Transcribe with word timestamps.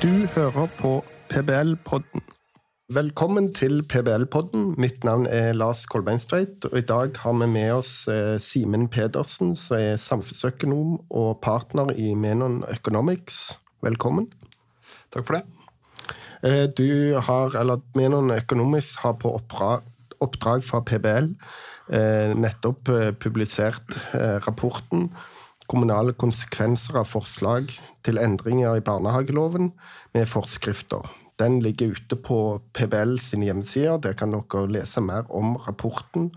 Du 0.00 0.26
hører 0.32 0.68
på 0.78 0.90
PBL-podden. 1.28 2.22
Velkommen 2.88 3.50
til 3.52 3.82
PBL-podden. 3.84 4.70
Mitt 4.80 5.04
navn 5.04 5.26
er 5.28 5.52
Lars 5.52 5.82
Kolbeinstveit, 5.92 6.64
og 6.64 6.78
i 6.78 6.86
dag 6.88 7.18
har 7.20 7.34
vi 7.36 7.48
med 7.52 7.72
oss 7.74 8.08
eh, 8.08 8.38
Simen 8.40 8.86
Pedersen, 8.88 9.50
som 9.60 9.76
er 9.76 10.00
samfunnsøkonom 10.00 10.94
og 11.10 11.42
partner 11.44 11.92
i 11.92 12.14
Menon 12.16 12.62
Economics. 12.72 13.58
Velkommen. 13.84 14.30
Takk 15.12 15.28
for 15.28 15.36
det. 15.36 15.42
Eh, 16.48 16.64
du 16.72 17.20
har, 17.20 17.52
eller 17.60 17.84
Menon 17.92 18.32
Economics 18.32 18.94
har 19.02 19.18
på 19.20 19.34
oppdrag, 19.36 19.84
oppdrag 20.24 20.64
fra 20.64 20.80
PBL 20.80 21.28
eh, 21.92 22.32
nettopp 22.40 22.88
publisert 23.20 24.00
rapporten 24.48 25.10
kommunale 25.70 26.14
konsekvenser 26.18 26.98
av 27.00 27.08
forslag 27.10 27.70
til 28.06 28.18
endringer 28.20 28.78
i 28.78 28.84
barnehageloven 28.84 29.70
med 30.16 30.28
forskrifter. 30.30 31.06
Den 31.40 31.60
ligger 31.64 31.94
ute 31.96 32.18
på 32.20 32.60
PBL 32.76 33.16
sine 33.22 33.48
hjemmesider. 33.48 34.00
Der 34.02 34.16
kan 34.18 34.34
dere 34.34 34.66
lese 34.68 35.00
mer 35.00 35.30
om 35.32 35.54
rapporten. 35.64 36.30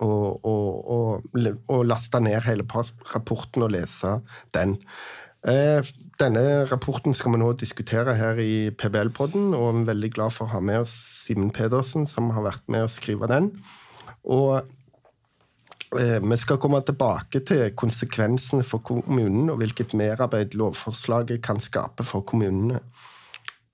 Og, 0.00 0.44
og, 0.44 0.90
og, 0.90 1.40
og 1.68 1.80
laste 1.88 2.20
ned 2.24 2.40
hele 2.46 2.64
rapporten 3.14 3.64
og 3.64 3.72
lese 3.74 4.18
den. 4.56 4.78
Eh, 5.48 5.84
denne 6.20 6.44
rapporten 6.68 7.16
skal 7.16 7.32
vi 7.32 7.40
nå 7.40 7.52
diskutere 7.56 8.14
her 8.16 8.40
i 8.40 8.70
PBL-podden, 8.76 9.54
og 9.56 9.70
vi 9.74 9.84
er 9.84 9.90
veldig 9.92 10.10
glad 10.16 10.34
for 10.36 10.48
å 10.48 10.54
ha 10.54 10.60
med 10.64 10.82
oss 10.82 10.92
Simen 11.24 11.52
Pedersen, 11.52 12.04
som 12.08 12.28
har 12.36 12.44
vært 12.44 12.66
med 12.68 12.84
å 12.84 12.92
skrive 12.92 13.28
den. 13.30 13.48
Og 14.28 14.68
vi 15.90 16.36
skal 16.38 16.58
komme 16.62 16.78
tilbake 16.86 17.40
til 17.42 17.72
konsekvensene 17.74 18.62
for 18.62 18.78
kommunen 18.86 19.50
og 19.50 19.58
hvilket 19.58 19.96
merarbeid 19.98 20.54
lovforslaget 20.54 21.42
kan 21.42 21.58
skape 21.58 22.06
for 22.06 22.22
kommunene. 22.22 22.78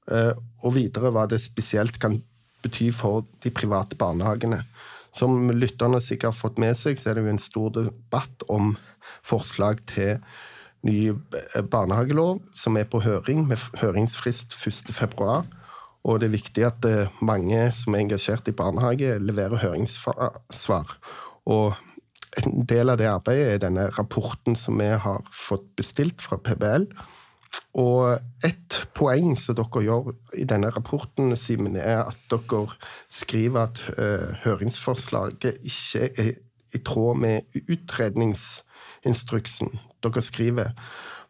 Eh, 0.06 0.32
og 0.62 0.76
videre 0.76 1.10
hva 1.14 1.26
det 1.30 1.40
spesielt 1.42 1.98
kan 2.02 2.20
bety 2.64 2.90
for 2.94 3.26
de 3.44 3.50
private 3.54 3.98
barnehagene. 3.98 4.62
Som 5.16 5.50
lytterne 5.50 6.00
sikkert 6.04 6.32
har 6.32 6.38
fått 6.38 6.60
med 6.62 6.76
seg, 6.78 7.00
så 7.00 7.10
er 7.10 7.18
det 7.18 7.26
jo 7.26 7.32
en 7.34 7.42
stor 7.42 7.72
debatt 7.74 8.46
om 8.52 8.74
forslag 9.26 9.82
til 9.88 10.20
ny 10.86 11.12
barnehagelov, 11.72 12.40
som 12.54 12.76
er 12.78 12.86
på 12.90 13.00
høring, 13.02 13.46
med 13.48 13.58
høringsfrist 13.80 14.54
1.2. 14.54 15.40
Og 16.06 16.20
det 16.20 16.28
er 16.28 16.36
viktig 16.36 16.66
at 16.68 16.86
eh, 16.86 17.14
mange 17.24 17.64
som 17.74 17.96
er 17.96 18.04
engasjert 18.04 18.46
i 18.46 18.54
barnehage, 18.54 19.16
leverer 19.18 19.58
høringssvar. 19.64 20.92
Og 21.50 21.74
en 22.42 22.66
del 22.68 22.90
av 22.92 22.98
det 23.00 23.08
arbeidet 23.10 23.54
er 23.54 23.58
denne 23.62 23.84
rapporten 23.96 24.56
som 24.60 24.78
vi 24.80 24.88
har 24.92 25.22
fått 25.32 25.76
bestilt 25.78 26.22
fra 26.24 26.36
PBL. 26.38 26.84
Og 27.76 28.18
ett 28.44 28.86
poeng 28.96 29.36
som 29.40 29.54
dere 29.56 29.82
gjør 29.84 30.12
i 30.36 30.44
denne 30.48 30.70
rapporten, 30.72 31.36
Simen, 31.40 31.76
er 31.76 32.02
at 32.04 32.18
dere 32.32 32.66
skriver 33.12 33.60
at 33.68 33.76
uh, 33.96 34.28
høringsforslaget 34.44 35.54
ikke 35.60 36.10
er 36.16 36.32
i 36.76 36.78
tråd 36.84 37.16
med 37.20 37.40
utredningsinstruksen. 37.66 39.68
Dere 40.04 40.22
skriver 40.24 40.68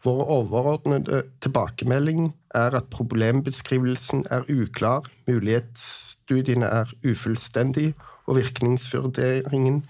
vår 0.06 0.22
overordnede 0.30 1.22
tilbakemelding 1.42 2.34
er 2.54 2.70
at 2.78 2.90
problembeskrivelsen 2.94 4.26
er 4.30 4.42
uklar, 4.52 5.02
mulighetsstudiene 5.26 6.66
er 6.66 6.86
ufullstendige, 7.02 7.94
og 8.26 8.36
virkningsvurderingen 8.36 9.84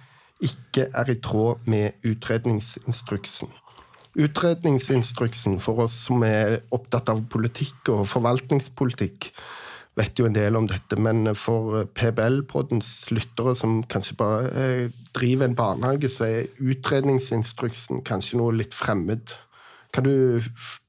ikke 0.44 0.88
er 0.92 1.10
i 1.10 1.20
tråd 1.22 1.64
med 1.70 1.96
utredningsinstruksen. 2.04 3.52
Utredningsinstruksen, 4.16 5.60
for 5.60 5.84
oss 5.84 5.96
som 6.06 6.24
er 6.24 6.60
opptatt 6.72 7.10
av 7.12 7.22
politikk 7.32 7.90
og 7.92 8.06
forvaltningspolitikk, 8.08 9.30
vet 9.96 10.20
jo 10.20 10.28
en 10.28 10.36
del 10.36 10.56
om 10.58 10.66
dette, 10.68 10.96
men 11.00 11.30
for 11.36 11.86
PBL-poddens 11.96 13.10
lyttere 13.12 13.54
som 13.56 13.78
kanskje 13.88 14.16
bare 14.20 14.50
eh, 14.52 14.88
driver 15.16 15.48
en 15.48 15.56
barnehage, 15.56 16.10
så 16.12 16.28
er 16.28 16.50
utredningsinstruksen 16.60 18.02
kanskje 18.04 18.40
noe 18.40 18.56
litt 18.56 18.76
fremmed. 18.76 19.32
Kan 19.96 20.04
du 20.04 20.44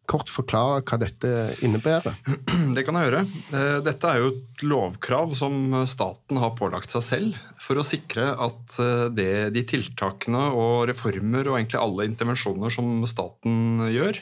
kort 0.07 0.31
forklare 0.31 0.81
hva 0.87 0.97
dette 1.01 1.29
innebærer? 1.65 2.15
Det 2.75 2.83
kan 2.87 2.97
jeg 2.97 3.09
gjøre. 3.09 3.23
Eh, 3.57 3.77
dette 3.85 4.09
er 4.09 4.21
jo 4.21 4.31
et 4.31 4.63
lovkrav 4.63 5.33
som 5.37 5.81
staten 5.89 6.39
har 6.41 6.55
pålagt 6.57 6.93
seg 6.93 7.03
selv 7.03 7.41
for 7.61 7.79
å 7.79 7.85
sikre 7.85 8.29
at 8.31 8.77
eh, 8.83 9.07
det, 9.13 9.31
de 9.55 9.65
tiltakene 9.67 10.47
og 10.55 10.87
reformer 10.91 11.49
og 11.49 11.59
egentlig 11.59 11.81
alle 11.81 12.07
intervensjoner 12.07 12.73
som 12.73 13.03
staten 13.09 13.87
gjør, 13.91 14.21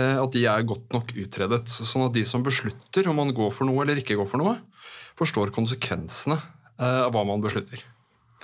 eh, 0.00 0.16
at 0.22 0.36
de 0.36 0.46
er 0.50 0.68
godt 0.68 0.96
nok 0.96 1.12
utredet. 1.26 1.66
Sånn 1.68 2.06
at 2.06 2.16
de 2.16 2.24
som 2.28 2.44
beslutter 2.46 3.10
om 3.10 3.20
man 3.20 3.34
går 3.36 3.52
for 3.52 3.68
noe 3.68 3.84
eller 3.84 4.00
ikke 4.00 4.16
går 4.20 4.30
for 4.30 4.40
noe, 4.40 4.56
forstår 5.20 5.52
konsekvensene 5.54 6.40
av 6.82 7.12
hva 7.14 7.20
man 7.22 7.38
beslutter. 7.38 7.84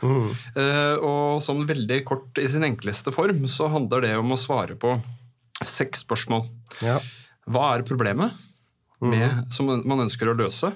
Mm. 0.06 0.28
Og 1.02 1.40
sånn 1.42 1.64
veldig 1.66 1.96
kort 2.06 2.38
i 2.38 2.44
sin 2.48 2.62
enkleste 2.62 3.10
form 3.10 3.42
så 3.50 3.66
handler 3.72 4.04
det 4.06 4.12
om 4.20 4.30
å 4.30 4.38
svare 4.38 4.76
på 4.78 4.92
Seks 5.66 6.04
spørsmål. 6.06 6.46
Ja. 6.84 6.98
Hva 7.50 7.74
er 7.74 7.84
problemet 7.88 8.36
med, 9.00 9.20
mm. 9.20 9.50
som 9.52 9.68
man 9.68 10.06
ønsker 10.06 10.30
å 10.30 10.36
løse? 10.38 10.72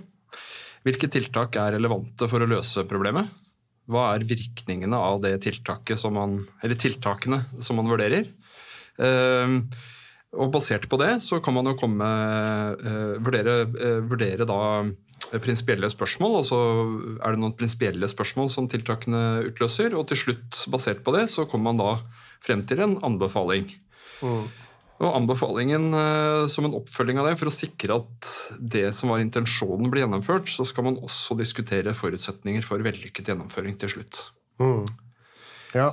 Hvilke 0.84 1.09
tiltak 1.09 1.56
er 1.56 1.77
relevante 1.78 2.28
for 2.28 2.45
å 2.45 2.49
løse 2.49 2.84
problemet? 2.89 3.31
Hva 3.89 4.11
er 4.15 4.27
virkningene 4.28 4.97
av 4.97 5.21
det 5.25 5.37
tiltaket 5.45 6.00
som 6.00 6.17
man, 6.17 6.39
eller 6.65 6.78
tiltakene 6.81 7.43
som 7.65 7.81
man 7.81 7.89
vurderer? 7.89 8.28
Uh, 9.00 9.61
og 10.34 10.50
Basert 10.55 10.87
på 10.91 10.99
det 11.01 11.12
så 11.22 11.39
kan 11.45 11.56
man 11.56 11.69
jo 11.71 11.77
komme, 11.78 12.09
uh, 12.81 13.16
vurdere, 13.22 13.65
uh, 13.71 14.01
vurdere 14.09 14.49
da 14.49 14.61
prinsipielle 15.41 15.89
spørsmål. 15.91 16.37
og 16.41 16.45
så 16.45 16.59
Er 17.25 17.33
det 17.33 17.41
noen 17.41 17.56
prinsipielle 17.56 18.09
spørsmål 18.09 18.51
som 18.53 18.69
tiltakene 18.69 19.45
utløser? 19.49 19.95
Og 19.97 20.09
til 20.09 20.21
slutt, 20.21 20.65
basert 20.71 21.05
på 21.05 21.15
det, 21.16 21.28
så 21.31 21.49
kommer 21.49 21.72
man 21.72 21.81
da 21.81 21.91
frem 22.45 22.65
til 22.66 22.81
en 22.84 22.99
anbefaling. 23.05 23.71
Mm. 24.22 24.45
Og 25.03 25.10
Anbefalingen 25.10 25.88
eh, 25.99 26.47
som 26.50 26.69
en 26.69 26.77
oppfølging 26.78 27.19
av 27.19 27.28
det, 27.28 27.37
for 27.41 27.50
å 27.50 27.55
sikre 27.55 27.99
at 27.99 28.31
det 28.59 28.87
som 28.94 29.10
var 29.10 29.25
intensjonen, 29.25 29.91
blir 29.91 30.05
gjennomført, 30.05 30.50
så 30.53 30.66
skal 30.69 30.87
man 30.88 31.00
også 31.03 31.37
diskutere 31.41 31.97
forutsetninger 31.99 32.65
for 32.66 32.82
vellykket 32.84 33.33
gjennomføring 33.33 33.78
til 33.81 33.97
slutt. 33.97 34.22
Mm. 34.62 34.87
Ja, 35.75 35.91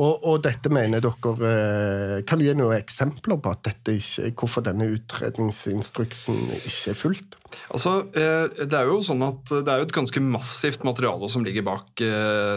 og, 0.00 0.24
og, 0.24 0.40
dette 0.42 0.70
mener 0.72 1.02
dere 1.04 1.50
eh, 1.50 2.14
Kan 2.26 2.40
du 2.40 2.46
gi 2.46 2.54
noen 2.56 2.80
eksempler 2.80 3.38
på 3.38 3.52
at 3.52 3.60
dette 3.68 3.94
ikke, 4.00 4.32
hvorfor 4.40 4.64
denne 4.66 4.88
utredningsinstruksen 4.96 6.40
ikke 6.56 6.90
er 6.90 6.98
fulgt? 6.98 7.38
Altså, 7.70 8.00
eh, 8.18 8.48
Det 8.64 8.80
er 8.80 8.90
jo 8.90 8.98
sånn 9.06 9.22
at 9.28 9.44
det 9.52 9.70
er 9.70 9.84
jo 9.84 9.86
et 9.86 9.94
ganske 9.94 10.24
massivt 10.24 10.82
materiale 10.88 11.30
som 11.30 11.46
ligger 11.46 11.68
bak 11.68 12.02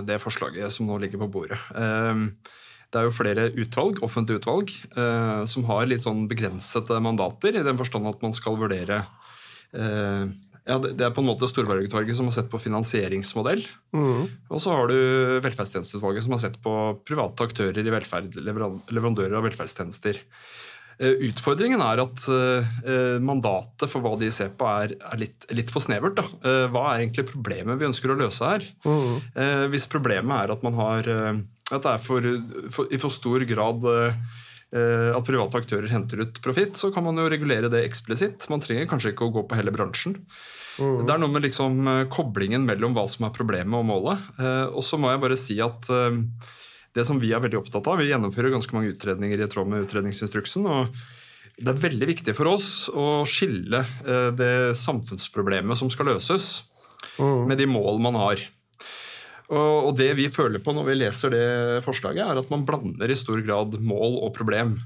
det 0.07 0.19
forslaget 0.23 0.73
som 0.73 0.89
nå 0.89 0.97
ligger 1.03 1.21
på 1.21 1.29
bordet. 1.37 1.61
Det 2.93 3.01
er 3.01 3.09
jo 3.09 3.15
flere 3.15 3.49
utvalg, 3.57 3.99
offentlige 4.05 4.43
utvalg 4.43 4.71
eh, 4.93 5.43
som 5.49 5.65
har 5.65 5.87
litt 5.89 6.05
sånn 6.05 6.27
begrensede 6.29 6.99
mandater, 7.01 7.57
i 7.57 7.65
den 7.65 7.79
forstand 7.79 8.09
at 8.11 8.21
man 8.21 8.35
skal 8.37 8.59
vurdere 8.59 8.99
eh, 9.73 10.27
ja, 10.63 10.77
Det 10.77 11.01
er 11.01 11.15
på 11.15 11.23
en 11.23 11.27
måte 11.31 11.49
Storberget-utvalget 11.49 12.19
som 12.19 12.29
har 12.29 12.35
sett 12.37 12.51
på 12.51 12.61
finansieringsmodell. 12.61 13.65
Mm. 13.97 14.29
Og 14.47 14.61
så 14.63 14.77
har 14.77 14.93
du 14.93 14.95
Velferdstjenesteutvalget 15.43 16.23
som 16.27 16.37
har 16.37 16.43
sett 16.45 16.61
på 16.63 16.75
private 17.03 17.49
aktører 17.49 17.81
i 17.81 17.95
velferd, 17.97 18.37
leverandører 18.39 19.41
av 19.41 19.49
velferdstjenester. 19.49 20.21
Eh, 21.01 21.17
utfordringen 21.29 21.81
er 21.81 22.01
at 22.03 22.25
eh, 22.29 23.17
mandatet 23.23 23.89
for 23.89 24.03
hva 24.03 24.13
de 24.19 24.29
ser 24.33 24.53
på, 24.57 24.67
er, 24.69 24.95
er 25.09 25.21
litt, 25.21 25.47
litt, 25.55 25.73
for 25.73 25.83
snevert. 25.83 26.19
Da. 26.19 26.25
Eh, 26.45 26.67
hva 26.73 26.85
er 26.91 27.03
egentlig 27.03 27.27
problemet 27.31 27.79
vi 27.81 27.89
ønsker 27.89 28.13
å 28.13 28.19
løse 28.19 28.53
her? 28.53 28.67
Mm. 28.85 29.69
Hvis 29.73 29.89
problemet 29.91 30.35
er 30.37 30.53
at 30.53 30.63
man 30.65 30.77
har 30.77 31.09
at 31.77 31.85
det 31.85 31.93
er 31.93 32.01
for, 32.03 32.25
for, 32.73 32.89
i 32.93 32.99
for 33.01 33.13
stor 33.13 33.45
grad 33.49 33.85
eh, 34.73 35.11
at 35.13 35.27
private 35.27 35.61
aktører 35.61 35.91
henter 35.91 36.23
ut 36.23 36.41
profitt, 36.43 36.77
så 36.79 36.91
kan 36.93 37.05
man 37.05 37.19
jo 37.19 37.29
regulere 37.29 37.71
det 37.71 37.83
eksplisitt. 37.87 38.47
Man 38.51 38.63
trenger 38.63 38.89
kanskje 38.89 39.13
ikke 39.13 39.29
å 39.29 39.33
gå 39.35 39.45
på 39.47 39.59
hele 39.59 39.73
bransjen. 39.75 40.17
Mm. 40.81 41.03
Det 41.05 41.13
er 41.13 41.21
noe 41.21 41.33
med 41.33 41.45
liksom, 41.45 41.79
eh, 41.87 42.03
koblingen 42.13 42.65
mellom 42.65 42.95
hva 42.97 43.05
som 43.11 43.27
er 43.27 43.35
problemet 43.35 43.77
og 43.79 43.87
målet. 43.89 44.29
Eh, 44.39 44.67
og 44.73 44.85
så 44.85 44.99
må 45.01 45.13
jeg 45.13 45.23
bare 45.23 45.39
si 45.39 45.59
at 45.63 45.89
det 46.93 47.07
som 47.07 47.19
vi 47.21 47.31
er 47.33 47.41
veldig 47.41 47.57
opptatt 47.57 47.87
av 47.89 47.97
Vi 47.97 48.11
gjennomfører 48.11 48.53
ganske 48.53 48.75
mange 48.75 48.93
utredninger 48.93 49.41
i 49.41 49.49
tråd 49.49 49.69
med 49.69 49.87
utredningsinstruksen. 49.87 50.65
og 50.69 50.93
Det 51.57 51.69
er 51.69 51.85
veldig 51.89 52.09
viktig 52.09 52.35
for 52.37 52.53
oss 52.53 52.89
å 52.89 53.25
skille 53.25 53.81
det 54.37 54.77
samfunnsproblemet 54.77 55.77
som 55.77 55.89
skal 55.89 56.13
løses, 56.13 56.63
mm. 57.17 57.49
med 57.49 57.57
de 57.57 57.65
mål 57.65 57.97
man 58.01 58.17
har. 58.21 58.45
Og, 59.53 59.93
det 59.97 60.09
vi 60.17 60.29
føler 60.33 60.63
på 60.63 60.73
når 60.75 60.89
vi 60.89 60.97
leser 60.97 61.33
det 61.33 61.45
forslaget, 61.85 62.25
er 62.25 62.41
at 62.41 62.51
man 62.53 62.65
blander 62.67 63.11
i 63.11 63.17
stor 63.19 63.41
grad 63.45 63.77
mål 63.81 64.19
og 64.23 64.33
problem. 64.35 64.77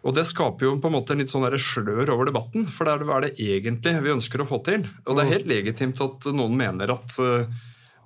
Og 0.00 0.14
Det 0.16 0.24
skaper 0.24 0.64
jo 0.66 0.76
på 0.80 0.88
en 0.88 0.96
måte 0.96 1.12
en 1.12 1.20
litt 1.20 1.30
sånn 1.30 1.44
slør 1.60 2.14
over 2.14 2.30
debatten. 2.30 2.64
For 2.72 2.88
hva 2.88 3.18
er 3.18 3.28
det 3.28 3.34
egentlig 3.36 3.98
vi 4.00 4.14
ønsker 4.14 4.42
å 4.42 4.48
få 4.48 4.62
til? 4.64 4.86
Og 5.04 5.16
Det 5.16 5.24
er 5.24 5.34
helt 5.34 5.50
legitimt 5.50 6.00
at 6.00 6.30
noen 6.32 6.56
mener 6.56 6.94
at, 6.94 7.18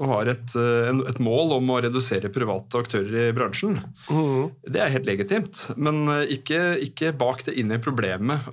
og 0.02 0.10
har 0.10 0.30
et, 0.32 0.54
eh, 0.58 0.90
et, 1.06 1.20
mål 1.22 1.54
om 1.60 1.70
å 1.70 1.80
redusere 1.84 2.32
private 2.34 2.80
aktører 2.82 3.28
i 3.28 3.34
bransjen. 3.36 3.78
Mm. 4.10 4.50
Det 4.66 4.80
er 4.82 4.90
helt 4.90 5.06
legitimt, 5.06 5.68
men 5.78 6.02
eh, 6.10 6.34
ikke, 6.34 6.62
ikke 6.88 7.12
bak 7.18 7.44
det 7.46 7.54
inn 7.60 7.70
i 7.70 7.78
problemet. 7.82 8.48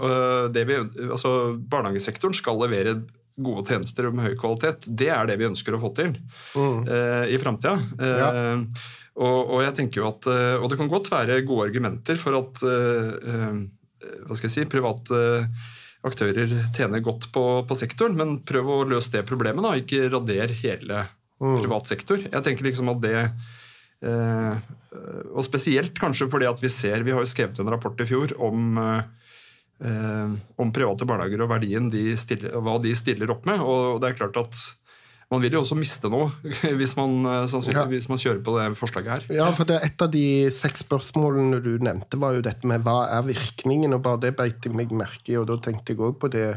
Det 0.53 0.67
vi, 0.69 0.77
altså, 1.07 1.57
barnehagesektoren 1.57 2.37
skal 2.37 2.61
levere 2.61 2.99
gode 3.43 3.65
tjenester 3.67 4.09
med 4.11 4.29
høy 4.29 4.37
kvalitet. 4.39 4.87
Det 4.87 5.09
er 5.13 5.29
det 5.29 5.37
vi 5.41 5.49
ønsker 5.49 5.75
å 5.75 5.81
få 5.81 5.91
til 5.97 6.15
mm. 6.55 6.79
uh, 6.87 7.25
i 7.27 7.39
framtida. 7.41 7.75
Uh, 7.99 8.07
ja. 8.21 8.31
og, 9.17 9.37
og, 9.41 9.59
jeg 9.65 9.77
tenker 9.81 10.01
jo 10.01 10.09
at, 10.09 10.31
og 10.61 10.69
det 10.71 10.79
kan 10.79 10.91
godt 10.91 11.11
være 11.11 11.41
gode 11.47 11.69
argumenter 11.69 12.19
for 12.21 12.39
at 12.39 12.63
hva 12.63 14.35
skal 14.37 14.47
jeg 14.47 14.53
si, 14.55 14.69
private 14.71 15.19
aktører 16.07 16.49
tjener 16.75 17.01
godt 17.05 17.29
på, 17.33 17.45
på, 17.67 17.77
sektoren, 17.77 18.17
men 18.17 18.39
prøv 18.47 18.69
å 18.69 18.77
løse 18.89 19.13
det 19.13 19.25
problemet. 19.29 19.63
da, 19.63 19.75
Ikke 19.77 20.09
rader 20.09 20.53
hele 20.63 21.05
mm. 21.41 21.57
privat 21.61 21.91
sektor. 21.91 22.23
Jeg 22.25 22.45
tenker 22.45 22.67
liksom 22.67 22.89
at 22.93 23.01
det 23.03 23.17
eh, 24.07 24.69
Og 25.31 25.45
spesielt 25.45 25.93
kanskje 25.99 26.29
fordi 26.31 26.49
at 26.49 26.61
vi 26.61 26.71
ser 26.73 27.05
Vi 27.05 27.13
har 27.13 27.21
jo 27.21 27.29
skrevet 27.29 27.59
en 27.61 27.69
rapport 27.71 28.01
i 28.01 28.07
fjor 28.09 28.33
om, 28.41 28.73
eh, 28.81 29.03
om 29.81 30.69
private 30.69 31.07
barnehager 31.09 31.41
og 31.41 31.49
verdien 31.49 31.87
de 31.89 32.11
stiller, 32.19 32.53
hva 32.61 32.75
de 32.83 32.91
stiller 32.93 33.31
opp 33.33 33.47
med. 33.49 33.63
Og 33.65 33.97
det 34.01 34.11
er 34.11 34.19
klart 34.19 34.37
at 34.37 34.59
man 35.31 35.39
vil 35.39 35.55
jo 35.55 35.61
også 35.63 35.77
miste 35.79 36.09
noe 36.11 36.27
hvis 36.79 36.93
man, 36.97 37.23
ja. 37.23 37.85
hvis 37.87 38.09
man, 38.11 38.19
kjører 38.19 38.41
på 38.43 38.55
det 38.57 38.65
forslaget 38.79 39.11
her. 39.13 39.27
Ja, 39.39 39.47
for 39.55 39.69
det, 39.69 39.79
Et 39.87 40.03
av 40.03 40.11
de 40.11 40.25
seks 40.53 40.83
spørsmålene 40.83 41.61
du 41.63 41.71
nevnte, 41.83 42.19
var 42.19 42.35
jo 42.35 42.43
dette 42.45 42.67
med 42.67 42.83
hva 42.85 43.05
er 43.15 43.25
virkningen? 43.29 43.95
og 43.95 44.03
bare 44.05 44.25
Det 44.25 44.35
beit 44.37 44.67
jeg 44.67 44.75
meg 44.75 44.91
merke 44.91 45.33
i, 45.33 45.39
og 45.39 45.47
da 45.49 45.57
tenkte 45.63 45.95
jeg 45.95 46.03
òg 46.03 46.19
på 46.21 46.31
det 46.33 46.49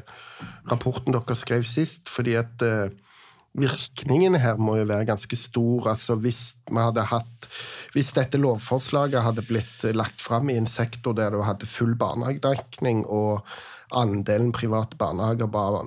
rapporten 0.71 1.15
dere 1.15 1.39
skrev 1.39 1.67
sist. 1.69 2.11
fordi 2.11 2.35
at 2.41 2.67
uh, 2.67 2.91
virkningene 3.59 4.41
her 4.43 4.59
må 4.59 4.79
jo 4.81 4.89
være 4.91 5.09
ganske 5.09 5.39
store. 5.39 5.95
Altså 5.95 6.17
hvis, 6.23 6.43
hatt, 7.11 7.49
hvis 7.95 8.13
dette 8.17 8.41
lovforslaget 8.41 9.23
hadde 9.25 9.47
blitt 9.47 9.85
lagt 9.95 10.23
fram 10.25 10.51
i 10.51 10.59
en 10.59 10.71
sektor 10.71 11.17
der 11.17 11.35
du 11.35 11.43
hadde 11.47 11.71
full 11.71 11.95
barnehagedekning, 11.99 13.05
og 13.07 13.45
andelen 13.95 14.53
private 14.55 14.99
barnehager 14.99 15.47
bare, 15.47 15.85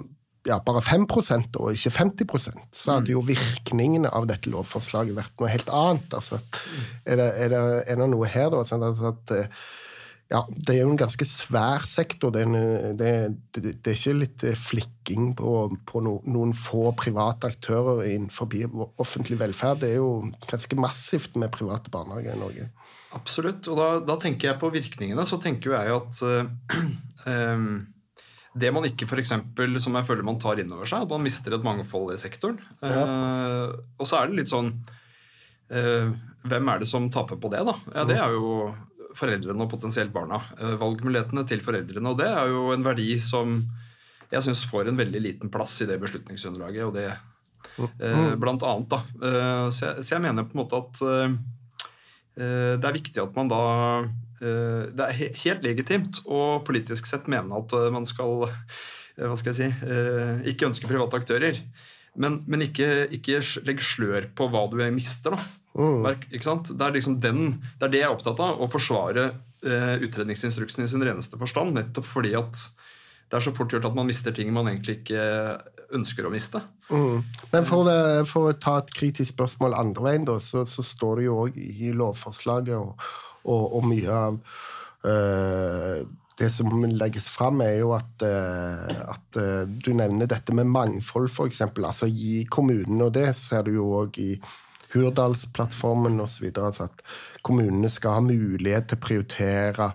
ja, 0.48 0.60
bare 0.64 0.84
5% 0.86 1.58
og 1.60 1.74
ikke 1.75 1.92
50% 1.98 2.62
så 2.72 2.98
hadde 2.98 3.12
jo 3.12 3.25
virkningene 3.28 4.12
av 4.16 4.30
dette 4.30 4.52
lovforslaget 4.54 5.18
vært 5.18 5.36
noe 5.42 5.52
helt 5.52 5.74
annet. 5.74 6.16
Altså, 6.16 6.40
er, 7.04 7.19
det, 7.19 7.28
er, 7.36 7.52
det, 7.52 7.66
er, 7.84 8.00
det, 8.00 8.10
noe 8.14 8.31
her, 8.31 8.48
da? 8.54 8.64
Sånn 8.68 8.88
at, 8.88 9.04
at 9.12 9.36
ja, 10.27 10.41
det 10.51 10.74
er 10.74 10.81
jo 10.81 10.91
en 10.91 11.00
ganske 11.00 11.25
svær 11.27 11.85
sektor. 11.88 12.33
Det 12.35 12.41
er, 12.44 12.50
en, 12.50 12.97
det, 13.00 13.12
det, 13.56 13.77
det 13.79 13.91
er 13.94 13.95
ikke 13.95 14.15
litt 14.18 14.44
eh, 14.44 14.57
flikking 14.59 15.29
på, 15.39 15.51
på 15.88 16.01
no, 16.03 16.18
noen 16.27 16.51
få 16.57 16.91
private 17.00 17.47
aktører 17.53 18.03
innenfor 18.09 18.51
offentlig 19.00 19.39
velferd. 19.39 19.85
Det 19.85 19.94
er 19.94 20.01
jo 20.01 20.27
ganske 20.50 20.79
massivt 20.83 21.38
med 21.39 21.53
private 21.56 21.94
barnehager 21.94 22.35
i 22.35 22.41
Norge. 22.41 22.68
Absolutt. 23.15 23.69
Og 23.71 23.79
da, 23.79 23.88
da 24.03 24.18
tenker 24.19 24.51
jeg 24.51 24.59
på 24.59 24.71
virkningene. 24.74 25.24
Så 25.29 25.39
tenker 25.39 25.77
jeg 25.77 25.95
at 25.95 26.19
uh, 26.27 27.31
um, 27.31 27.69
det 28.57 28.73
man 28.75 28.89
ikke 28.89 29.07
for 29.07 29.23
eksempel, 29.23 29.80
som 29.80 29.95
jeg 29.95 30.09
føler 30.09 30.27
man 30.27 30.41
tar 30.44 30.59
inn 30.59 30.75
over 30.75 30.89
seg, 30.89 31.07
at 31.07 31.13
man 31.13 31.23
mister 31.23 31.56
et 31.56 31.63
mangfold 31.63 32.12
i 32.18 32.19
sektoren. 32.19 32.59
Ja. 32.81 33.07
Uh, 33.07 33.80
og 33.95 34.12
så 34.12 34.19
er 34.19 34.27
det 34.27 34.41
litt 34.41 34.51
sånn 34.51 34.73
uh, 35.71 36.12
Hvem 36.47 36.69
er 36.71 36.83
det 36.83 36.91
som 36.91 37.07
taper 37.12 37.39
på 37.39 37.50
det, 37.56 37.63
da? 37.68 37.80
Ja, 37.95 38.03
det 38.07 38.19
er 38.19 38.35
jo 38.35 38.51
foreldrene 39.18 39.66
og 39.66 39.72
potensielt 39.72 40.14
barna. 40.14 40.42
Eh, 40.58 40.75
valgmulighetene 40.80 41.46
til 41.50 41.64
foreldrene. 41.66 42.12
Og 42.12 42.19
det 42.19 42.30
er 42.30 42.52
jo 42.52 42.68
en 42.74 42.86
verdi 42.86 43.18
som 43.24 43.60
jeg 44.31 44.44
syns 44.44 44.66
får 44.68 44.90
en 44.90 45.00
veldig 45.00 45.24
liten 45.24 45.52
plass 45.52 45.80
i 45.84 45.90
det 45.90 46.00
beslutningsunderlaget. 46.02 46.84
og 46.86 46.94
det 46.98 47.08
eh, 48.04 48.36
Blant 48.40 48.66
annet, 48.68 48.90
da. 48.92 49.02
Eh, 49.30 49.66
så 49.72 49.90
jeg, 49.90 50.06
så 50.06 50.16
jeg, 50.16 50.25
mener 50.28 50.48
på 50.48 50.58
en 50.58 50.64
måte 50.66 50.84
at 50.84 51.04
det 52.38 52.86
er 52.86 52.94
viktig 52.94 53.18
at 53.18 53.34
man 53.34 53.48
da 53.50 53.60
Det 54.38 55.06
er 55.08 55.38
helt 55.42 55.64
legitimt 55.66 56.19
og 56.30 56.68
politisk 56.68 57.08
sett 57.10 57.25
mene 57.25 57.58
at 57.58 57.74
man 57.90 58.06
skal 58.06 58.46
hva 59.18 59.34
skal 59.42 59.50
jeg 59.50 59.58
si, 59.58 60.52
ikke 60.52 60.68
ønske 60.68 60.86
private 60.86 61.18
aktører. 61.18 61.58
Men, 62.14 62.44
men 62.46 62.68
ikke, 62.68 63.08
ikke 63.18 63.40
legg 63.66 63.81
slør 63.81 64.28
på 64.38 64.46
hva 64.54 64.68
du 64.69 64.78
mister. 64.94 65.34
da. 65.34 65.42
Mm. 65.77 66.07
Ikke 66.33 66.47
sant? 66.47 66.71
Det 66.74 66.83
er 66.83 66.95
liksom 66.95 67.19
den, 67.24 67.59
det 67.77 67.88
er 67.88 67.94
det 67.94 68.01
jeg 68.01 68.09
er 68.09 68.15
opptatt 68.15 68.41
av. 68.44 68.59
Å 68.62 68.69
forsvare 68.71 69.29
eh, 69.29 69.95
utredningsinstruksen 70.07 70.85
i 70.85 70.89
sin 70.91 71.06
reneste 71.06 71.39
forstand. 71.39 71.77
Nettopp 71.77 72.07
fordi 72.09 72.33
at 72.39 72.68
det 73.27 73.39
er 73.39 73.44
så 73.44 73.53
fort 73.56 73.74
gjort 73.74 73.88
at 73.89 73.95
man 73.97 74.07
mister 74.07 74.35
ting 74.35 74.53
man 74.56 74.69
egentlig 74.71 75.01
ikke 75.01 75.24
ønsker 75.95 76.27
å 76.27 76.31
miste. 76.33 76.62
Mm. 76.91 77.24
Men 77.53 77.68
for, 77.68 77.88
for, 78.27 78.51
å 78.51 78.59
ta 78.59 78.77
et 78.81 78.94
kritisk 78.95 79.33
spørsmål 79.35 79.75
andre 79.77 80.06
veien, 80.07 80.27
da, 80.27 80.38
så, 80.44 80.65
så 80.68 80.83
står 80.83 81.19
det 81.19 81.27
jo 81.27 81.41
òg 81.45 81.59
i 81.59 81.91
lovforslaget 81.95 82.75
og, 82.75 83.09
og, 83.47 83.63
og 83.80 83.88
mye 83.88 84.21
av 84.27 84.39
øh, 85.07 86.07
det 86.38 86.50
som 86.53 86.83
legges 86.85 87.30
fram, 87.33 87.62
er 87.65 87.80
jo 87.81 87.94
at, 87.97 88.12
uh, 88.21 89.13
at 89.15 89.39
uh, 89.41 89.63
du 89.65 89.89
nevner 89.97 90.30
dette 90.30 90.53
med 90.53 90.69
mangfold, 90.69 91.31
f.eks. 91.31 91.63
Altså 91.71 92.09
gi 92.12 92.44
kommunene, 92.53 93.07
og 93.07 93.15
det 93.15 93.31
ser 93.39 93.65
du 93.65 93.73
jo 93.80 93.88
òg 94.03 94.19
i 94.21 94.35
Hurdalsplattformen 94.94 96.19
osv. 96.24 96.50
Altså 96.56 96.88
at 96.88 97.04
kommunene 97.48 97.89
skal 97.92 98.18
ha 98.18 98.25
mulighet 98.25 98.89
til 98.89 99.00
å 99.00 99.04
prioritere 99.04 99.89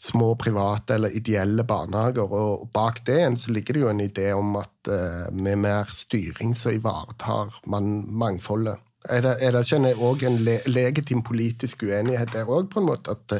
små 0.00 0.32
private 0.40 0.96
eller 0.96 1.16
ideelle 1.16 1.64
barnehager. 1.68 2.30
Og 2.32 2.68
bak 2.74 3.02
det 3.08 3.20
så 3.42 3.52
ligger 3.52 3.76
det 3.76 3.82
jo 3.84 3.90
en 3.92 4.04
idé 4.04 4.30
om 4.36 4.54
at 4.60 4.92
uh, 4.92 5.26
med 5.32 5.60
mer 5.66 5.90
styring 5.92 6.54
så 6.56 6.74
ivaretar 6.76 7.52
man 7.66 8.00
mangfoldet. 8.08 8.80
Er 9.08 9.24
det, 9.24 9.36
er 9.40 9.54
det 9.56 9.64
ikke 9.64 9.94
òg 10.04 10.24
en 10.28 10.42
le 10.44 10.58
legitim 10.68 11.22
politisk 11.24 11.86
uenighet 11.88 12.34
der 12.34 12.48
òg, 12.48 12.68
på 12.68 12.82
en 12.82 12.88
måte? 12.90 13.14
At 13.16 13.32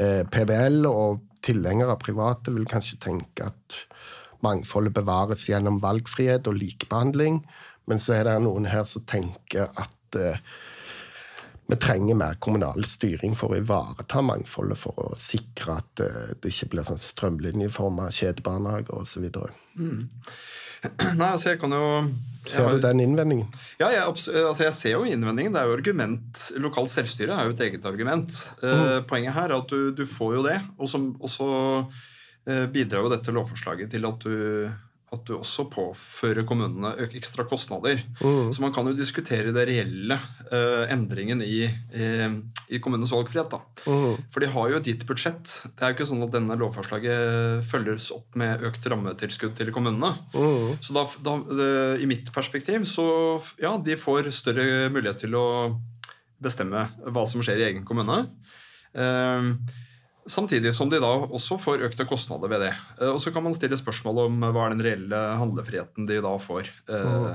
eh, 0.00 0.22
PBL 0.24 0.86
og 0.88 1.20
tilhengere 1.44 1.92
av 1.92 2.00
private 2.00 2.54
vil 2.54 2.64
kanskje 2.68 2.96
tenke 3.04 3.50
at 3.50 3.76
mangfoldet 4.44 4.94
bevares 4.96 5.44
gjennom 5.50 5.82
valgfrihet 5.82 6.48
og 6.48 6.56
likebehandling. 6.56 7.42
Men 7.88 8.00
så 8.00 8.16
er 8.16 8.30
det 8.30 8.38
noen 8.46 8.68
her 8.72 8.88
som 8.88 9.04
tenker 9.08 9.68
at 9.76 9.92
uh, 10.16 10.38
vi 11.68 11.76
trenger 11.76 12.16
mer 12.16 12.38
kommunal 12.40 12.84
styring 12.88 13.34
for 13.36 13.52
å 13.52 13.58
ivareta 13.60 14.22
mangfoldet, 14.24 14.80
for 14.80 14.96
å 15.02 15.10
sikre 15.20 15.76
at 15.82 16.02
uh, 16.04 16.30
det 16.40 16.54
ikke 16.54 16.70
blir 16.72 16.88
sånn 16.88 17.02
strømlinjeforma 17.02 18.08
kjedebarnehager 18.14 19.02
osv. 19.02 19.28
Mm. 19.76 20.08
Nei, 21.20 21.28
altså 21.28 21.52
jeg 21.52 21.60
kan 21.60 21.74
jo 21.74 21.84
Ser 22.48 22.70
du 22.72 22.80
den 22.80 23.02
innvendingen? 23.04 23.48
Ja, 23.76 23.90
jeg, 23.92 24.00
altså 24.08 24.62
jeg 24.64 24.72
ser 24.72 24.94
jo 24.94 25.02
innvendingen. 25.04 25.52
Det 25.52 25.60
er 25.60 25.68
jo 25.68 25.76
argument, 25.76 26.44
Lokalt 26.62 26.88
selvstyre 26.88 27.34
er 27.36 27.50
jo 27.50 27.52
et 27.52 27.64
eget 27.66 27.84
argument. 27.84 28.38
Eh, 28.62 28.78
mm. 28.80 29.08
poenget 29.10 29.36
her 29.36 29.50
er 29.50 29.56
at 29.58 29.68
du, 29.68 29.90
du 29.92 30.06
får 30.08 30.38
jo 30.38 30.44
det. 30.46 30.56
Og 30.80 31.28
så 31.28 31.48
bidrar 32.72 33.04
jo 33.04 33.10
dette 33.12 33.34
lovforslaget 33.36 33.92
til 33.92 34.08
at 34.08 34.24
du 34.24 34.38
at 35.14 35.22
du 35.24 35.34
også 35.38 35.64
påfører 35.72 36.44
kommunene 36.48 36.90
ekstra 37.06 37.46
kostnader. 37.48 38.02
Mm. 38.20 38.50
Så 38.52 38.60
man 38.60 38.74
kan 38.76 38.88
jo 38.88 38.96
diskutere 38.96 39.54
det 39.56 39.64
reelle 39.70 40.18
uh, 40.50 40.84
endringen 40.92 41.40
i, 41.44 41.62
i, 41.64 42.08
i, 42.68 42.80
kommunenes 42.84 43.14
valgfrihet. 43.14 43.54
da. 43.54 43.88
Mm. 43.88 44.28
For 44.34 44.44
de 44.44 44.50
har 44.52 44.68
jo 44.68 44.80
et 44.80 44.90
gitt 44.90 45.06
budsjett. 45.08 45.54
Det 45.72 45.80
er 45.80 45.92
jo 45.92 45.98
ikke 45.98 46.08
sånn 46.10 46.26
at 46.26 46.34
denne 46.36 46.58
lovforslaget 46.60 47.64
følges 47.70 48.10
opp 48.16 48.36
med 48.40 48.64
økt 48.68 48.88
rammetilskudd 48.92 49.56
til 49.58 49.72
kommunene. 49.74 50.12
Mm. 50.36 50.76
Så 50.84 50.96
da, 50.96 51.06
da, 51.24 51.38
i 51.96 52.08
mitt 52.10 52.32
perspektiv 52.34 52.84
så 52.88 53.08
ja, 53.62 53.76
de 53.80 53.96
får 53.98 54.28
større 54.36 54.88
mulighet 54.92 55.24
til 55.24 55.40
å 55.40 55.48
bestemme 56.38 56.84
hva 57.08 57.24
som 57.26 57.42
skjer 57.42 57.64
i 57.64 57.70
egen 57.72 57.88
kommune. 57.88 58.26
Uh, 58.92 59.56
Samtidig 60.28 60.74
som 60.76 60.90
de 60.92 61.00
da 61.02 61.10
også 61.24 61.58
får 61.62 61.86
økte 61.88 62.06
kostnader 62.08 62.50
ved 62.52 62.66
det. 62.66 62.74
Eh, 63.00 63.10
og 63.10 63.22
så 63.24 63.32
kan 63.34 63.44
man 63.46 63.56
stille 63.56 63.78
spørsmål 63.80 64.24
om 64.26 64.42
eh, 64.42 64.52
hva 64.54 64.66
er 64.66 64.76
den 64.76 64.84
reelle 64.84 65.24
handlefriheten 65.40 66.08
de 66.10 66.20
da 66.24 66.34
får. 66.42 66.70
Mm. 66.88 67.28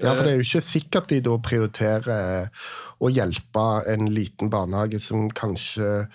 Ja, 0.00 0.14
for 0.14 0.24
det 0.24 0.32
er 0.32 0.38
jo 0.40 0.46
ikke 0.46 0.64
sikkert 0.64 1.10
de 1.12 1.18
da 1.20 1.34
prioriterer 1.44 2.48
å 3.00 3.10
hjelpe 3.12 3.64
en 3.90 4.08
liten 4.14 4.48
barnehage 4.52 5.00
som 5.04 5.26
kanskje 5.36 6.06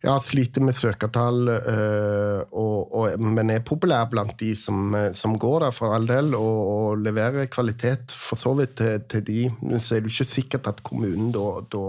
ja, 0.00 0.14
sliter 0.22 0.64
med 0.64 0.76
søkertall, 0.76 1.48
øh, 1.48 2.40
og, 2.56 2.94
og, 2.96 3.20
men 3.20 3.52
er 3.52 3.64
populær 3.66 4.06
blant 4.10 4.32
de 4.40 4.54
som, 4.56 4.94
som 5.16 5.34
går 5.40 5.66
der, 5.66 5.74
for 5.76 5.94
all 5.96 6.06
del, 6.08 6.32
og, 6.38 6.60
og 6.74 7.02
leverer 7.04 7.50
kvalitet 7.52 8.14
for 8.16 8.40
så 8.40 8.54
vidt 8.56 8.76
til, 8.80 9.02
til, 9.12 9.24
de. 9.26 9.40
Så 9.78 9.98
er 9.98 10.04
det 10.04 10.14
ikke 10.14 10.28
sikkert 10.28 10.70
at 10.72 10.82
kommunen 10.86 11.34
da, 11.36 11.46
da, 11.72 11.82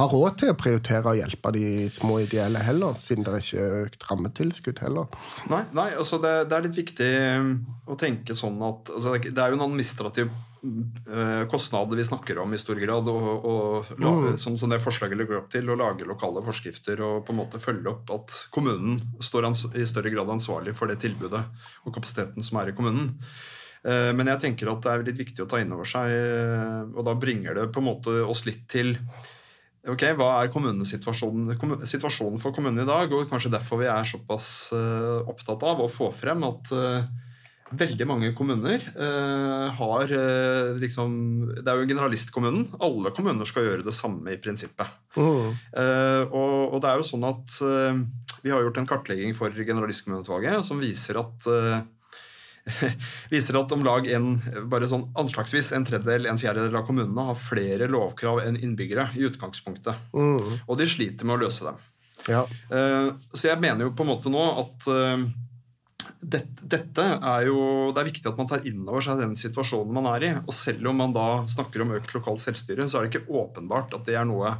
har 0.00 0.10
råd 0.10 0.40
til 0.40 0.54
å 0.54 0.58
prioritere 0.58 1.12
å 1.12 1.18
hjelpe 1.18 1.54
de 1.54 1.66
små 1.94 2.18
ideelle 2.24 2.62
heller, 2.64 2.98
siden 2.98 3.26
det 3.26 3.36
er 3.36 3.44
ikke 3.44 3.84
økt 3.84 4.08
rammetilskudd 4.10 4.82
heller. 4.82 5.20
Nei, 5.52 5.62
nei 5.76 5.92
altså 5.92 6.18
det, 6.22 6.34
det, 6.50 6.58
er 6.58 6.66
litt 6.66 6.80
viktig 6.80 7.12
å 7.86 7.98
tenke 8.00 8.34
sånn 8.38 8.58
at 8.64 8.90
altså 8.94 9.14
Det 9.22 9.38
er 9.38 9.52
jo 9.52 9.60
en 9.60 9.68
administrativ 9.68 10.34
Eh, 10.34 10.53
kostnader 11.50 11.98
vi 11.98 12.04
snakker 12.06 12.38
om 12.40 12.54
i 12.54 12.58
stor 12.58 12.78
grad, 12.80 13.08
og, 13.10 13.44
og 13.44 13.90
mm. 13.98 14.38
som, 14.40 14.56
som, 14.60 14.70
det 14.72 14.80
forslaget 14.84 15.18
legger 15.20 15.40
opp 15.42 15.50
til, 15.52 15.68
å 15.68 15.76
lage 15.76 16.06
lokale 16.08 16.42
forskrifter 16.46 17.02
og 17.04 17.26
på 17.26 17.34
en 17.34 17.40
måte 17.42 17.60
følge 17.62 17.90
opp 17.92 18.14
at 18.14 18.38
kommunen 18.54 18.96
står 19.20 19.50
i 19.76 19.84
større 19.88 20.12
grad 20.14 20.32
ansvarlig 20.32 20.72
for 20.78 20.88
det 20.90 21.00
tilbudet 21.04 21.42
og 21.84 21.92
kapasiteten 21.94 22.44
som 22.44 22.62
er 22.62 22.72
i 22.72 22.76
kommunen. 22.76 23.12
Men 23.84 24.30
jeg 24.32 24.40
tenker 24.40 24.70
at 24.72 24.80
det 24.80 24.92
er 24.94 25.02
litt 25.10 25.20
viktig 25.20 25.44
å 25.44 25.48
ta 25.50 25.58
inn 25.60 25.72
over 25.76 25.84
seg, 25.84 26.08
og 26.96 27.02
da 27.04 27.12
bringer 27.20 27.58
det 27.58 27.66
på 27.74 27.82
en 27.82 27.90
måte 27.90 28.14
oss 28.24 28.46
litt 28.48 28.64
til 28.72 28.94
Ok, 29.84 30.00
Hva 30.16 30.30
er 30.40 30.48
kommunesituasjonen 30.52 31.84
situasjonen 31.84 32.40
for 32.40 32.56
kommunen 32.56 32.86
i 32.86 32.88
dag? 32.88 33.10
og 33.12 33.28
Kanskje 33.28 33.52
derfor 33.52 33.82
vi 33.82 33.90
er 33.92 34.08
såpass 34.08 34.46
uh, 34.72 35.20
opptatt 35.28 35.60
av 35.68 35.82
å 35.84 35.90
få 35.92 36.08
frem 36.14 36.40
at 36.48 36.72
veldig 37.78 38.06
mange 38.08 38.32
kommuner 38.36 38.82
uh, 38.96 39.70
har 39.78 40.12
liksom 40.80 41.16
Det 41.58 41.66
er 41.68 41.80
jo 41.80 41.88
generalistkommunen. 41.90 42.68
Alle 42.84 43.12
kommuner 43.16 43.48
skal 43.48 43.68
gjøre 43.68 43.86
det 43.86 43.96
samme 43.96 44.34
i 44.34 44.40
prinsippet. 44.40 45.00
Mm. 45.14 45.54
Og, 46.34 46.54
og, 46.74 46.78
det 46.82 46.90
er 46.90 46.98
jo 46.98 47.06
sånn 47.06 47.26
at 47.28 47.52
vi 48.42 48.50
har 48.50 48.64
gjort 48.64 48.80
en 48.80 48.88
kartlegging 48.88 49.36
for 49.38 49.54
generalistkommuneutvalget 49.54 50.66
som 50.66 50.82
viser 50.82 51.20
at 51.20 51.46
viser 53.32 53.58
at 53.60 53.72
om 53.76 53.84
lag 53.84 54.06
en, 54.12 54.36
bare 54.70 54.88
sånn 54.88 55.06
anslagsvis 55.20 55.72
en 55.76 55.86
tredjedel, 55.86 56.28
en 56.30 56.40
fjerdedel 56.40 56.76
av 56.78 56.86
kommunene 56.88 57.26
har 57.28 57.40
flere 57.40 57.88
lovkrav 57.90 58.42
enn 58.44 58.58
innbyggere 58.60 59.10
i 59.18 59.26
utgangspunktet. 59.28 60.08
Mm. 60.16 60.60
Og 60.64 60.78
de 60.80 60.88
sliter 60.88 61.28
med 61.28 61.38
å 61.38 61.44
løse 61.44 61.66
dem. 61.68 61.82
Ja. 62.30 62.44
Uh, 62.70 63.12
så 63.34 63.50
jeg 63.50 63.60
mener 63.60 63.86
jo 63.86 63.96
på 63.96 64.06
en 64.06 64.14
måte 64.14 64.32
nå 64.32 64.44
at 64.64 64.88
dette, 66.20 66.68
dette 66.74 67.04
er 67.14 67.48
jo, 67.48 67.58
Det 67.94 68.02
er 68.02 68.08
viktig 68.10 68.30
at 68.30 68.38
man 68.40 68.48
tar 68.50 68.64
inn 68.68 68.84
over 68.86 69.04
seg 69.04 69.20
den 69.20 69.34
situasjonen 69.38 69.94
man 69.96 70.08
er 70.14 70.26
i. 70.26 70.30
Og 70.44 70.54
selv 70.56 70.90
om 70.90 71.02
man 71.02 71.14
da 71.16 71.26
snakker 71.50 71.84
om 71.84 71.94
økt 71.98 72.14
lokalt 72.16 72.42
selvstyre, 72.44 72.88
så 72.88 73.00
er 73.00 73.06
det 73.06 73.14
ikke 73.14 73.38
åpenbart 73.42 73.94
at 73.96 74.08
det 74.08 74.16
er 74.20 74.26
noe 74.28 74.56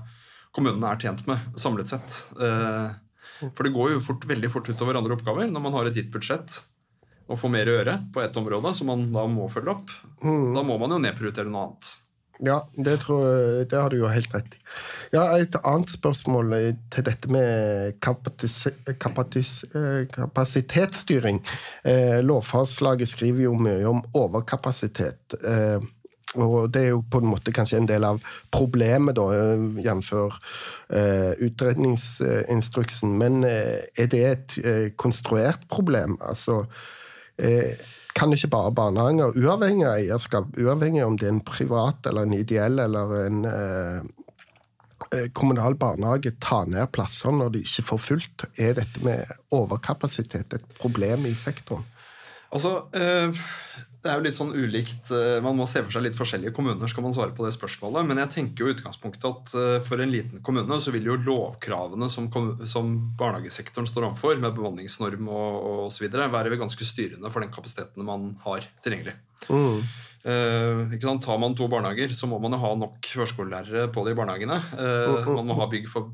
kommunene 0.55 0.93
er 0.93 1.01
tjent 1.03 1.25
med 1.27 1.59
samlet 1.59 1.91
sett. 1.91 2.21
Uh, 2.39 2.95
for 3.51 3.67
det 3.67 3.75
går 3.75 3.97
jo 3.97 4.05
fort, 4.05 4.27
veldig 4.31 4.51
fort 4.53 4.71
utover 4.71 5.01
andre 5.01 5.17
oppgaver 5.17 5.51
når 5.51 5.65
man 5.65 5.75
har 5.75 5.91
et 5.91 5.99
gitt 5.99 6.13
budsjett 6.15 6.61
og 7.25 7.39
får 7.41 7.53
mer 7.53 7.69
å 7.69 7.77
gjøre 7.79 7.95
på 8.13 8.21
ett 8.21 8.37
område, 8.37 8.75
som 8.77 8.91
man 8.93 9.07
da 9.15 9.25
må 9.31 9.47
følge 9.49 9.73
opp, 9.73 9.93
mm. 10.21 10.51
da 10.57 10.65
må 10.67 10.77
man 10.81 10.93
jo 10.93 11.01
nedprioritere 11.01 11.49
noe 11.49 11.71
annet. 11.71 11.93
Ja, 12.43 12.69
det, 12.75 13.00
tror, 13.05 13.25
det, 13.71 13.79
har 13.79 13.91
du 13.91 14.00
jo 14.00 14.09
helt 14.11 14.33
rett 14.35 14.57
i. 14.57 14.61
Ja, 15.14 15.37
Et 15.38 15.55
annet 15.62 15.91
spørsmål 15.91 16.55
til 16.91 17.05
dette 17.07 17.31
med 17.31 18.00
kapatis, 18.03 18.67
kapatis, 19.00 19.64
kapasitetsstyring. 20.12 21.38
Eh, 21.87 22.19
lovforslaget 22.25 23.09
skriver 23.09 23.47
jo 23.47 23.55
mye 23.55 23.85
om 23.87 24.03
overkapasitet. 24.14 25.37
Eh, 25.45 25.79
og 26.35 26.73
det 26.75 26.83
er 26.83 26.88
jo 26.88 27.05
på 27.07 27.21
en 27.23 27.31
måte 27.31 27.55
kanskje 27.55 27.79
en 27.79 27.87
del 27.87 28.05
av 28.09 28.19
problemet, 28.50 29.14
da, 29.14 29.55
jf. 29.79 30.11
Eh, 30.91 31.33
utredningsinstruksen. 31.47 33.14
Men 33.19 33.45
eh, 33.47 33.87
er 33.95 34.11
det 34.11 34.26
et 34.33 34.59
eh, 34.64 34.91
konstruert 34.99 35.69
problem? 35.71 36.19
Altså 36.21 36.64
Eh, 37.38 37.75
kan 38.14 38.33
ikke 38.35 38.50
bare 38.52 38.75
barnehager, 38.75 39.35
uavhengig 39.35 39.87
av 39.88 39.97
eierskap, 39.99 40.59
uavhengig 40.61 41.02
om 41.04 41.16
det 41.18 41.28
er 41.28 41.35
en 41.35 41.47
privat 41.47 42.06
eller 42.06 42.26
en 42.26 42.37
ideell 42.37 42.78
eller 42.85 43.14
en 43.25 43.40
eh, 43.50 43.99
eh, 45.11 45.26
kommunal 45.35 45.75
barnehage, 45.80 46.35
ta 46.42 46.62
ned 46.71 46.92
plasser 46.94 47.35
når 47.35 47.56
de 47.56 47.64
ikke 47.66 47.87
får 47.90 48.02
fullt? 48.06 48.47
Er 48.54 48.78
dette 48.78 49.02
med 49.04 49.26
overkapasitet 49.54 50.54
et 50.54 50.71
problem 50.78 51.26
i 51.26 51.35
sektoren? 51.38 51.87
Altså, 52.54 52.85
øh, 52.94 53.35
det 54.05 54.11
er 54.13 54.21
jo 54.21 54.25
litt 54.27 54.37
sånn 54.37 54.53
ulikt 54.53 55.09
eh, 55.17 55.39
Man 55.45 55.57
må 55.57 55.65
se 55.71 55.81
for 55.81 55.95
seg 55.95 56.05
litt 56.05 56.19
forskjellige 56.19 56.53
kommuner 56.57 56.91
skal 56.93 57.07
man 57.07 57.15
svare 57.17 57.33
på 57.37 57.47
det 57.47 57.55
spørsmålet. 57.57 58.05
Men 58.05 58.21
jeg 58.21 58.33
tenker 58.35 58.65
jo 58.65 58.75
utgangspunktet 58.75 59.27
at 59.31 59.55
eh, 59.57 59.77
for 59.87 60.03
en 60.05 60.13
liten 60.13 60.43
kommune 60.45 60.81
så 60.85 60.93
vil 60.93 61.09
jo 61.09 61.17
lovkravene 61.25 62.11
som, 62.13 62.29
som 62.69 62.95
barnehagesektoren 63.19 63.89
står 63.89 64.11
overfor, 64.11 64.37
med 64.43 64.57
bemanningsnorm 64.57 65.31
og, 65.33 65.61
og 65.61 65.85
osv., 65.89 66.11
være 66.13 66.61
ganske 66.61 66.87
styrende 66.87 67.33
for 67.33 67.45
den 67.45 67.55
kapasiteten 67.55 68.05
man 68.05 68.35
har 68.45 68.69
tilgjengelig. 68.85 69.17
Mm. 69.49 69.81
Eh, 70.25 71.19
Tar 71.21 71.39
man 71.39 71.55
to 71.57 71.69
barnehager, 71.69 72.13
så 72.17 72.27
må 72.27 72.39
man 72.41 72.53
jo 72.57 72.61
ha 72.63 72.71
nok 72.81 73.09
førskolelærere 73.13 73.91
på 73.93 74.05
de 74.07 74.15
barnehagene. 74.17 74.57
Eh, 74.73 75.29
man 75.29 75.49
må 75.49 75.57
ha 75.59 75.69
bygg 75.69 75.89
for 75.93 76.13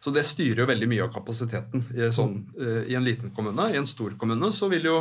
Så 0.00 0.12
det 0.14 0.24
styrer 0.24 0.62
jo 0.62 0.68
veldig 0.68 0.88
mye 0.88 1.04
av 1.04 1.12
kapasiteten 1.12 1.82
i, 1.96 2.06
sånn, 2.14 2.38
eh, 2.56 2.84
i 2.92 2.94
en 2.96 3.04
liten 3.04 3.32
kommune. 3.34 3.70
I 3.72 3.76
en 3.80 3.88
stor 3.88 4.14
kommune 4.20 4.52
så 4.54 4.68
vil 4.72 4.86
jo 4.88 4.98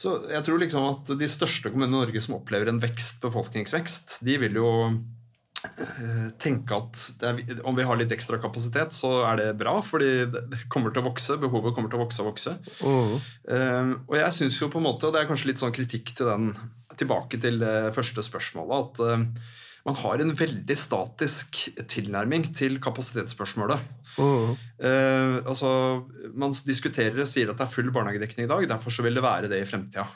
så 0.00 0.14
jeg 0.26 0.42
tror 0.46 0.58
liksom 0.58 0.86
at 0.88 1.12
de 1.18 1.28
største 1.30 1.70
kommunene 1.70 1.94
i 1.94 2.00
Norge 2.02 2.22
som 2.24 2.38
opplever 2.38 2.70
en 2.70 2.80
vekst, 2.82 3.20
befolkningsvekst, 3.22 4.18
de 4.26 4.36
vil 4.42 4.58
jo 4.58 4.70
eh, 4.90 6.28
tenke 6.42 6.78
at 6.78 7.02
er, 7.30 7.42
om 7.62 7.78
vi 7.78 7.86
har 7.86 8.00
litt 8.00 8.12
ekstra 8.14 8.40
kapasitet, 8.42 8.96
så 8.96 9.22
er 9.30 9.40
det 9.40 9.48
bra, 9.60 9.76
fordi 9.86 10.26
det 10.32 10.64
kommer 10.72 10.94
til 10.94 11.04
å 11.04 11.08
vokse. 11.12 11.38
Behovet 11.42 11.76
kommer 11.76 11.92
til 11.92 12.00
å 12.00 12.04
vokse 12.04 12.24
og 12.24 12.32
vokse. 12.32 12.56
Mm. 12.82 13.14
Um, 13.50 13.92
og 14.08 14.16
jeg 14.18 14.38
syns 14.38 14.58
jo 14.60 14.70
på 14.72 14.82
en 14.82 14.88
måte, 14.88 15.06
og 15.06 15.14
det 15.14 15.22
er 15.22 15.30
kanskje 15.30 15.52
litt 15.52 15.62
sånn 15.62 15.76
kritikk 15.76 16.16
til 16.18 16.32
den, 16.32 16.50
tilbake 16.98 17.38
til 17.42 17.62
det 17.62 17.76
første 17.94 18.26
spørsmålet, 18.26 18.98
at 18.98 19.04
uh, 19.06 19.62
man 19.84 19.96
har 20.00 20.20
en 20.22 20.32
veldig 20.36 20.76
statisk 20.80 21.58
tilnærming 21.92 22.46
til 22.56 22.78
kapasitetsspørsmålet. 22.82 23.82
Mm. 24.16 24.54
Eh, 24.80 25.34
altså, 25.44 25.70
man 26.32 26.56
diskuterer 26.64 27.20
og 27.20 27.28
sier 27.28 27.52
at 27.52 27.60
det 27.60 27.66
er 27.66 27.74
full 27.74 27.90
barnehagedekning 27.92 28.48
i 28.48 28.52
dag, 28.52 28.68
derfor 28.70 28.94
så 28.94 29.04
vil 29.04 29.18
det 29.18 29.24
være 29.24 29.50
det 29.52 29.60
i 29.60 29.68
fremtida. 29.68 30.06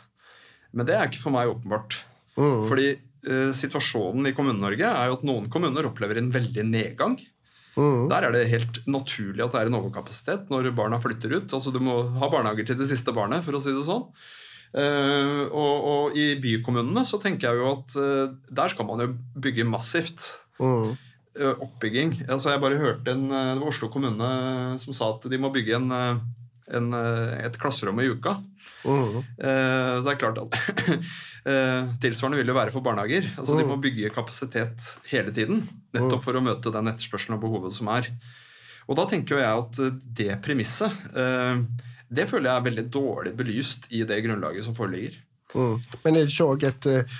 Men 0.73 0.89
det 0.89 0.97
er 0.97 1.09
ikke 1.09 1.21
for 1.21 1.37
meg 1.37 1.53
åpenbart. 1.53 1.99
Mm. 2.39 2.65
Fordi 2.71 2.89
eh, 2.95 3.51
situasjonen 3.57 4.31
i 4.31 4.35
Kommune-Norge 4.37 4.89
er 4.89 5.11
jo 5.11 5.19
at 5.19 5.29
noen 5.29 5.51
kommuner 5.53 5.91
opplever 5.91 6.21
en 6.21 6.33
veldig 6.33 6.65
nedgang. 6.69 7.19
Mm. 7.79 8.09
Der 8.11 8.25
er 8.25 8.35
det 8.35 8.49
helt 8.51 8.81
naturlig 8.91 9.45
at 9.45 9.53
det 9.55 9.61
er 9.61 9.71
en 9.71 9.79
overkapasitet 9.79 10.49
når 10.51 10.73
barna 10.77 10.99
flytter 11.03 11.37
ut. 11.37 11.53
Altså 11.53 11.71
Du 11.75 11.79
må 11.85 12.01
ha 12.17 12.33
barnehager 12.33 12.73
til 12.73 12.81
det 12.81 12.89
siste 12.91 13.13
barnet, 13.15 13.45
for 13.45 13.55
å 13.55 13.63
si 13.63 13.75
det 13.75 13.85
sånn. 13.87 14.09
Uh, 14.69 15.49
og, 15.49 15.75
og, 15.89 16.17
i 16.19 16.35
bykommunene 16.43 17.01
så 17.09 17.17
tenker 17.23 17.49
jeg 17.49 17.61
jo 17.61 17.69
at 17.73 17.95
uh, 17.97 18.35
der 18.53 18.73
skal 18.73 18.89
man 18.89 19.01
jo 19.01 19.13
bygge 19.41 19.65
massivt. 19.69 20.35
Mm. 20.61 20.93
Uh, 21.39 21.55
oppbygging. 21.65 22.19
Altså 22.27 22.53
Jeg 22.53 22.63
bare 22.63 22.81
hørte 22.81 23.15
en, 23.15 23.29
det 23.31 23.63
var 23.63 23.71
Oslo 23.71 23.89
kommune 23.93 24.29
som 24.83 24.97
sa 24.97 25.13
at 25.15 25.29
de 25.31 25.41
må 25.41 25.53
bygge 25.55 25.79
en, 25.79 25.93
en, 25.95 26.89
et 27.39 27.59
klasserom 27.61 28.01
i 28.03 28.11
uka. 28.11 28.41
Mm. 28.79 29.25
så 29.41 30.05
det 30.07 30.13
er 30.13 30.19
klart 30.21 30.37
at 30.39 30.55
Tilsvarende 32.03 32.39
vil 32.39 32.47
det 32.47 32.55
være 32.55 32.73
for 32.75 32.85
barnehager. 32.85 33.27
Altså 33.41 33.57
mm. 33.57 33.59
De 33.59 33.67
må 33.67 33.79
bygge 33.83 34.13
kapasitet 34.15 34.91
hele 35.11 35.33
tiden. 35.35 35.63
Nettopp 35.97 36.21
mm. 36.21 36.25
for 36.27 36.39
å 36.39 36.45
møte 36.45 36.73
den 36.75 36.91
etterspørselen 36.91 37.39
og 37.39 37.43
behovet 37.47 37.75
som 37.79 37.91
er. 37.95 38.11
Og 38.89 38.99
da 38.99 39.07
tenker 39.09 39.41
jeg 39.41 39.65
at 39.65 39.81
det 40.19 40.31
premisset 40.45 40.95
det 42.09 42.29
føler 42.31 42.50
jeg 42.50 42.57
er 42.57 42.69
veldig 42.69 42.87
dårlig 42.93 43.35
belyst 43.37 43.91
i 43.95 44.05
det 44.09 44.23
grunnlaget 44.25 44.65
som 44.65 44.77
foreligger. 44.79 45.19
Mm. 45.55 45.77
Men 46.05 46.17
er 46.17 46.25
det 46.25 46.33
ikke 46.33 46.49
òg 46.53 46.65
et 46.69 46.88
eh, 46.93 47.19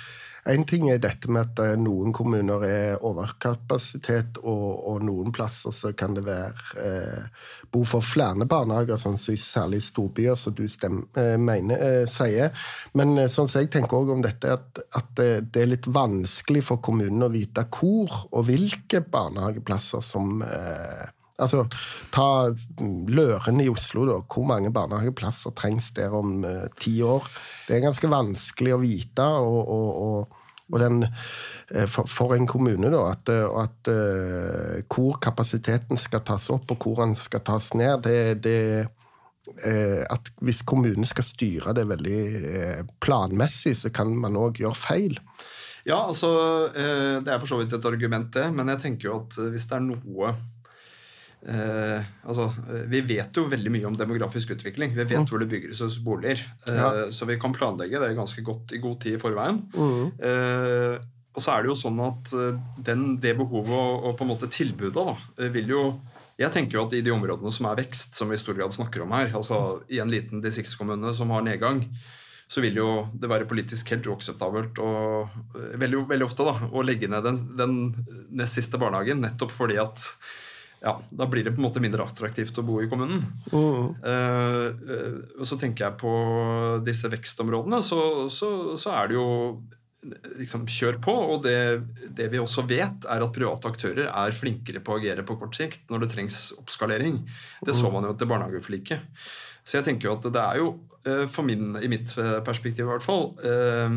en 0.49 0.63
ting 0.65 0.87
er 0.89 1.01
dette 1.01 1.29
med 1.31 1.49
at 1.49 1.61
eh, 1.63 1.75
noen 1.79 2.13
kommuner 2.15 2.63
er 2.65 3.03
overkapasitet, 3.05 4.39
og, 4.41 4.67
og 4.91 5.03
noen 5.05 5.33
plasser 5.35 5.73
så 5.75 5.91
kan 5.97 6.15
det 6.17 6.23
være 6.27 6.79
eh, 6.79 7.43
behov 7.69 7.91
for 7.91 8.05
flere 8.05 8.47
barnehager, 8.49 8.99
sånn 9.01 9.19
som 9.19 9.35
i 9.35 9.81
storbyer, 9.83 10.37
som 10.39 10.55
du 10.57 10.65
stemmer, 10.71 11.05
eh, 11.19 11.35
mener, 11.37 11.83
eh, 11.83 12.05
sier. 12.09 12.55
Men 12.97 13.27
sånn 13.27 13.49
som 13.51 13.61
jeg 13.61 13.71
tenker 13.73 13.99
også 13.99 14.17
om 14.17 14.25
dette, 14.25 14.55
at, 14.57 14.83
at 14.97 15.13
det, 15.19 15.61
er 15.61 15.73
litt 15.73 15.89
vanskelig 15.91 16.63
for 16.71 16.81
kommunene 16.83 17.27
å 17.27 17.33
vite 17.33 17.67
hvor 17.75 18.25
og 18.31 18.47
hvilke 18.47 19.03
barnehageplasser 19.05 20.03
som 20.05 20.39
eh, 20.45 21.09
Altså, 21.39 21.65
ta 22.11 22.51
Løren 23.09 23.61
i 23.63 23.69
Oslo, 23.71 24.05
da. 24.09 24.17
Hvor 24.27 24.47
mange 24.49 24.71
barnehageplasser 24.75 25.55
trengs 25.57 25.91
der 25.95 26.13
om 26.15 26.43
uh, 26.43 26.67
ti 26.79 26.99
år? 27.05 27.27
Det 27.67 27.77
er 27.77 27.85
ganske 27.85 28.11
vanskelig 28.11 28.75
å 28.75 28.81
vite. 28.83 29.25
og, 29.25 29.59
og, 29.63 29.89
og, 30.03 30.37
og 30.69 30.83
den, 30.83 31.05
uh, 31.07 31.85
for, 31.89 32.35
en 32.35 32.47
kommune, 32.49 32.91
da, 32.91 33.05
at, 33.13 33.31
at 33.63 33.91
uh, 33.91 34.79
hvor 34.91 35.19
kapasiteten 35.23 35.99
skal 36.01 36.25
tas 36.27 36.49
opp, 36.53 36.69
og 36.75 36.83
hvor 36.83 37.03
den 37.05 37.15
skal 37.19 37.45
tas 37.47 37.71
ned, 37.77 38.03
det, 38.07 38.45
det 38.45 38.61
at 39.49 40.27
hvis 40.45 40.59
kommunen 40.67 41.07
skal 41.09 41.25
styre 41.25 41.71
det 41.73 41.87
veldig 41.89 42.19
planmessig, 43.01 43.71
så 43.79 43.89
kan 43.89 44.11
man 44.13 44.37
òg 44.37 44.59
gjøre 44.61 44.77
feil. 44.77 45.15
Ja, 45.87 46.03
altså 46.03 46.29
Det 46.75 47.31
er 47.31 47.39
for 47.39 47.49
så 47.49 47.57
vidt 47.57 47.73
et 47.73 47.87
argument, 47.89 48.29
det. 48.35 48.45
Men 48.53 48.69
jeg 48.75 48.81
tenker 48.83 49.09
jo 49.09 49.15
at 49.23 49.39
hvis 49.49 49.65
det 49.71 49.79
er 49.79 49.87
noe 49.87 50.35
Eh, 51.47 52.01
altså, 52.27 52.49
eh, 52.67 52.83
vi 52.91 52.99
vet 53.07 53.37
jo 53.37 53.45
veldig 53.47 53.71
mye 53.71 53.87
om 53.87 53.95
demografisk 53.97 54.51
utvikling. 54.57 54.91
Vi 54.95 55.05
vet 55.05 55.21
mm. 55.23 55.29
hvor 55.29 55.39
det 55.39 55.49
bygges 55.51 55.99
boliger. 56.03 56.43
Eh, 56.67 56.75
ja. 56.75 56.91
Så 57.15 57.27
vi 57.29 57.39
kan 57.39 57.55
planlegge 57.55 58.01
det 58.01 58.11
ganske 58.17 58.43
godt 58.45 58.75
i 58.75 58.81
god 58.83 58.99
tid 59.03 59.15
i 59.17 59.21
forveien. 59.21 59.63
Mm. 59.75 60.05
Eh, 60.19 60.99
og 61.39 61.43
så 61.43 61.55
er 61.55 61.63
det 61.63 61.71
jo 61.71 61.79
sånn 61.79 61.99
at 62.03 62.33
eh, 62.35 62.61
den, 62.83 63.11
det 63.23 63.37
behovet 63.39 63.71
og, 63.71 64.07
og, 64.09 64.15
på 64.19 64.25
en 64.25 64.33
måte 64.33 64.51
tilbudet 64.51 64.97
da, 64.97 65.15
eh, 65.39 65.51
vil 65.53 65.75
jo 65.75 65.83
jeg 66.39 66.53
tenker 66.55 66.77
jo 66.77 66.85
at 66.85 66.93
I 66.95 67.01
de 67.03 67.11
områdene 67.11 67.51
som 67.51 67.65
er 67.67 67.81
vekst, 67.81 68.13
som 68.15 68.29
vi 68.31 68.37
i 68.37 68.39
stor 68.39 68.55
grad 68.55 68.71
snakker 68.71 69.03
om 69.03 69.11
her, 69.11 69.33
altså 69.35 69.81
i 69.91 69.97
en 69.99 70.07
liten 70.07 70.39
distriktskommune 70.39 71.11
som 71.11 71.33
har 71.35 71.43
nedgang, 71.43 71.81
så 72.47 72.63
vil 72.63 72.79
jo 72.79 72.87
det 73.11 73.27
være 73.27 73.47
politisk 73.49 73.91
helt 73.91 74.07
uakseptabelt 74.07 74.79
og 74.79 75.33
veldig, 75.81 76.05
veldig 76.07 76.25
ofte 76.25 76.47
da, 76.47 76.53
å 76.71 76.83
legge 76.87 77.09
ned 77.11 77.27
den, 77.27 77.41
den 77.59 77.75
nest 78.39 78.55
siste 78.55 78.79
barnehagen 78.79 79.19
nettopp 79.25 79.51
fordi 79.51 79.81
at 79.83 80.07
ja, 80.79 80.93
da 81.11 81.27
blir 81.27 81.43
det 81.43 81.51
på 81.51 81.59
en 81.59 81.65
måte 81.67 81.81
mindre 81.83 82.05
attraktivt 82.07 82.55
å 82.61 82.63
bo 82.63 82.77
i 82.79 82.87
kommunen. 82.91 83.25
Mm. 83.51 83.97
Uh, 83.99 84.69
og 85.35 85.47
så 85.47 85.57
tenker 85.59 85.85
jeg 85.85 85.99
på 85.99 86.13
disse 86.85 87.11
vekstområdene, 87.11 87.81
så, 87.83 87.99
så, 88.31 88.51
så 88.79 88.93
er 88.95 89.11
det 89.11 89.17
jo 89.17 89.27
liksom 90.39 90.63
kjør 90.71 91.01
på. 91.03 91.15
Og 91.33 91.43
det, 91.43 91.57
det, 92.15 92.29
vi 92.31 92.39
også 92.39 92.63
vet, 92.69 93.09
er 93.11 93.25
at 93.25 93.35
private 93.35 93.73
aktører 93.73 94.07
er 94.07 94.35
flinkere 94.35 94.79
på 94.79 94.95
å 94.95 95.01
agere 95.01 95.25
på 95.27 95.35
kort 95.41 95.59
sikt 95.59 95.91
når 95.91 96.05
det 96.05 96.11
trengs 96.13 96.39
oppskalering. 96.55 97.19
Det 97.67 97.75
så 97.75 97.91
man 97.91 98.07
jo 98.07 98.15
til 98.15 98.31
barnehageforliket. 98.31 99.27
Så 99.67 99.81
jeg 99.81 99.87
tenker 99.89 100.07
jo 100.07 100.15
at 100.15 100.29
det 100.31 100.45
er 100.45 100.61
jo, 100.61 100.71
uh, 101.09 101.25
for 101.27 101.47
min, 101.47 101.73
i 101.83 101.91
mitt 101.91 102.15
perspektiv 102.47 102.87
i 102.87 102.89
hvert 102.89 103.03
fall 103.03 103.33
uh, 103.43 103.91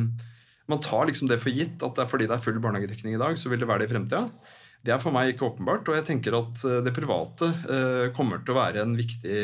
Man 0.70 0.82
tar 0.82 1.06
liksom 1.08 1.30
det 1.30 1.38
for 1.42 1.54
gitt 1.54 1.82
at 1.86 1.94
det 1.94 2.02
er 2.04 2.10
fordi 2.10 2.26
det 2.26 2.34
er 2.36 2.42
full 2.42 2.58
barnehagedekning 2.62 3.14
i 3.14 3.22
dag, 3.22 3.38
så 3.38 3.54
vil 3.54 3.62
det 3.62 3.70
være 3.70 3.84
det 3.84 3.88
i 3.90 3.94
fremtida. 3.94 4.26
Det 4.82 4.94
er 4.94 5.02
for 5.02 5.14
meg 5.14 5.32
ikke 5.32 5.46
åpenbart, 5.46 5.86
og 5.88 5.98
jeg 5.98 6.08
tenker 6.08 6.38
at 6.38 6.64
eh, 6.66 6.80
det 6.86 6.94
private 6.96 7.52
eh, 7.70 8.06
kommer 8.16 8.42
til 8.42 8.54
å 8.54 8.58
være 8.58 8.82
en 8.82 8.96
viktig 8.98 9.42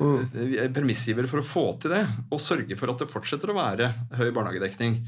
mm. 0.00 0.72
premissgiver 0.74 1.28
for 1.30 1.40
å 1.40 1.46
få 1.48 1.64
til 1.80 1.94
det, 1.96 2.02
og 2.28 2.42
sørge 2.42 2.76
for 2.80 2.92
at 2.92 3.04
det 3.04 3.12
fortsetter 3.12 3.52
å 3.52 3.58
være 3.58 3.92
høy 4.18 4.28
barnehagedekning. 4.28 5.00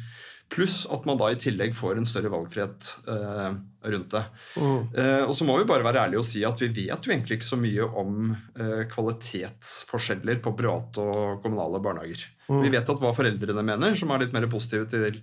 Pluss 0.49 0.85
at 0.95 1.03
man 1.09 1.19
da 1.19 1.33
i 1.33 1.39
tillegg 1.43 1.73
får 1.75 1.99
en 1.99 2.07
større 2.07 2.31
valgfrihet 2.31 2.91
eh, 3.11 3.57
rundt 3.91 4.13
det. 4.15 4.23
Mm. 4.55 4.79
Eh, 4.95 5.23
og 5.25 5.33
så 5.35 5.47
må 5.49 5.57
vi 5.59 5.67
bare 5.67 5.83
være 5.83 6.05
ærlige 6.05 6.23
og 6.23 6.29
si 6.29 6.45
at 6.47 6.63
vi 6.63 6.69
vet 6.77 7.03
jo 7.03 7.13
egentlig 7.13 7.41
ikke 7.41 7.49
så 7.49 7.59
mye 7.59 7.89
om 8.03 8.31
eh, 8.31 8.85
kvalitetsforskjeller 8.93 10.39
på 10.45 10.55
private 10.59 11.03
og 11.03 11.43
kommunale 11.43 11.83
barnehager. 11.83 12.23
Mm. 12.47 12.63
Vi 12.63 12.73
vet 12.77 12.95
at 12.95 13.03
hva 13.03 13.11
foreldrene 13.17 13.67
mener, 13.67 13.99
som 13.99 14.15
er 14.15 14.23
litt 14.23 14.37
mer 14.37 14.47
positive 14.53 14.87
til, 14.93 15.19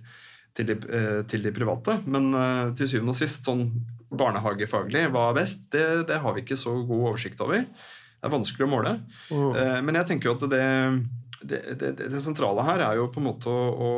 til, 0.52 0.74
de, 0.74 1.00
til 1.30 1.48
de 1.48 1.54
private. 1.56 1.96
Men 2.04 2.28
til 2.76 2.90
syvende 2.90 3.16
og 3.16 3.20
sist, 3.22 3.48
sånn 3.48 3.70
barnehagefaglig 4.12 5.08
hva 5.12 5.28
er 5.30 5.38
best, 5.40 5.66
det, 5.72 5.84
det, 6.10 6.20
har 6.22 6.34
vi 6.36 6.44
ikke 6.44 6.58
så 6.60 6.74
god 6.82 7.10
oversikt 7.10 7.42
over. 7.44 7.64
Det 7.64 8.28
er 8.28 8.32
vanskelig 8.32 8.66
å 8.66 8.70
måle. 8.72 8.94
Mm. 9.28 9.50
Eh, 9.60 9.78
men 9.84 10.00
jeg 10.00 10.10
tenker 10.10 10.30
jo 10.30 10.36
at 10.38 10.46
det, 10.52 10.64
det, 11.44 11.92
det, 12.00 12.22
sentrale 12.24 12.64
her 12.66 12.84
er 12.86 13.00
jo 13.00 13.10
på 13.12 13.20
en 13.20 13.26
måte 13.26 13.52
å, 13.52 13.64
å, 13.74 13.90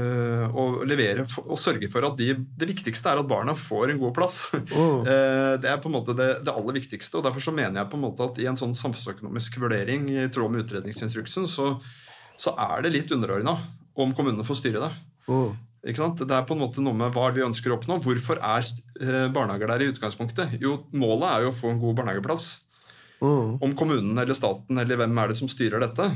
eh, 0.00 0.46
å 0.48 0.66
levere 0.88 1.26
og 1.42 1.58
sørge 1.60 1.90
for 1.92 2.06
at 2.08 2.16
de, 2.20 2.30
Det 2.32 2.68
viktigste 2.70 3.12
er 3.12 3.20
at 3.20 3.28
barna 3.28 3.56
får 3.58 3.92
en 3.92 4.00
god 4.00 4.14
plass. 4.16 4.46
Mm. 4.54 5.04
Eh, 5.04 5.52
det 5.60 5.68
er 5.68 5.82
på 5.82 5.90
en 5.90 5.96
måte 5.98 6.16
det, 6.16 6.30
aller 6.48 6.78
viktigste. 6.78 7.18
og 7.18 7.26
Derfor 7.26 7.44
så 7.44 7.54
mener 7.54 7.82
jeg 7.82 7.90
på 7.92 8.00
en 8.00 8.06
måte 8.06 8.28
at 8.28 8.40
i 8.40 8.48
en 8.48 8.58
sånn 8.58 8.76
samfunnsøkonomisk 8.78 9.60
vurdering 9.60 10.08
i 10.14 10.28
tråd 10.32 10.54
med 10.54 10.64
utredningsinstruksen, 10.64 11.48
så, 11.50 11.74
så 12.40 12.56
er 12.70 12.86
det 12.86 12.96
litt 12.96 13.12
underordna 13.12 13.58
om 13.92 14.16
kommunene 14.16 14.46
får 14.46 14.62
styre 14.62 14.86
det. 14.86 14.92
Mm. 15.28 15.52
Det 15.82 16.30
er 16.30 16.44
på 16.46 16.54
en 16.54 16.62
måte 16.62 16.82
noe 16.82 16.94
med 16.94 17.10
hva 17.14 17.32
vi 17.34 17.42
ønsker 17.42 17.72
å 17.72 17.76
oppnå. 17.80 17.98
Hvorfor 18.04 18.38
er 18.38 18.62
eh, 19.02 19.26
barnehager 19.34 19.72
der 19.72 19.82
i 19.82 19.88
utgangspunktet? 19.90 20.54
Jo, 20.62 20.76
målet 20.94 21.26
er 21.28 21.46
jo 21.46 21.50
å 21.50 21.56
få 21.56 21.72
en 21.72 21.80
god 21.82 21.96
barnehageplass. 21.98 22.52
Mm. 23.22 23.58
Om 23.62 23.74
kommunen 23.78 24.18
eller 24.18 24.34
staten 24.34 24.78
eller 24.78 24.98
hvem 24.98 25.18
er 25.18 25.30
det 25.30 25.38
som 25.38 25.50
styrer 25.50 25.82
dette, 25.82 26.06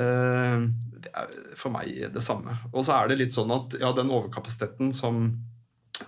eh, 0.00 0.64
det 1.04 1.12
er 1.12 1.36
for 1.60 1.74
meg 1.76 2.08
det 2.14 2.24
samme. 2.24 2.56
Og 2.72 2.88
så 2.88 2.96
er 2.96 3.12
det 3.12 3.20
litt 3.20 3.36
sånn 3.36 3.52
at 3.52 3.76
ja, 3.80 3.92
den 3.96 4.12
overkapasiteten 4.12 4.96
som, 4.96 5.28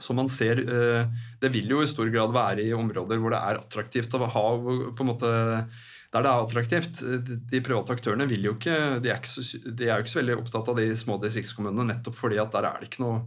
som 0.01 0.21
man 0.21 0.33
ser, 0.33 0.65
eh, 0.65 1.05
det 1.45 1.53
vil 1.53 1.69
jo 1.77 1.85
i 1.85 1.91
stor 1.93 2.09
grad 2.13 2.33
være 2.33 2.65
i 2.65 2.73
områder 2.77 3.21
hvor 3.21 3.37
det 3.37 3.45
er 3.45 3.61
attraktivt 3.61 4.17
å 4.17 4.25
ha 4.25 4.47
på 4.57 5.05
en 5.05 5.13
måte 5.13 5.31
der 6.15 6.25
det 6.25 6.31
er 6.31 6.47
attraktivt. 6.47 7.03
De 7.53 7.61
private 7.65 7.93
aktørene 7.99 8.29
vil 8.31 8.49
jo 8.49 8.55
ikke 8.57 8.79
de 9.05 9.13
er, 9.13 9.21
ikke 9.21 9.35
så, 9.35 9.61
de 9.67 9.89
er 9.89 9.99
jo 9.99 10.07
ikke 10.07 10.15
så 10.15 10.23
veldig 10.23 10.39
opptatt 10.41 10.73
av 10.73 10.81
de 10.81 10.89
små 10.97 11.19
distriktskommunene 11.21 11.93
nettopp 11.93 12.17
fordi 12.17 12.41
at 12.41 12.55
der 12.55 12.69
er 12.71 12.81
det 12.81 12.89
ikke 12.89 13.05
noe 13.05 13.23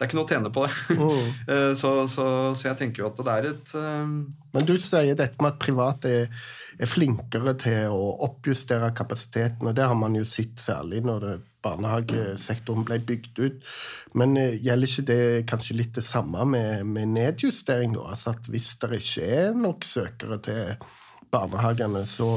det 0.00 0.06
er 0.06 0.08
ikke 0.08 0.16
noe 0.16 0.24
å 0.24 0.30
tjene 0.30 0.50
på 0.56 0.62
det. 0.64 0.96
Mm. 0.96 1.26
Eh, 1.52 1.72
så, 1.76 1.90
så, 2.08 2.24
så, 2.56 2.70
jeg 2.70 2.78
tenker 2.78 3.02
jo 3.02 3.10
at 3.10 3.18
det 3.20 3.32
er 3.34 3.46
et 3.50 3.72
um... 3.76 4.14
Men 4.54 4.64
du 4.64 4.72
sier 4.80 5.16
dette 5.18 5.36
med 5.42 5.50
at 5.50 5.58
private 5.60 6.12
er, 6.22 6.38
er, 6.78 6.88
flinkere 6.88 7.52
til 7.60 7.92
å 7.92 8.06
oppjustere 8.24 8.88
kapasiteten, 8.96 9.68
og 9.68 9.76
det 9.76 9.84
har 9.90 9.98
man 9.98 10.16
jo 10.16 10.24
sett 10.24 10.56
særlig 10.62 11.02
når 11.04 11.26
det, 11.26 11.34
barnehagesektoren 11.60 12.86
ble 12.88 12.96
bygd 13.10 13.42
ut. 13.42 13.68
Men 14.16 14.32
uh, 14.40 14.56
gjelder 14.56 14.88
ikke 14.88 15.06
det 15.10 15.20
kanskje 15.52 15.76
litt 15.82 15.92
det 15.98 16.06
samme 16.06 16.48
med, 16.48 16.86
med 16.88 17.12
nedjustering, 17.18 17.92
da? 17.98 18.08
Altså 18.14 18.32
at 18.32 18.48
hvis 18.48 18.72
det 18.80 19.02
ikke 19.02 19.28
er 19.42 19.60
nok 19.66 19.84
søkere 19.84 20.40
til 20.48 20.88
barnehagene, 21.32 22.04
så, 22.06 22.36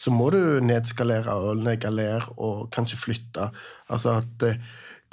så 0.00 0.12
må 0.14 0.30
du 0.34 0.40
nedskalere 0.64 1.34
og 1.34 1.62
legge 1.64 1.90
ned 1.94 2.30
og 2.36 2.70
kanskje 2.74 3.00
flytte. 3.00 3.50
Altså 3.88 4.18
at 4.20 4.46
eh, 4.48 4.62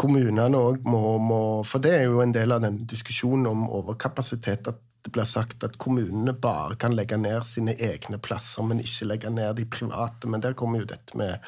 kommunene 0.02 0.58
òg 0.58 0.86
må, 0.88 1.18
må, 1.22 1.42
For 1.68 1.84
det 1.84 1.94
er 1.98 2.08
jo 2.10 2.22
en 2.24 2.34
del 2.36 2.54
av 2.56 2.64
den 2.66 2.82
diskusjonen 2.90 3.50
om 3.52 3.68
overkapasitet. 3.70 4.68
at 4.68 4.82
det 5.02 5.10
blir 5.16 5.26
sagt 5.26 5.64
at 5.66 5.80
kommunene 5.82 6.34
bare 6.38 6.76
kan 6.78 6.94
legge 6.94 7.18
ned 7.18 7.46
sine 7.50 7.74
egne 7.74 8.20
plasser, 8.22 8.62
men 8.66 8.84
ikke 8.84 9.08
legge 9.10 9.32
ned 9.34 9.56
de 9.58 9.66
private. 9.66 10.30
Men 10.30 10.44
der 10.44 10.54
kommer 10.54 10.84
jo 10.84 10.90
dette 10.92 11.18
med, 11.18 11.40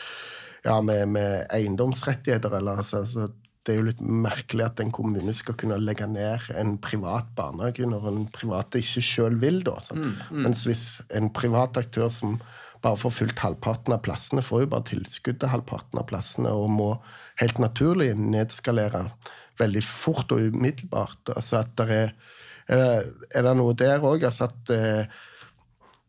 ja, 0.66 0.80
med, 0.82 1.08
med 1.14 1.46
eiendomsrettigheter. 1.54 2.56
Eller, 2.58 2.82
altså, 2.82 3.04
altså, 3.04 3.28
det 3.64 3.74
er 3.74 3.80
jo 3.80 3.88
litt 3.88 4.02
merkelig 4.04 4.66
at 4.66 4.82
en 4.84 4.92
kommune 4.94 5.34
skal 5.36 5.56
kunne 5.60 5.80
legge 5.80 6.08
ned 6.12 6.50
en 6.60 6.76
privat 6.84 7.30
barnehage 7.38 7.88
når 7.88 8.10
en 8.10 8.26
private 8.36 8.82
ikke 8.84 9.04
sjøl 9.08 9.40
vil. 9.40 9.62
da. 9.64 9.78
Mm, 9.96 10.10
mm. 10.12 10.42
Mens 10.46 10.66
hvis 10.68 10.86
en 11.16 11.32
privat 11.34 11.80
aktør 11.80 12.12
som 12.12 12.38
bare 12.84 13.00
får 13.00 13.16
fylt 13.16 13.40
halvparten 13.40 13.96
av 13.96 14.02
plassene, 14.04 14.44
får 14.44 14.66
jo 14.66 14.72
bare 14.74 14.88
tilskudd 14.92 15.40
til 15.40 15.54
halvparten 15.54 16.02
av 16.02 16.10
plassene 16.10 16.52
og 16.52 16.68
må 16.76 16.90
helt 17.40 17.62
naturlig 17.64 18.12
nedskalere 18.20 19.06
veldig 19.62 19.84
fort 19.86 20.34
og 20.36 20.50
umiddelbart. 20.52 21.32
Altså 21.36 21.62
at 21.62 21.72
det 21.80 22.02
er, 22.04 23.06
er 23.32 23.46
det 23.48 23.56
noe 23.60 23.76
der 23.80 24.04
òg? 24.04 24.26
Altså 24.28 24.50
at 24.50 24.74
eh, 24.76 25.22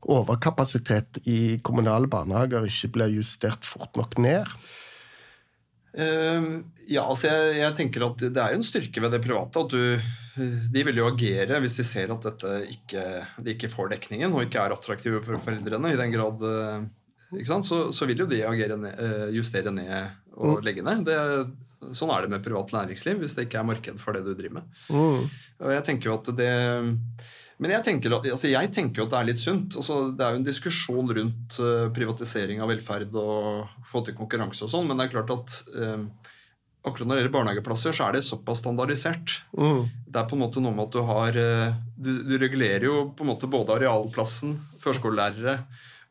overkapasitet 0.04 1.22
i 1.30 1.60
kommunale 1.64 2.10
barnehager 2.10 2.66
ikke 2.68 2.92
blir 2.98 3.14
justert 3.20 3.66
fort 3.68 3.94
nok 4.00 4.18
ned? 4.18 4.50
Uh, 5.94 6.64
ja, 6.90 7.04
altså 7.04 7.30
jeg, 7.30 7.58
jeg, 7.60 7.74
tenker 7.78 8.02
at 8.02 8.22
Det 8.26 8.40
er 8.42 8.50
jo 8.50 8.58
en 8.58 8.66
styrke 8.66 9.02
ved 9.04 9.14
det 9.14 9.22
private. 9.24 9.62
at 9.62 9.74
du, 9.74 10.44
De 10.74 10.84
vil 10.88 10.98
jo 10.98 11.06
agere 11.06 11.60
hvis 11.62 11.78
de 11.78 11.86
ser 11.86 12.10
at 12.10 12.46
ikke, 12.66 13.04
de 13.38 13.54
ikke 13.54 13.70
får 13.70 13.92
dekningen 13.94 14.34
og 14.34 14.42
ikke 14.46 14.62
er 14.62 14.74
attraktive 14.74 15.22
for 15.22 15.38
foreldrene. 15.38 15.92
i 15.94 16.00
den 16.00 16.14
grad, 16.14 16.42
uh, 16.42 17.44
så, 17.44 17.84
så, 17.94 18.06
vil 18.10 18.24
jo 18.24 18.30
de 18.30 18.42
agere 18.46 18.78
ned, 18.78 18.98
uh, 18.98 19.28
justere 19.34 19.70
ned 19.74 19.94
og 20.34 20.58
mm. 20.58 20.64
legge 20.66 20.82
ned. 20.86 21.06
Det, 21.06 21.20
sånn 21.94 22.10
er 22.14 22.24
det 22.24 22.32
med 22.32 22.44
privat 22.44 22.72
næringsliv 22.74 23.22
hvis 23.22 23.36
det 23.36 23.46
ikke 23.46 23.60
er 23.60 23.70
marked 23.70 24.02
for 24.02 24.16
det 24.16 24.24
du 24.26 24.34
driver 24.34 24.60
med. 24.60 24.84
Mm. 24.90 25.32
Og 25.64 25.72
jeg 25.76 25.86
tenker 25.86 26.10
jo 26.10 26.18
at 26.18 26.30
det 26.38 26.52
men 27.62 27.70
jeg 27.70 27.84
tenker, 27.86 28.16
altså 28.18 28.50
jeg 28.50 28.70
tenker 28.74 29.04
at 29.04 29.12
det 29.12 29.18
er 29.18 29.26
litt 29.28 29.40
sunt. 29.40 29.76
Altså 29.78 30.00
det 30.10 30.24
er 30.24 30.34
jo 30.34 30.40
en 30.40 30.46
diskusjon 30.46 31.12
rundt 31.18 31.58
uh, 31.62 31.86
privatisering 31.94 32.62
av 32.64 32.72
velferd 32.72 33.14
og 33.20 33.84
få 33.86 34.02
til 34.06 34.16
konkurranse 34.18 34.66
og 34.66 34.72
sånn, 34.72 34.88
men 34.88 34.98
det 34.98 35.06
er 35.06 35.12
klart 35.14 35.30
at 35.34 35.58
uh, 35.76 36.02
akkurat 36.84 37.06
når 37.06 37.14
det 37.14 37.22
gjelder 37.22 37.36
barnehageplasser, 37.38 37.96
så 37.96 38.08
er 38.08 38.16
det 38.16 38.24
såpass 38.26 38.60
standardisert. 38.64 39.38
Mm. 39.56 39.86
Det 39.86 40.20
er 40.20 40.28
på 40.28 40.36
en 40.36 40.44
måte 40.44 40.62
noe 40.64 40.74
med 40.74 40.88
at 40.88 40.98
du 40.98 41.06
har 41.08 41.38
uh, 41.38 41.80
du, 41.94 42.12
du, 42.26 42.36
regulerer 42.42 42.88
jo 42.88 42.96
på 43.14 43.24
en 43.24 43.32
måte 43.32 43.50
både 43.50 43.78
arealplassen, 43.78 44.58
førskolelærere, 44.82 45.60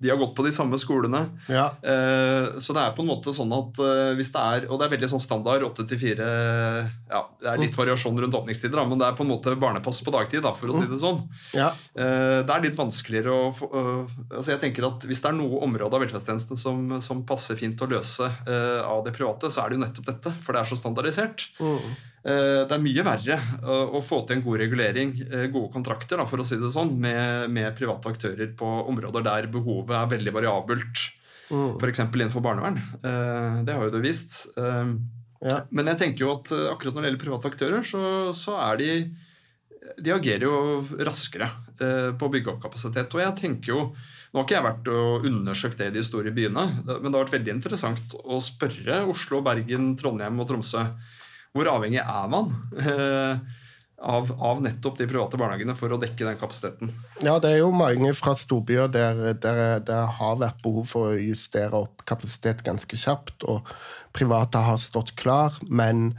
de 0.03 0.09
har 0.11 0.17
gått 0.19 0.35
på 0.35 0.43
de 0.43 0.51
samme 0.51 0.75
skolene. 0.81 1.21
Ja. 1.47 1.69
Uh, 1.79 2.59
så 2.59 2.75
det 2.75 2.81
er 2.83 2.95
på 2.95 3.05
en 3.05 3.09
måte 3.13 3.31
sånn 3.35 3.53
at 3.55 3.79
uh, 3.79 4.11
hvis 4.17 4.33
det 4.33 4.41
er 4.43 4.67
Og 4.67 4.79
det 4.79 4.87
er 4.87 4.93
veldig 4.97 5.09
sånn 5.13 5.23
standard 5.23 5.63
8 5.63 5.85
til 5.87 6.01
4 6.01 6.27
ja, 6.27 7.21
Det 7.39 7.49
er 7.53 7.61
litt 7.61 7.77
variasjon 7.77 8.19
rundt 8.19 8.35
åpningstider, 8.35 8.75
da, 8.75 8.85
men 8.89 8.99
det 8.99 9.07
er 9.07 9.15
på 9.15 9.23
en 9.23 9.31
måte 9.31 9.55
barnepass 9.59 10.01
på 10.03 10.11
dagtid, 10.13 10.43
da, 10.43 10.51
for 10.57 10.73
å 10.73 10.75
si 10.75 10.89
det 10.91 10.99
sånn. 10.99 11.23
Ja. 11.55 11.71
Uh, 11.95 12.43
det 12.43 12.51
er 12.51 12.65
litt 12.67 12.79
vanskeligere 12.79 13.33
å 13.33 13.51
få 13.55 13.69
altså 13.73 14.53
Jeg 14.53 14.61
tenker 14.61 14.85
at 14.87 15.05
Hvis 15.07 15.21
det 15.23 15.29
er 15.31 15.35
noe 15.37 15.61
område 15.65 15.95
av 15.95 16.03
velferdstjenesten 16.03 16.59
som, 16.59 16.97
som, 17.03 17.23
passer 17.27 17.55
fint 17.57 17.79
å 17.79 17.87
løse 17.87 18.25
av 18.27 19.03
det 19.05 19.13
private, 19.15 19.47
så 19.53 19.63
er 19.63 19.71
det 19.71 19.77
jo 19.77 19.83
nettopp 19.85 20.07
dette, 20.09 20.33
for 20.43 20.55
det 20.55 20.63
er 20.63 20.67
så 20.67 20.77
standardisert. 20.77 21.45
Mm. 21.63 21.93
Eh, 22.23 22.61
det 22.63 22.71
er 22.71 22.83
mye 22.83 23.03
verre 23.03 23.35
å 23.67 23.99
få 24.03 24.21
til 24.23 24.37
en 24.37 24.43
god 24.45 24.61
regulering, 24.61 25.11
eh, 25.27 25.49
gode 25.51 25.73
kontrakter, 25.73 26.21
for 26.29 26.39
å 26.39 26.45
si 26.47 26.55
det 26.59 26.71
sånn, 26.71 26.95
med, 27.03 27.51
med 27.51 27.75
private 27.75 28.13
aktører 28.13 28.53
på 28.55 28.69
områder 28.87 29.25
der 29.25 29.49
behovet 29.51 29.97
er 29.99 30.13
veldig 30.15 30.35
variabelt. 30.37 31.03
Mm. 31.51 31.75
F.eks. 31.75 32.05
innenfor 32.05 32.45
barnevern. 32.45 32.79
Eh, 33.03 33.59
det 33.67 33.75
har 33.75 33.83
jo 33.83 33.91
det 33.93 34.05
vist. 34.05 34.45
Ja. 35.43 35.59
Men 35.75 35.91
jeg 35.91 35.99
tenker 35.99 36.23
jo 36.23 36.31
at 36.37 36.47
akkurat 36.71 36.95
når 36.95 37.03
det 37.03 37.09
gjelder 37.09 37.25
private 37.25 37.49
aktører, 37.51 37.83
så, 37.83 38.31
så 38.31 38.55
er 38.63 38.79
de 38.79 38.89
De 39.99 40.13
agerer 40.15 40.45
jo 40.47 40.79
raskere 41.03 41.49
på 41.75 42.25
å 42.25 42.31
bygge 42.31 42.53
opp 42.53 42.61
kapasitet. 42.63 43.11
Og 43.11 43.19
jeg 43.19 43.35
tenker 43.35 43.73
jo 43.73 43.81
nå 44.31 44.39
har 44.39 44.45
ikke 44.47 44.55
jeg 44.55 44.65
vært 44.65 44.87
og 44.89 45.25
undersøkt 45.27 45.77
det 45.77 45.89
i 45.91 45.93
de 45.97 46.03
store 46.07 46.31
byene, 46.33 46.63
men 46.87 47.03
det 47.03 47.11
har 47.11 47.25
vært 47.25 47.35
veldig 47.35 47.51
interessant 47.53 48.15
å 48.23 48.39
spørre 48.41 49.03
Oslo, 49.11 49.43
Bergen, 49.45 49.91
Trondheim 49.99 50.39
og 50.41 50.47
Tromsø 50.49 50.87
hvor 51.53 51.69
avhengig 51.69 52.01
er 52.01 52.29
man 52.31 52.53
eh, 52.81 53.41
av, 54.03 54.31
av, 54.35 54.61
nettopp 54.65 54.97
de 54.99 55.07
private 55.07 55.39
barnehagene 55.39 55.75
for 55.79 55.93
å 55.93 55.99
dekke 56.01 56.25
den 56.25 56.39
kapasiteten? 56.41 56.93
Ja, 57.23 57.37
det 57.39 57.53
er 57.53 57.61
jo 57.61 57.69
mange 57.75 58.11
fra 58.17 58.33
storbyer 58.37 58.89
der, 58.91 59.21
det 59.39 59.99
har 60.17 60.39
vært 60.41 60.63
behov 60.65 60.89
for 60.89 61.13
å 61.13 61.19
justere 61.21 61.85
opp 61.85 62.03
kapasitet 62.09 62.65
ganske 62.65 62.99
kjapt, 62.99 63.45
og 63.47 63.69
private 64.15 64.65
har 64.65 64.81
stått 64.81 65.15
klar, 65.19 65.55
men 65.69 66.11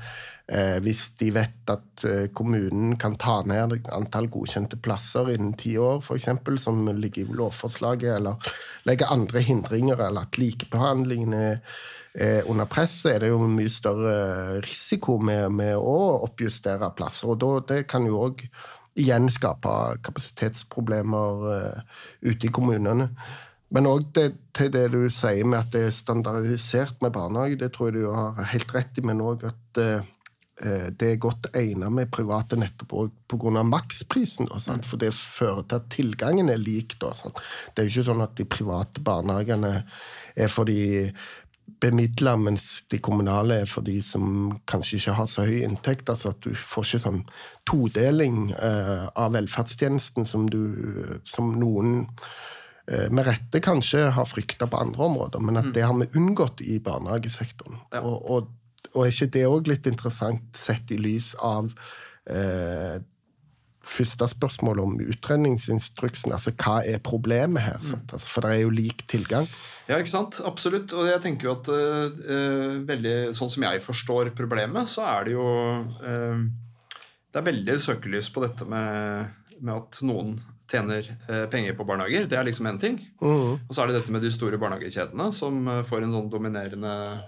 Eh, 0.47 0.77
hvis 0.85 1.07
de 1.17 1.31
vet 1.33 1.71
at 1.73 2.05
eh, 2.05 2.27
kommunen 2.37 2.99
kan 3.01 3.15
ta 3.17 3.39
ned 3.49 3.79
antall 3.97 4.27
godkjente 4.29 4.77
plasser 4.85 5.31
innen 5.33 5.55
ti 5.57 5.73
år, 5.81 6.03
f.eks., 6.05 6.29
som 6.61 6.83
ligger 7.01 7.25
i 7.25 7.37
lovforslaget, 7.39 8.11
eller 8.19 8.53
legger 8.85 9.13
andre 9.15 9.41
hindringer, 9.41 9.97
eller 10.05 10.29
at 10.29 10.37
likebehandlingen 10.37 11.33
er 11.39 11.79
under 12.15 12.69
press, 12.71 13.01
er 13.11 13.25
det 13.25 13.33
jo 13.33 13.41
mye 13.51 13.71
større 13.73 14.61
risiko 14.63 15.17
med, 15.19 15.49
med 15.51 15.75
å 15.75 15.97
oppjustere 16.29 16.93
plasser. 16.95 17.33
Og 17.33 17.41
da, 17.43 17.49
det 17.73 17.81
kan 17.91 18.07
jo 18.07 18.21
òg 18.29 18.45
igjen 19.01 19.31
skape 19.33 19.73
kapasitetsproblemer 20.07 21.45
uh, 21.51 21.83
ute 22.23 22.49
i 22.49 22.53
kommunene. 22.55 23.11
Men 23.75 23.91
òg 23.91 24.07
til 24.15 24.71
det 24.71 24.87
du 24.93 25.01
sier 25.11 25.47
med 25.49 25.65
at 25.65 25.73
det 25.75 25.89
er 25.89 25.95
standardisert 25.95 27.01
med 27.03 27.15
barnehage, 27.17 27.59
det 27.59 27.73
tror 27.75 27.91
jeg 27.91 28.05
du 28.05 28.13
har 28.15 28.53
helt 28.53 28.75
rett 28.77 29.01
i, 29.01 29.07
men 29.07 29.23
òg 29.25 29.47
at 29.51 29.81
uh, 29.83 30.11
det 30.95 31.09
er 31.09 31.17
godt 31.19 31.49
egnet 31.59 31.91
med 31.91 32.13
private 32.15 32.55
nettopp 32.55 32.93
pga. 33.27 33.65
maksprisen. 33.67 34.47
Da. 34.47 34.77
For 34.87 35.01
det 35.03 35.11
fører 35.11 35.65
til 35.67 35.81
at 35.81 35.89
tilgangen 35.91 36.49
er 36.53 36.63
lik. 36.63 36.95
Da, 37.03 37.11
det 37.11 37.83
er 37.83 37.89
jo 37.89 37.91
ikke 37.91 38.07
sånn 38.07 38.23
at 38.23 38.37
de 38.39 38.47
private 38.47 39.03
barnehagene 39.03 39.73
er 40.39 40.53
for 40.53 40.71
de 40.71 41.11
bemidla, 41.81 42.37
mens 42.41 42.85
de 42.93 42.99
kommunale 43.03 43.61
er 43.63 43.69
for 43.71 43.85
de 43.87 43.99
som 44.05 44.55
kanskje 44.71 44.99
ikke 44.99 45.15
har 45.19 45.29
så 45.31 45.47
høy 45.49 45.63
inntekt. 45.67 46.11
altså 46.13 46.33
At 46.33 46.41
du 46.45 46.53
får 46.57 46.89
ikke 46.89 47.05
sånn 47.07 47.23
todeling 47.69 48.51
eh, 48.57 49.07
av 49.11 49.37
velferdstjenesten 49.37 50.29
som, 50.29 50.49
du, 50.51 51.21
som 51.29 51.55
noen 51.61 52.05
eh, 52.89 53.09
med 53.11 53.27
rette 53.29 53.63
kanskje 53.65 54.11
har 54.17 54.29
frykta 54.29 54.69
på 54.71 54.83
andre 54.87 55.09
områder, 55.09 55.45
men 55.45 55.61
at 55.61 55.71
mm. 55.71 55.75
det 55.77 55.87
har 55.89 55.97
vi 56.01 56.13
unngått 56.21 56.65
i 56.65 56.79
barnehagesektoren. 56.85 57.81
Ja. 57.93 58.05
Og, 58.05 58.21
og 58.31 58.53
og 58.95 59.03
er 59.03 59.11
ikke 59.11 59.33
det 59.35 59.45
òg 59.49 59.71
litt 59.71 59.89
interessant 59.91 60.59
sett 60.59 60.93
i 60.95 60.99
lys 61.01 61.33
av 61.43 61.71
eh, 62.31 63.01
første 63.85 64.27
spørsmål 64.33 64.81
om 64.83 64.97
utredningsinstruksen? 65.03 66.33
Altså 66.35 66.53
hva 66.57 66.81
er 66.89 67.03
problemet 67.05 67.65
her? 67.65 67.81
Mm. 67.83 68.05
Altså, 68.13 68.29
for 68.31 68.47
det 68.47 68.55
er 68.55 68.63
jo 68.65 68.73
lik 68.75 69.05
tilgang. 69.11 69.49
Ja, 69.89 69.99
ikke 69.99 70.15
sant. 70.15 70.41
Absolutt. 70.45 70.95
Og 70.97 71.09
jeg 71.11 71.21
tenker 71.25 71.49
jo 71.49 71.55
at 71.59 71.71
uh, 71.71 72.81
veldig, 72.89 73.17
sånn 73.37 73.53
som 73.53 73.67
jeg 73.67 73.85
forstår 73.85 74.33
problemet, 74.37 74.91
så 74.91 75.05
er 75.11 75.29
det 75.29 75.37
jo 75.37 75.45
uh, 75.45 76.43
Det 77.29 77.41
er 77.41 77.49
veldig 77.51 77.79
søkelys 77.83 78.31
på 78.33 78.45
dette 78.45 78.67
med, 78.69 79.31
med 79.61 79.75
at 79.77 80.01
noen 80.07 80.37
tjener 80.71 81.07
uh, 81.29 81.45
penger 81.53 81.77
på 81.77 81.87
barnehager. 81.87 82.29
Det 82.31 82.39
er 82.41 82.49
liksom 82.49 82.71
én 82.71 82.81
ting. 82.81 82.99
-huh. 83.21 83.59
Og 83.69 83.75
så 83.75 83.83
er 83.83 83.87
det 83.87 84.01
dette 84.01 84.13
med 84.13 84.23
de 84.23 84.31
store 84.31 84.59
barnehagekjedene 84.59 85.33
som 85.33 85.85
får 85.85 86.03
en 86.03 86.13
sånn 86.13 86.31
dominerende 86.31 87.23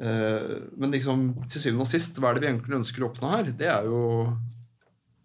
men 0.00 0.90
liksom, 0.90 1.44
til 1.52 1.60
syvende 1.60 1.84
og 1.84 1.86
sist, 1.86 2.16
hva 2.16 2.30
er 2.30 2.34
det 2.34 2.40
vi 2.40 2.48
egentlig 2.48 2.78
ønsker 2.78 3.02
å 3.04 3.10
oppnå 3.10 3.30
her? 3.34 3.50
Det 3.52 3.66
er 3.68 3.84
jo, 3.84 4.32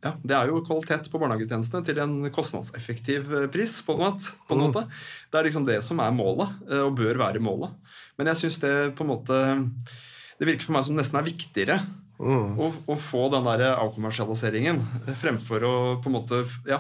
ja, 0.06 0.14
det 0.22 0.38
er 0.38 0.52
jo 0.52 0.62
kvalitet 0.66 1.10
på 1.10 1.20
barnehagetjenestene 1.22 1.82
til 1.88 2.00
en 2.04 2.16
kostnadseffektiv 2.34 3.32
eh, 3.34 3.48
pris. 3.52 3.80
på 3.86 3.96
en 3.96 4.04
måte. 4.06 4.36
På 4.46 4.54
en 4.54 4.62
mm. 4.62 4.66
måte. 4.68 4.86
Det 5.32 5.40
er 5.40 5.50
liksom 5.50 5.68
det 5.68 5.82
som 5.86 6.02
er 6.04 6.14
målet, 6.16 6.54
eh, 6.70 6.84
og 6.86 6.96
bør 7.00 7.22
være 7.24 7.44
målet. 7.44 7.74
Men 8.20 8.30
jeg 8.32 8.46
syns 8.46 8.62
det 8.62 8.74
på 8.96 9.04
en 9.04 9.12
måte 9.12 9.38
Det 10.40 10.48
virker 10.48 10.68
for 10.68 10.76
meg 10.76 10.86
som 10.88 10.96
nesten 10.96 11.18
er 11.20 11.26
viktigere 11.28 11.80
Mm. 12.16 12.54
Å, 12.56 12.70
å, 12.88 12.96
få 12.96 13.26
den 13.34 13.44
der 13.44 13.74
avkommersialiseringen 13.74 14.78
fremfor 15.20 15.66
å 15.68 15.74
på 16.00 16.08
en 16.08 16.14
måte 16.16 16.38
ja, 16.64 16.78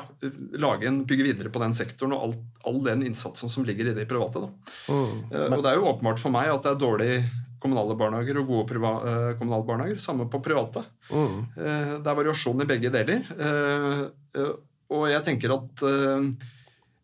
lage 0.55 0.88
en, 0.88 1.01
bygge 1.07 1.25
videre 1.27 1.51
på 1.51 1.59
den 1.59 1.75
sektoren 1.75 2.15
og 2.15 2.21
all, 2.23 2.35
all 2.71 2.79
den 2.85 3.03
innsatsen 3.09 3.51
som 3.51 3.65
ligger 3.67 3.91
i 3.91 3.95
det 3.97 4.07
private. 4.07 4.45
Mm. 4.88 5.09
Men, 5.33 5.57
og 5.57 5.65
det 5.65 5.73
er 5.73 5.81
jo 5.81 5.89
åpenbart 5.91 6.23
for 6.23 6.31
meg 6.35 6.53
at 6.53 6.63
det 6.63 6.71
er 6.71 6.79
dårlig 6.79 7.17
kommunale 7.62 7.96
barnehager 7.98 8.39
og 8.41 8.50
gode 8.50 8.80
uh, 8.82 9.36
kommunale 9.39 9.65
barnehager. 9.68 10.02
Samme 10.02 10.28
på 10.32 10.41
private. 10.44 10.86
Mm. 11.10 11.39
Uh, 11.56 11.94
det 12.02 12.12
er 12.12 12.20
variasjon 12.20 12.63
i 12.63 12.70
begge 12.70 12.91
deler. 12.94 13.26
Uh, 13.39 14.52
og 14.96 15.08
jeg 15.10 15.24
tenker 15.26 15.50
at 15.56 15.82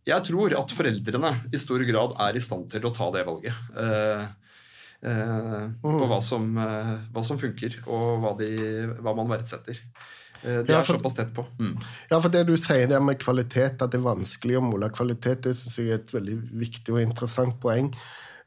Jeg 0.05 0.23
tror 0.27 0.53
at 0.53 0.73
foreldrene 0.75 1.31
i 1.49 1.57
stor 1.57 1.81
grad 1.87 2.13
er 2.27 2.37
i 2.37 2.43
stand 2.43 2.67
til 2.69 2.85
å 2.85 2.91
ta 2.93 3.07
det 3.15 3.23
valget. 3.25 3.57
Mm. 5.01 5.81
På 5.81 6.09
hva 6.09 6.19
som, 6.21 6.45
hva 6.53 7.23
som, 7.25 7.39
funker, 7.41 7.79
og 7.89 8.21
hva, 8.21 8.35
de, 8.37 8.51
hva 9.01 9.15
man 9.17 9.31
verdsetter. 9.33 9.81
Det 10.41 10.73
er 10.73 10.85
såpass 10.85 11.17
tett 11.17 11.33
på. 11.33 11.45
Mm. 11.57 11.73
Ja, 12.11 12.19
for 12.19 12.29
det 12.33 12.43
du 12.49 12.53
sier 12.61 12.85
der 12.89 13.01
med 13.01 13.21
kvalitet, 13.21 13.81
at 13.81 13.93
det 13.93 13.97
er 13.97 14.05
vanskelig 14.11 14.59
å 14.59 14.65
måle 14.65 14.91
kvalitet, 14.93 15.41
det 15.47 15.55
synes 15.57 15.79
jeg 15.81 15.89
er 15.89 16.03
et 16.03 16.13
veldig 16.13 16.37
viktig 16.67 16.97
og 16.97 17.01
interessant 17.01 17.57
poeng. 17.61 17.89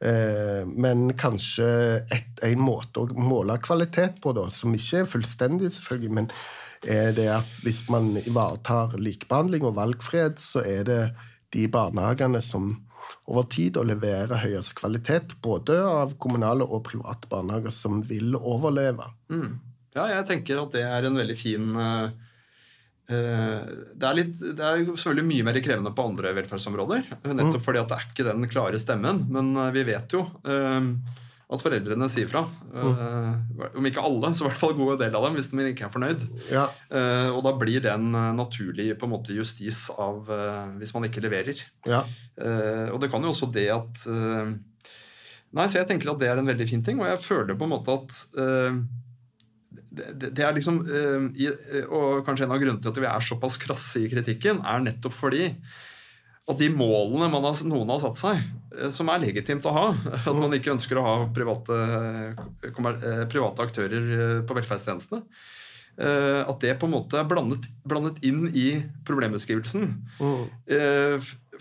Eh, 0.01 0.63
men 0.67 1.09
kanskje 1.19 1.67
et, 2.13 2.31
en 2.47 2.63
måte 2.63 3.05
å 3.05 3.19
måle 3.19 3.57
kvalitet 3.63 4.21
på, 4.25 4.35
da, 4.37 4.49
som 4.55 4.75
ikke 4.75 5.05
er 5.05 5.11
fullstendig, 5.11 5.73
selvfølgelig, 5.77 6.15
men 6.21 6.31
er 6.85 7.15
det 7.17 7.29
at 7.33 7.53
hvis 7.65 7.85
man 7.93 8.13
ivaretar 8.21 8.99
likebehandling 9.01 9.65
og 9.65 9.79
valgfrihet, 9.79 10.43
så 10.43 10.65
er 10.67 10.83
det 10.89 11.03
de 11.55 11.69
barnehagene 11.73 12.43
som 12.45 12.75
over 13.29 13.47
tid 13.53 13.79
å 13.81 13.87
levere 13.87 14.41
høyest 14.43 14.75
kvalitet, 14.77 15.37
både 15.45 15.79
av 15.85 16.17
kommunale 16.21 16.67
og 16.67 16.85
private 16.91 17.31
barnehager, 17.31 17.73
som 17.73 18.03
vil 18.05 18.37
overleve. 18.37 19.09
Mm. 19.33 19.57
Ja, 19.95 20.09
jeg 20.11 20.27
tenker 20.29 20.61
at 20.65 20.75
det 20.75 20.83
er 20.85 21.07
en 21.07 21.21
veldig 21.21 21.37
fin 21.39 21.75
uh 21.79 22.13
det 23.05 24.07
er, 24.07 24.15
litt, 24.17 24.39
det 24.57 24.65
er 24.65 24.87
selvfølgelig 24.87 25.27
mye 25.29 25.45
mer 25.45 25.59
krevende 25.65 25.93
på 25.93 26.07
andre 26.09 26.33
velferdsområder. 26.39 27.11
Nettopp 27.27 27.61
mm. 27.61 27.67
fordi 27.67 27.83
at 27.83 27.91
det 27.91 27.99
er 27.99 28.09
ikke 28.09 28.27
den 28.31 28.49
klare 28.49 28.81
stemmen. 28.81 29.27
Men 29.35 29.53
eh, 29.61 29.75
vi 29.77 29.85
vet 29.91 30.17
jo 30.17 30.23
eh, 30.49 30.89
at 31.55 31.61
foreldrene 31.61 32.09
sier 32.09 32.31
fra. 32.31 32.47
Mm. 32.73 33.69
Om 33.77 33.89
ikke 33.91 34.05
alle, 34.09 34.31
så 34.33 34.47
i 34.47 34.49
hvert 34.49 34.61
fall 34.63 34.73
en 34.73 34.81
god 34.81 35.03
del 35.05 35.19
av 35.19 35.27
dem 35.27 35.37
hvis 35.37 35.53
de 35.53 35.67
ikke 35.69 35.85
er 35.87 35.93
fornøyd. 35.93 36.25
Ja. 36.49 36.65
Og 37.37 37.43
da 37.45 37.53
blir 37.61 37.85
det 37.85 37.93
en 37.93 38.09
naturlig 38.35 38.89
på 38.99 39.07
en 39.07 39.13
måte 39.13 39.37
justis 39.37 39.85
av 39.93 40.33
hvis 40.81 40.95
man 40.97 41.05
ikke 41.07 41.23
leverer. 41.23 41.61
Ja. 41.87 42.01
Og 42.89 42.97
det 43.05 43.13
kan 43.13 43.23
jo 43.23 43.31
også 43.31 43.53
det 43.55 43.69
at 43.77 44.07
Nei, 45.55 45.69
så 45.69 45.79
jeg 45.79 45.87
tenker 45.93 46.11
at 46.11 46.19
det 46.19 46.33
er 46.33 46.41
en 46.41 46.49
veldig 46.49 46.67
fin 46.67 46.83
ting, 46.83 46.99
og 46.99 47.07
jeg 47.13 47.21
føler 47.23 47.55
på 47.55 47.69
en 47.69 47.75
måte 47.77 47.95
at 47.95 48.17
det, 49.95 50.31
det, 50.35 50.45
er 50.45 50.55
liksom 50.57 50.81
i, 50.85 51.49
eh, 51.49 51.89
Og 51.89 52.25
kanskje 52.27 52.47
en 52.47 52.55
av 52.55 52.61
grunnene 52.61 52.83
til 52.83 52.93
at 52.93 53.03
vi 53.03 53.11
er 53.11 53.27
såpass 53.27 53.59
krasse 53.63 54.03
i 54.03 54.11
kritikken, 54.11 54.63
er 54.65 54.85
nettopp 54.85 55.17
fordi 55.17 55.49
at 56.45 56.59
de 56.61 56.67
målene 56.69 57.31
har, 57.33 57.61
noen 57.65 57.89
har 57.89 58.01
satt 58.03 58.19
seg, 58.21 58.41
uh, 58.77 58.91
som 58.93 59.09
er 59.09 59.23
legitimt 59.23 59.65
å 59.65 59.73
ha 59.73 59.85
At 60.19 60.35
man 60.37 60.53
ikke 60.53 60.75
ønsker 60.75 61.01
å 61.01 61.05
ha 61.07 61.15
private, 61.33 61.79
private 63.33 63.65
aktører 63.65 64.43
på 64.45 64.59
velferdstjenestene. 64.59 65.25
At 65.95 66.59
det 66.59 66.73
på 66.81 66.89
en 66.89 66.93
måte 66.97 67.21
er 67.21 67.27
blandet, 67.31 67.69
blandet 67.87 68.17
inn 68.27 68.49
i 68.51 68.81
problembeskrivelsen. 69.07 69.85
Mm. 70.19 70.41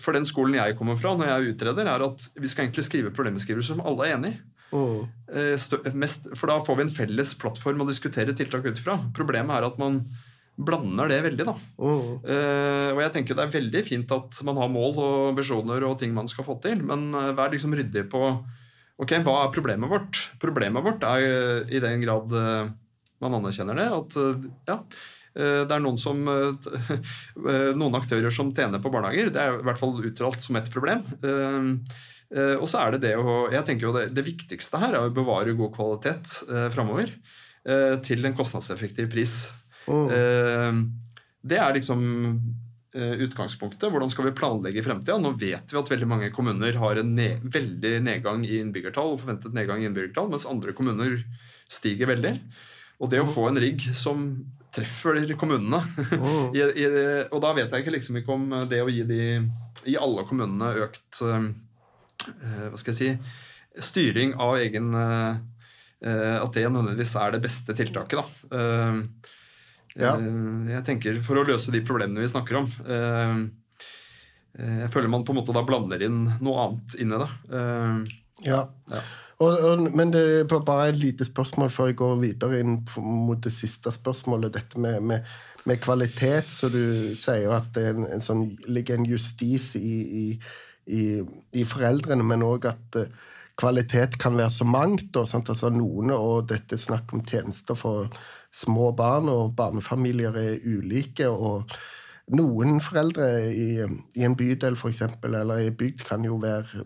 For 0.02 0.16
den 0.16 0.26
skolen 0.26 0.56
jeg 0.58 0.74
kommer 0.74 0.98
fra 0.98 1.12
når 1.14 1.30
jeg 1.30 1.52
utreder, 1.54 1.86
er 1.86 2.02
at 2.02 2.26
vi 2.34 2.50
skal 2.50 2.66
egentlig 2.66 2.82
skrive 2.88 3.14
problembeskrivelser 3.14 3.76
som 3.76 3.84
alle 3.86 4.08
er 4.08 4.16
enig 4.16 4.32
i. 4.34 4.40
Mm. 4.74 5.94
Mest, 5.94 6.26
for 6.34 6.50
da 6.50 6.58
får 6.64 6.78
vi 6.78 6.86
en 6.86 6.94
felles 6.94 7.34
plattform 7.38 7.84
å 7.84 7.88
diskutere 7.88 8.34
tiltak 8.36 8.66
ut 8.66 8.80
fra. 8.82 8.98
Problemet 9.16 9.54
er 9.56 9.68
at 9.68 9.78
man 9.80 10.02
blander 10.54 11.10
det 11.10 11.20
veldig. 11.24 11.46
da. 11.48 11.54
Mm. 11.78 12.10
Uh, 12.22 12.90
og 12.94 13.00
jeg 13.02 13.14
tenker 13.16 13.38
Det 13.38 13.46
er 13.46 13.56
veldig 13.56 13.82
fint 13.86 14.14
at 14.14 14.38
man 14.46 14.60
har 14.60 14.70
mål 14.70 14.94
og 15.02 15.16
ambisjoner 15.32 15.86
og 15.86 15.98
ting 16.00 16.14
man 16.14 16.30
skal 16.30 16.46
få 16.46 16.58
til, 16.62 16.84
men 16.86 17.10
uh, 17.14 17.32
vær 17.36 17.50
liksom 17.54 17.74
ryddig 17.74 18.06
på 18.12 18.22
ok, 19.02 19.18
hva 19.26 19.40
er 19.42 19.54
problemet 19.54 19.90
vårt. 19.90 20.22
Problemet 20.42 20.86
vårt 20.86 21.02
er 21.08 21.66
i 21.66 21.82
den 21.82 22.04
grad 22.04 22.30
man 23.24 23.34
anerkjenner 23.40 23.74
det, 23.74 23.86
at 23.90 24.16
ja, 24.68 24.76
det 25.34 25.74
er 25.74 25.82
noen, 25.82 25.98
som, 25.98 26.20
noen 27.80 27.98
aktører 27.98 28.30
som 28.30 28.52
tjener 28.54 28.78
på 28.78 28.92
barnehager. 28.94 29.32
Det 29.34 29.42
er 29.42 29.58
i 29.58 29.66
hvert 29.66 29.80
fall 29.80 29.98
uttalt 29.98 30.46
som 30.46 30.60
et 30.60 30.70
problem. 30.70 31.02
Eh, 32.34 32.56
og 32.58 32.66
så 32.70 32.82
er 32.82 32.94
det 32.94 33.04
det 33.04 33.14
å 33.20 33.46
Jeg 33.52 33.62
tenker 33.68 33.88
jo 33.88 33.94
det, 33.94 34.08
det 34.16 34.26
viktigste 34.26 34.80
her 34.82 34.96
er 34.96 35.06
å 35.06 35.14
bevare 35.14 35.54
god 35.54 35.74
kvalitet 35.76 36.40
eh, 36.48 36.68
framover 36.74 37.12
eh, 37.12 37.94
til 38.04 38.26
en 38.26 38.36
kostnadseffektiv 38.36 39.10
pris. 39.12 39.38
Mm. 39.86 40.06
Eh, 40.10 40.80
det 41.44 41.60
er 41.60 41.76
liksom 41.76 42.02
eh, 42.96 43.14
utgangspunktet. 43.26 43.86
Hvordan 43.92 44.10
skal 44.12 44.28
vi 44.30 44.36
planlegge 44.36 44.80
i 44.80 44.86
fremtida? 44.86 45.18
Nå 45.20 45.34
vet 45.38 45.70
vi 45.70 45.80
at 45.80 45.94
veldig 45.94 46.10
mange 46.10 46.30
kommuner 46.34 46.80
har 46.80 47.00
en 47.00 47.14
ne 47.16 47.34
veldig 47.42 47.98
nedgang 48.06 48.46
i 48.48 48.58
innbyggertall, 48.62 49.14
og 49.14 49.22
forventet 49.22 49.56
nedgang 49.56 49.82
i 49.84 49.90
innbyggertall, 49.90 50.30
mens 50.32 50.48
andre 50.50 50.74
kommuner 50.76 51.20
stiger 51.70 52.10
veldig. 52.10 52.38
Og 53.02 53.10
det 53.10 53.20
å 53.20 53.28
få 53.28 53.48
en 53.50 53.60
rigg 53.60 53.82
som 53.96 54.26
treffer 54.74 55.18
kommunene 55.38 55.80
mm. 55.84 56.54
I, 56.58 56.62
i, 56.82 56.86
Og 57.34 57.40
da 57.42 57.52
vet 57.54 57.70
jeg 57.70 57.84
ikke, 57.84 57.94
liksom 57.94 58.18
ikke 58.18 58.34
om 58.34 58.48
det 58.70 58.80
å 58.82 58.90
gi, 58.90 59.04
de, 59.06 59.20
gi 59.86 59.96
alle 60.00 60.24
kommunene 60.26 60.72
økt 60.86 61.22
Eh, 61.22 61.46
hva 62.24 62.78
skal 62.80 62.94
jeg 62.94 63.00
si 63.00 63.10
styring 63.78 64.34
av 64.34 64.56
egen 64.58 64.94
eh, 64.94 65.36
eh, 66.06 66.36
At 66.42 66.54
det 66.54 66.68
nødvendigvis 66.68 67.16
er 67.16 67.34
det 67.34 67.42
beste 67.44 67.76
tiltaket. 67.76 68.20
da. 68.50 68.64
Ja. 69.94 70.16
Jeg 70.18 70.82
tenker 70.88 71.20
For 71.22 71.38
å 71.38 71.46
løse 71.46 71.70
de 71.70 71.78
problemene 71.86 72.24
vi 72.24 72.26
snakker 72.26 72.56
om 72.58 72.64
Jeg 74.58 74.88
føler 74.90 75.06
man 75.12 75.22
på 75.22 75.30
en 75.30 75.38
måte 75.38 75.54
da 75.54 75.62
blander 75.62 76.02
inn 76.02 76.24
noe 76.42 76.64
annet 76.64 76.96
inn 76.98 77.14
i 77.14 77.20
det. 77.22 77.28
Ja. 78.46 78.64
ja. 78.90 79.02
Og, 79.42 79.54
og, 79.54 79.84
men 79.94 80.10
det 80.14 80.22
er 80.42 80.66
bare 80.66 80.88
et 80.90 80.98
lite 80.98 81.26
spørsmål 81.26 81.70
før 81.74 81.90
jeg 81.90 81.98
går 81.98 82.20
videre 82.22 82.60
inn 82.62 82.76
mot 83.02 83.38
det 83.42 83.54
siste 83.54 83.90
spørsmålet. 83.94 84.54
Dette 84.54 84.82
med, 84.82 85.00
med, 85.02 85.30
med 85.66 85.82
kvalitet. 85.82 86.50
Så 86.54 86.70
du 86.74 87.14
sier 87.18 87.46
jo 87.46 87.54
at 87.54 87.70
det 87.74 87.88
en, 87.92 88.06
en 88.14 88.22
sånn, 88.22 88.48
ligger 88.66 88.98
en 88.98 89.08
justis 89.10 89.72
i, 89.78 89.94
i, 90.02 90.26
i, 90.86 91.22
i 91.52 91.64
foreldrene, 91.68 92.26
men 92.26 92.44
òg 92.44 92.68
at 92.70 92.98
uh, 93.00 93.08
kvalitet 93.60 94.18
kan 94.20 94.36
være 94.36 94.50
så 94.50 94.66
mangt. 94.68 95.16
Og, 95.16 95.28
altså, 95.34 95.70
noen, 95.72 96.12
og 96.14 96.48
dette 96.50 96.78
snakk 96.80 97.14
om 97.14 97.24
tjenester 97.26 97.78
for 97.78 98.10
små 98.54 98.92
barn 98.96 99.30
og 99.32 99.54
barnefamilier 99.56 100.36
er 100.38 100.62
ulike. 100.64 101.28
og 101.28 101.70
noen 102.34 102.78
foreldre 102.80 103.26
i, 103.52 103.84
i 104.16 104.24
en 104.24 104.36
bydel 104.36 104.78
for 104.80 104.88
eksempel, 104.88 105.34
eller 105.36 105.66
i 105.66 105.74
bygd 105.74 106.06
kan 106.08 106.24
jo 106.24 106.38
være 106.40 106.84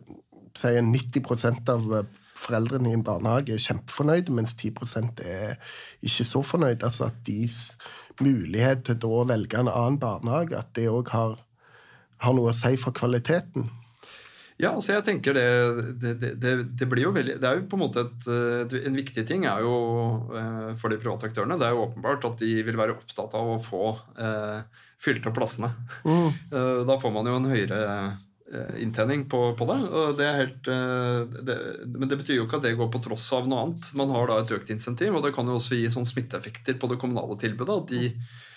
si 0.59 0.73
90% 0.83 1.71
av 1.71 1.85
foreldrene 2.39 2.91
i 2.91 2.97
en 2.97 3.05
barnehage 3.07 3.55
er 3.55 3.63
kjempefornøyde, 3.63 4.35
mens 4.35 4.55
10% 4.59 5.23
er 5.27 5.59
ikke 6.03 6.27
så 6.27 6.43
fornøyd. 6.43 6.83
Altså 6.83 7.09
at 7.09 7.21
deres 7.27 7.77
mulighet 8.21 8.85
til 8.87 9.07
å 9.07 9.25
velge 9.29 9.59
en 9.59 9.71
annen 9.71 9.99
barnehage, 10.03 10.59
at 10.59 10.73
det 10.79 10.89
òg 10.91 11.13
har, 11.15 11.37
har, 12.23 12.35
noe 12.35 12.53
å 12.53 12.57
si 12.57 12.75
for 12.81 12.95
kvaliteten. 12.97 13.69
Ja, 14.59 14.73
altså 14.75 14.97
jeg 14.97 15.05
tenker 15.07 15.37
det, 15.39 15.47
det, 16.03 16.33
det, 16.43 16.53
det 16.81 16.87
blir 16.91 17.05
jo 17.05 17.13
veldig 17.15 17.37
Det 17.39 17.47
er 17.47 17.61
jo 17.61 17.67
på 17.71 17.79
en 17.79 17.83
måte 17.85 18.03
et, 18.03 18.25
En 18.81 18.97
viktig 18.97 19.23
ting 19.29 19.45
er 19.47 19.63
jo 19.63 19.75
eh, 20.35 20.73
for 20.81 20.91
de 20.91 20.99
private 20.99 21.31
aktørene 21.31 21.59
det 21.61 21.69
er 21.69 21.77
jo 21.77 21.85
åpenbart 21.85 22.27
at 22.27 22.43
de 22.43 22.57
vil 22.67 22.81
være 22.81 22.97
opptatt 22.97 23.37
av 23.39 23.53
å 23.55 23.61
få 23.63 23.93
eh, 24.19 24.83
fylt 24.99 25.27
opp 25.31 25.39
plassene. 25.39 25.75
Mm. 26.03 26.31
Eh, 26.59 26.81
da 26.89 26.99
får 26.99 27.15
man 27.15 27.31
jo 27.31 27.37
en 27.39 27.53
høyere 27.53 27.85
Eh, 28.49 28.83
inntjening 28.83 29.27
på, 29.29 29.55
på 29.57 29.65
det. 29.69 29.79
Det 30.17 30.29
helt, 30.33 30.69
det, 31.45 31.57
men 31.85 32.09
det 32.09 32.17
betyr 32.17 32.39
jo 32.39 32.47
ikke 32.47 32.57
at 32.57 32.65
det 32.65 32.79
går 32.79 32.89
på 32.95 33.01
tross 33.05 33.27
av 33.37 33.49
noe 33.49 33.67
annet. 33.67 33.91
Man 33.99 34.13
har 34.15 34.31
da 34.31 34.39
et 34.41 34.55
økt 34.57 34.71
insentiv, 34.73 35.13
og 35.13 35.27
det 35.27 35.35
kan 35.37 35.49
jo 35.49 35.59
også 35.59 35.77
gi 35.77 35.91
sånn 35.93 36.09
smitteeffekter 36.09 36.79
på 36.81 36.89
det 36.89 36.97
kommunale 37.03 37.37
tilbudet. 37.43 37.77
At, 37.83 37.93
de, 37.93 38.15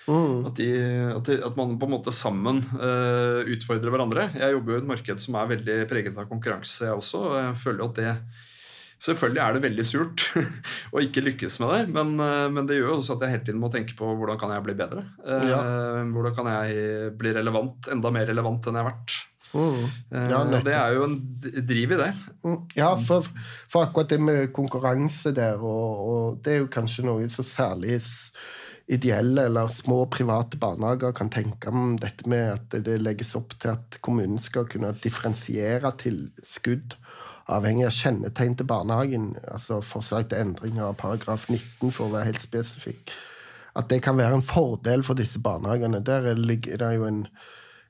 mm. 0.08 0.46
at, 0.50 0.54
de, 0.60 0.70
at, 1.16 1.26
de, 1.28 1.40
at, 1.48 1.58
man 1.58 1.76
på 1.80 1.90
en 1.90 1.96
måte 1.96 2.14
sammen 2.16 2.62
uh, 2.76 3.42
utfordrer 3.46 3.94
hverandre. 3.94 4.30
Jeg 4.38 4.58
jobber 4.58 4.76
jo 4.76 4.80
i 4.80 4.84
et 4.84 4.94
marked 4.94 5.24
som 5.24 5.38
er 5.40 5.52
veldig 5.56 5.82
preget 5.92 6.18
av 6.18 6.30
konkurranse, 6.30 6.88
jeg 6.88 7.02
også. 7.02 7.26
og 7.28 7.36
jeg 7.40 7.60
føler 7.66 7.86
at 7.90 8.00
det 8.00 8.16
Selvfølgelig 9.02 9.42
er 9.42 9.56
det 9.56 9.62
veldig 9.64 9.84
surt 9.90 10.24
å 10.94 11.02
ikke 11.02 11.24
lykkes 11.26 11.56
med 11.64 11.72
det, 11.74 11.80
men, 11.90 12.12
men, 12.54 12.68
det 12.70 12.76
gjør 12.78 12.92
jo 12.92 12.98
også 13.00 13.16
at 13.16 13.24
jeg 13.26 13.34
hele 13.34 13.46
tiden 13.48 13.64
må 13.64 13.72
tenke 13.74 13.96
på 13.98 14.06
hvordan 14.14 14.38
kan 14.38 14.54
jeg 14.54 14.62
bli 14.68 14.76
bedre. 14.78 15.02
Ja. 15.26 15.58
Hvordan 16.06 16.36
kan 16.38 16.50
jeg 16.52 17.16
bli 17.18 17.32
relevant, 17.34 17.90
enda 17.90 18.12
mer 18.14 18.30
relevant 18.30 18.70
enn 18.70 18.78
jeg 18.78 18.86
har 18.86 18.92
vært. 18.92 19.16
Mm. 19.54 19.88
Ja, 20.12 20.42
eh, 20.46 20.64
det 20.64 20.74
er 20.76 20.94
jo 20.96 21.08
en 21.08 21.18
driv 21.68 21.96
i 21.96 22.00
det. 22.00 22.12
Mm. 22.46 22.58
Ja, 22.78 22.92
for, 22.96 23.28
for, 23.68 23.84
akkurat 23.84 24.12
det 24.14 24.20
med 24.24 24.52
konkurranse 24.56 25.34
der, 25.36 25.60
og, 25.60 26.06
og, 26.08 26.38
det 26.44 26.54
er 26.54 26.64
jo 26.64 26.72
kanskje 26.72 27.06
noe 27.08 27.28
så 27.32 27.46
særlig 27.46 28.00
ideelle 28.92 29.46
eller 29.48 29.72
små 29.72 30.04
private 30.12 30.60
barnehager 30.60 31.14
kan 31.16 31.32
tenke 31.32 31.72
om 31.72 31.96
dette 32.02 32.28
med 32.30 32.58
at 32.58 32.78
det 32.86 33.00
legges 33.02 33.34
opp 33.40 33.56
til 33.62 33.74
at 33.74 34.00
kommunen 34.04 34.42
skal 34.42 34.68
kunne 34.70 34.92
differensiere 35.04 35.94
tilskudd 36.02 36.98
avhengig 37.52 37.88
av 37.88 37.96
kjennetegn 37.96 38.58
til 38.60 38.70
barnehagen. 38.70 39.32
Altså 39.52 39.82
forslag 39.86 40.30
til 40.30 40.44
endringer 40.44 40.90
av 40.90 41.00
paragraf 41.02 41.48
19 41.50 41.92
for 41.92 42.08
å 42.08 42.16
være 42.16 42.32
helt 42.32 42.44
spesifikk. 42.44 43.12
At 43.78 43.90
det 43.92 44.02
kan 44.04 44.20
være 44.20 44.40
en 44.40 44.46
fordel 44.46 45.04
for 45.08 45.20
disse 45.20 45.40
barnehagene. 45.44 46.04
Der 46.04 46.34
ligger 46.36 46.82
det 46.82 46.94
jo 46.98 47.08
en 47.08 47.26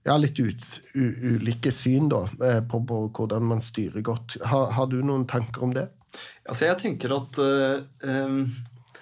ja, 0.05 0.15
litt 0.17 0.39
ut, 0.39 0.65
u, 0.97 1.05
ulike 1.35 1.73
syn 1.73 2.09
da, 2.09 2.23
eh, 2.45 2.59
på, 2.65 2.81
på, 2.89 3.03
hvordan 3.13 3.45
man 3.51 3.61
styrer 3.61 4.01
godt. 4.05 4.37
Har, 4.49 4.71
har, 4.73 4.89
du 4.89 5.01
noen 5.05 5.27
tanker 5.29 5.65
om 5.65 5.75
det? 5.77 5.87
Altså, 6.49 6.65
jeg 6.67 6.79
tenker 6.81 7.13
at 7.15 7.37
uh, 7.39 7.83
um, 8.01 8.47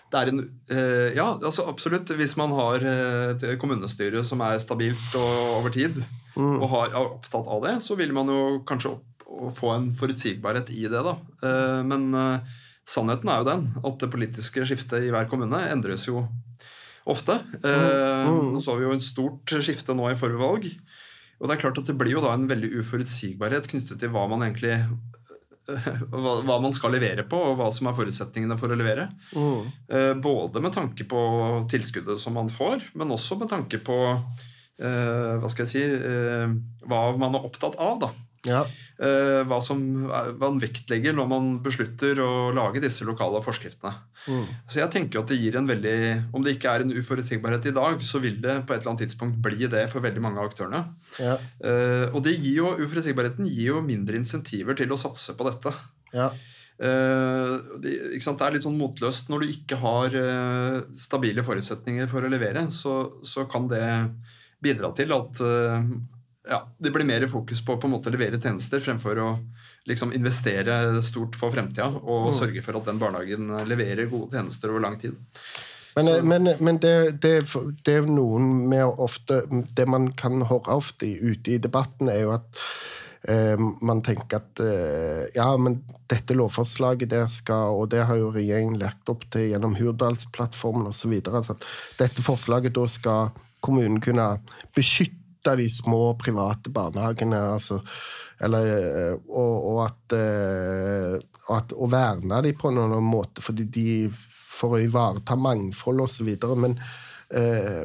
det 0.09 0.21
er 0.21 0.31
en 0.31 0.41
uh, 0.41 1.09
Ja, 1.15 1.27
altså 1.35 1.67
absolutt. 1.69 2.11
Hvis 2.17 2.35
man 2.39 2.53
har 2.57 2.85
et 3.33 3.45
kommunestyre 3.61 4.23
som 4.25 4.41
er 4.45 4.59
stabilt 4.63 5.13
og 5.19 5.59
over 5.59 5.73
tid, 5.73 6.01
mm. 6.35 6.57
og 6.57 6.67
har, 6.73 6.91
er 6.93 7.13
opptatt 7.17 7.49
av 7.49 7.63
det, 7.67 7.75
så 7.85 7.97
vil 7.99 8.15
man 8.15 8.31
jo 8.31 8.41
kanskje 8.69 8.95
opp, 8.95 9.05
få 9.55 9.75
en 9.75 9.91
forutsigbarhet 9.93 10.71
i 10.73 10.87
det. 10.89 11.05
da. 11.05 11.15
Uh, 11.45 11.81
men 11.85 12.09
sannheten 12.89 13.29
er 13.29 13.41
jo 13.41 13.49
den 13.51 13.65
at 13.85 13.99
det 14.01 14.09
politiske 14.09 14.65
skiftet 14.65 15.05
i 15.05 15.11
hver 15.13 15.29
kommune 15.29 15.61
endres 15.69 16.07
jo 16.09 16.23
ofte. 17.09 17.39
Eh, 17.63 18.29
mm. 18.29 18.51
Nå 18.53 18.61
så 18.63 18.77
vi 18.77 18.87
jo 18.87 18.95
en 18.95 19.03
stort 19.03 19.53
skifte 19.63 19.95
nå 19.97 20.09
i 20.11 20.17
forrige 20.19 20.41
valg. 20.41 20.67
Og 21.39 21.47
det 21.47 21.55
er 21.55 21.61
klart 21.61 21.79
at 21.79 21.87
det 21.87 21.95
blir 21.97 22.17
jo 22.17 22.23
da 22.23 22.33
en 22.35 22.49
veldig 22.49 22.73
uforutsigbarhet 22.81 23.69
knyttet 23.71 24.01
til 24.01 24.11
hva 24.13 24.25
man 24.31 24.43
egentlig 24.47 24.75
hva, 26.11 26.35
hva, 26.45 26.59
man 26.61 26.75
skal 26.75 26.93
levere 26.95 27.25
på, 27.29 27.39
og 27.51 27.59
hva 27.59 27.69
som 27.75 27.89
er 27.89 27.97
forutsetningene 27.97 28.57
for 28.59 28.71
å 28.71 28.77
levere. 28.79 29.09
Mm. 29.33 29.67
Eh, 29.89 30.13
både 30.21 30.63
med 30.63 30.75
tanke 30.75 31.07
på 31.09 31.21
tilskuddet 31.71 32.21
som 32.21 32.37
man 32.39 32.51
får, 32.53 32.89
men 32.99 33.15
også 33.15 33.39
med 33.39 33.51
tanke 33.51 33.81
på 33.83 33.99
eh, 34.09 35.35
hva 35.39 35.51
skal 35.51 35.65
jeg 35.65 35.73
si, 35.73 35.85
eh, 35.85 36.57
hva 36.89 37.03
man 37.19 37.37
er 37.37 37.47
opptatt 37.49 37.79
av. 37.79 38.01
da. 38.05 38.13
Ja. 38.47 38.61
Eh, 38.99 39.41
hva, 39.47 39.57
som, 39.63 39.79
hva 40.07 40.21
man 40.39 40.59
vektlegger 40.59 41.15
når 41.15 41.27
man 41.31 41.47
beslutter 41.63 42.19
å 42.23 42.51
lage 42.55 42.81
disse 42.83 43.07
lokale 43.07 43.41
forskriftene. 43.43 43.91
Mm. 44.27 44.45
Så 44.67 44.81
jeg 44.81 44.91
tenker 44.93 45.21
at 45.21 45.31
det 45.31 45.39
gir 45.39 45.55
en 45.55 45.67
veldig 45.67 45.95
Om 46.35 46.43
det 46.43 46.57
ikke 46.57 46.73
er 46.73 46.83
en 46.83 46.93
uforutsigbarhet 46.93 47.69
i 47.71 47.75
dag, 47.75 48.03
så 48.05 48.21
vil 48.23 48.37
det 48.43 48.61
på 48.67 48.75
et 48.75 48.81
eller 48.81 48.93
annet 48.93 49.05
tidspunkt 49.07 49.41
bli 49.43 49.67
det 49.71 49.85
for 49.91 50.03
veldig 50.03 50.23
mange 50.23 50.39
av 50.39 50.51
aktørene. 50.51 50.83
Ja. 51.19 51.35
Uh, 51.63 52.05
og 52.13 52.21
det 52.27 52.37
gir 52.37 52.61
jo, 52.61 52.75
uforutsigbarheten 52.79 53.47
gir 53.49 53.73
jo 53.73 53.83
mindre 53.83 54.19
insentiver 54.19 54.77
til 54.79 54.91
å 54.91 54.99
satse 54.99 55.35
på 55.39 55.47
dette. 55.47 55.73
Ja. 56.15 56.29
Uh, 56.79 57.79
det, 57.83 57.95
det, 58.15 58.35
er 58.35 58.55
litt 58.55 58.63
sånn 58.63 58.79
motløst 58.79 59.31
når 59.31 59.43
du 59.43 59.55
ikke 59.55 59.79
har 59.81 60.15
uh, 60.15 60.77
stabile 60.95 61.43
forutsetninger 61.43 62.07
for 62.11 62.23
å 62.23 62.31
levere, 62.31 62.67
så, 62.71 63.01
så 63.23 63.47
kan 63.51 63.67
det 63.71 63.83
bidra 64.63 64.91
til 64.95 65.15
at 65.15 65.39
ja, 66.49 66.67
det 66.77 66.91
blir 66.91 67.05
mer 67.05 67.27
fokus 67.29 67.61
på 67.65 67.75
å 67.75 67.79
på 67.81 67.87
en 67.87 67.95
måte 67.95 68.11
levere 68.13 68.39
tjenester 68.41 68.81
fremfor 68.83 69.21
å 69.21 69.29
liksom 69.89 70.13
investere 70.17 71.01
stort 71.05 71.37
for 71.39 71.53
fremtida 71.53 71.87
og 71.87 72.31
mm. 72.31 72.37
sørge 72.41 72.63
for 72.65 72.79
at 72.79 72.89
den 72.89 73.01
barnehagen 73.01 73.51
leverer 73.69 74.09
gode 74.11 74.37
tjenester 74.37 74.73
over 74.73 74.85
lang 74.85 74.97
tid. 75.01 75.17
Men, 75.95 76.27
men, 76.27 76.49
men 76.59 76.77
det, 76.81 76.95
det, 77.23 77.33
det, 77.83 77.95
er 77.97 78.05
noen 78.07 78.69
ofte 79.01 79.41
Det 79.75 79.87
man 79.89 80.11
kan 80.13 80.43
høre 80.47 80.77
ofte 80.77 81.07
ute 81.09 81.55
i 81.55 81.57
debatten, 81.59 82.11
er 82.13 82.21
jo 82.23 82.33
at 82.35 82.61
eh, 83.27 83.57
man 83.57 84.03
tenker 84.05 84.39
at 84.39 84.61
eh, 84.63 85.25
ja, 85.35 85.49
men 85.57 85.81
dette 86.11 86.37
lovforslaget 86.37 87.11
der 87.11 87.27
skal 87.33 87.81
Og 87.81 87.89
det 87.91 88.05
har 88.05 88.21
jo 88.21 88.31
regjeringen 88.35 88.79
lagt 88.79 89.09
opp 89.11 89.25
til 89.33 89.49
gjennom 89.49 89.75
Hurdalsplattformen 89.79 90.87
osv. 90.93 91.17
Altså 91.25 91.57
dette 91.99 92.23
forslaget 92.23 92.77
da 92.77 92.85
skal 92.89 93.33
kommunen 93.65 93.99
kunne 94.03 94.37
beskytte 94.77 95.18
av 95.51 95.59
de 95.61 95.67
små 95.73 96.13
private 96.21 96.71
barnehagene. 96.73 97.39
Altså, 97.55 97.81
eller, 98.39 98.71
eh, 98.71 99.13
og, 99.27 99.53
og, 99.73 99.79
at, 99.87 100.17
eh, 100.17 101.15
at, 101.55 101.75
Å 101.75 101.91
verne 101.91 102.41
dem 102.45 102.57
på 102.59 102.71
noen 102.71 103.03
måte 103.03 103.43
fordi 103.43 103.65
de, 103.67 103.87
for 104.49 104.77
å 104.77 104.83
ivareta 104.83 105.37
mangfold 105.39 106.05
osv. 106.05 106.29
Men 106.59 106.77
eh, 107.35 107.83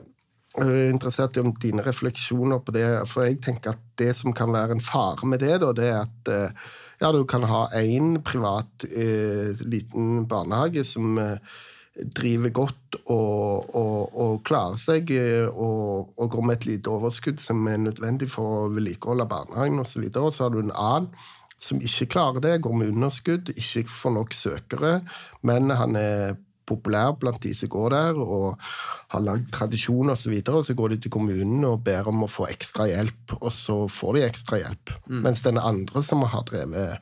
jeg 0.55 0.71
er 0.71 0.93
interessert 0.93 1.37
i 1.37 1.43
om 1.43 1.51
dine 1.59 1.83
refleksjoner 1.83 2.63
på 2.63 2.75
det. 2.77 2.87
For 3.11 3.27
jeg 3.27 3.41
tenker 3.43 3.75
at 3.75 3.85
det 3.99 4.13
som 4.19 4.35
kan 4.37 4.55
være 4.55 4.77
en 4.77 4.85
fare 4.85 5.27
med 5.27 5.43
det, 5.43 5.59
da, 5.65 5.73
det 5.75 5.91
er 5.91 6.03
at 6.05 6.31
eh, 6.31 6.67
ja, 7.03 7.11
du 7.13 7.25
kan 7.29 7.43
ha 7.51 7.67
én 7.75 8.21
privat 8.25 8.87
eh, 8.87 9.51
liten 9.67 10.29
barnehage 10.31 10.85
som 10.87 11.19
eh, 11.19 11.57
driver 11.95 12.51
godt 12.51 12.97
og, 13.05 13.75
og, 13.77 14.15
og 14.19 14.41
klarer 14.47 14.81
seg 14.83 15.13
eh, 15.15 15.47
og, 15.47 16.11
og, 16.17 16.27
går 16.33 16.47
med 16.49 16.59
et 16.59 16.67
lite 16.73 16.91
overskudd 16.91 17.39
som 17.43 17.63
er 17.71 17.79
nødvendig 17.85 18.29
for 18.33 18.65
å 18.65 18.73
vedlikeholde 18.75 19.29
barnehagen 19.31 19.79
osv. 19.83 20.09
Og, 20.09 20.19
og 20.25 20.35
så 20.35 20.47
har 20.47 20.55
du 20.55 20.63
en 20.65 20.75
annen 20.75 21.13
som 21.65 21.79
ikke 21.81 22.11
klarer 22.17 22.43
det, 22.43 22.57
går 22.65 22.75
med 22.77 22.91
underskudd, 22.93 23.53
ikke 23.55 23.87
får 23.89 24.13
nok 24.19 24.35
søkere, 24.37 24.97
men 25.47 25.71
han 25.73 25.97
er 25.97 26.35
populær 26.69 27.15
blant 27.21 27.43
de 27.45 27.53
som 27.57 27.71
går 27.73 27.95
der, 27.95 28.19
og 28.21 28.59
har 29.15 29.25
lagd 29.25 29.51
tradisjon 29.55 30.13
osv. 30.13 30.25
Så, 30.25 30.33
videre, 30.33 30.61
og 30.61 30.67
så 30.67 30.77
går 30.77 30.95
de 30.95 31.01
til 31.05 31.15
kommunen 31.15 31.65
og 31.69 31.85
ber 31.87 32.11
om 32.11 32.25
å 32.27 32.31
få 32.31 32.49
ekstra 32.51 32.89
hjelp, 32.91 33.37
og 33.41 33.51
så 33.55 33.85
får 33.93 34.19
de 34.19 34.27
ekstra 34.27 34.61
hjelp. 34.65 34.95
Mm. 35.07 35.23
Mens 35.29 35.45
den 35.47 35.61
andre 35.61 36.05
som 36.05 36.25
har 36.27 36.47
drevet 36.49 37.01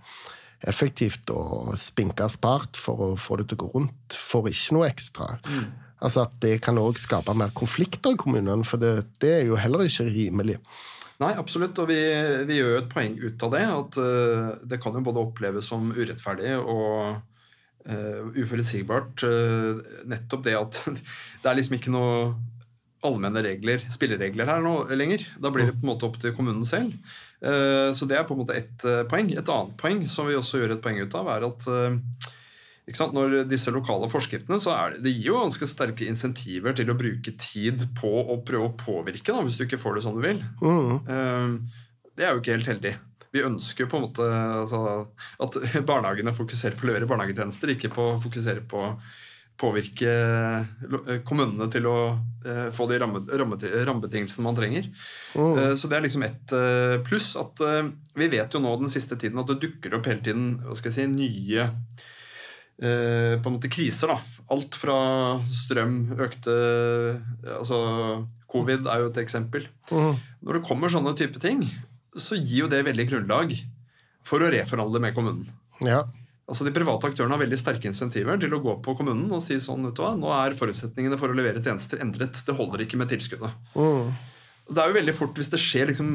effektivt 0.69 1.31
og 1.35 1.75
spinka 1.81 2.29
spart 2.31 2.79
for 2.79 3.07
å 3.07 3.09
få 3.19 3.41
det 3.41 3.49
til 3.51 3.59
å 3.59 3.65
gå 3.65 3.71
rundt, 3.77 4.17
får 4.31 4.51
ikke 4.53 4.77
noe 4.77 4.91
ekstra. 4.91 5.29
Mm. 5.49 5.67
Altså 6.03 6.25
at 6.27 6.39
Det 6.43 6.57
kan 6.65 6.81
òg 6.83 6.99
skape 6.99 7.35
mer 7.39 7.53
konflikter 7.55 8.17
i 8.17 8.21
kommunene, 8.21 8.67
for 8.67 8.83
det, 8.83 9.07
det, 9.23 9.33
er 9.41 9.45
jo 9.51 9.59
heller 9.61 9.87
ikke 9.87 10.09
rimelig. 10.11 10.59
Nei, 11.23 11.35
absolutt, 11.39 11.79
og 11.79 11.91
vi, 11.93 11.99
vi 12.49 12.59
gjør 12.59 12.73
jo 12.73 12.79
et 12.81 12.89
poeng 12.91 13.13
ut 13.21 13.45
av 13.47 13.53
det. 13.55 13.67
At 13.71 13.99
uh, 14.03 14.49
det 14.67 14.81
kan 14.83 14.97
jo 14.99 15.05
både 15.07 15.23
oppleves 15.23 15.69
som 15.71 15.93
urettferdig 15.95 16.57
og 16.59 17.21
uh, 17.87 18.23
uforutsigbart. 18.35 19.23
Uh, 19.23 19.79
nettopp 20.11 20.43
det 20.49 20.57
at 20.59 20.81
det 21.43 21.53
er 21.53 21.61
liksom 21.61 21.79
ikke 21.79 21.95
noe 21.95 22.33
allmenne 23.07 23.43
regler, 23.43 23.83
spilleregler 23.91 24.51
her 24.51 24.63
nå 24.63 24.75
lenger. 24.95 25.25
Da 25.43 25.51
blir 25.55 25.71
det 25.71 25.77
på 25.79 25.87
en 25.87 25.93
måte 25.93 26.09
opp 26.09 26.19
til 26.23 26.35
kommunen 26.35 26.67
selv. 26.67 26.95
Eh, 27.43 27.91
så 27.97 28.07
det 28.07 28.19
er 28.19 28.27
på 28.29 28.37
en 28.37 28.43
måte 28.45 28.57
ett 28.59 28.85
eh, 28.87 29.03
poeng. 29.11 29.33
Et 29.35 29.53
annet 29.55 29.75
poeng 29.81 30.05
som 30.11 30.29
vi 30.29 30.39
også 30.39 30.63
gjør 30.63 30.77
et 30.77 30.85
poeng 30.85 31.01
ut 31.03 31.19
av, 31.19 31.31
er 31.35 31.49
at 31.49 33.13
når 33.15 33.37
disse 33.51 33.73
lokale 33.75 34.09
forskriftene, 34.11 34.59
så 34.63 34.75
er 34.75 34.95
det, 34.95 35.05
det 35.07 35.15
gir 35.15 35.31
jo 35.31 35.39
ganske 35.41 35.69
sterke 35.71 36.07
insentiver 36.09 36.75
til 36.77 36.91
å 36.91 36.99
bruke 36.99 37.35
tid 37.39 37.87
på 37.99 38.11
å 38.11 38.41
prøve 38.47 38.69
å 38.69 38.77
påvirke, 38.77 39.31
da, 39.31 39.41
hvis 39.47 39.59
du 39.59 39.65
ikke 39.67 39.81
får 39.81 39.99
det 39.99 40.05
som 40.05 40.19
du 40.19 40.23
vil. 40.25 40.43
Mm. 40.61 41.63
Det 42.19 42.27
er 42.27 42.35
jo 42.35 42.43
ikke 42.43 42.57
helt 42.59 42.71
heldig. 42.73 42.97
Vi 43.33 43.45
ønsker 43.47 43.89
på 43.89 43.97
en 43.97 44.07
måte 44.09 44.27
altså, 44.29 44.81
at 45.41 45.57
barnehagene 45.89 46.35
fokuserer 46.37 46.77
på 46.77 46.85
å 46.85 46.91
levere 46.91 47.09
barnehagetjenester, 47.09 47.73
ikke 47.73 47.93
på 47.95 48.09
å 48.11 48.19
fokusere 48.21 48.67
på 48.69 48.85
påvirke 49.63 50.13
eh, 50.13 51.19
kommunene 51.27 51.69
til 51.73 51.87
å 51.87 51.97
uh, 52.13 52.69
få 52.75 52.89
de 52.91 52.99
rammebetingelsene 53.01 54.47
man 54.47 54.59
trenger. 54.59 54.89
Uh, 55.37 55.73
så 55.79 55.91
det 55.91 55.99
er 55.99 56.07
liksom 56.07 56.27
ett 56.27 56.55
pluss. 57.07 57.33
at 57.41 57.63
Vi 58.19 58.31
vet 58.33 58.55
jo 58.55 58.63
nå 58.63 58.75
den 58.81 58.93
siste 58.93 59.19
tiden 59.21 59.41
at 59.43 59.51
det 59.53 59.61
dukker 59.63 59.99
opp 59.99 60.09
hele 60.11 60.25
tiden 60.25 60.57
hva 60.65 60.77
skal 60.79 60.93
jeg 60.93 60.99
si, 60.99 61.11
nye 61.13 61.69
på 62.83 63.47
en 63.47 63.55
måte 63.55 63.71
kriser. 63.71 64.11
da. 64.11 64.41
Alt 64.51 64.75
fra 64.75 64.97
strøm, 65.55 66.17
økte 66.19 66.55
altså 67.61 67.77
Covid 68.51 68.89
er 68.91 69.05
jo 69.05 69.11
et 69.13 69.21
eksempel. 69.23 69.69
Oh. 69.95 70.17
Når 70.43 70.59
det 70.59 70.67
kommer 70.67 70.91
sånne 70.91 71.13
type 71.15 71.39
ting, 71.43 71.63
så 72.19 72.35
gir 72.41 72.65
jo 72.65 72.73
det 72.73 72.83
veldig 72.89 73.07
grunnlag 73.13 73.55
for 74.27 74.43
å 74.43 74.51
reforhandle 74.51 75.03
med 75.05 75.15
kommunen. 75.15 75.47
Ja. 75.87 76.03
Altså 76.51 76.67
De 76.67 76.73
private 76.75 77.09
aktørene 77.09 77.37
har 77.37 77.43
veldig 77.45 77.59
sterke 77.61 77.89
insentiver 77.89 78.41
til 78.43 78.55
å 78.57 78.61
gå 78.65 78.75
på 78.85 78.97
kommunen 78.99 79.31
og 79.33 79.45
si 79.45 79.57
sånn, 79.63 79.87
hva, 79.95 80.13
nå 80.19 80.33
er 80.35 80.57
forutsetningene 80.59 81.19
for 81.21 81.31
å 81.31 81.37
levere 81.39 81.63
tjenester 81.63 82.03
endret. 82.03 82.43
Det 82.45 82.57
holder 82.59 82.83
ikke 82.85 82.99
med 83.01 83.13
tilskuddet. 83.13 83.55
Mm. 83.79 84.11
Det 84.63 84.79
er 84.79 84.89
jo 84.93 84.95
veldig 84.95 85.13
fort, 85.17 85.35
hvis 85.37 85.51
det 85.51 85.59
skjer 85.59 85.89
liksom 85.91 86.11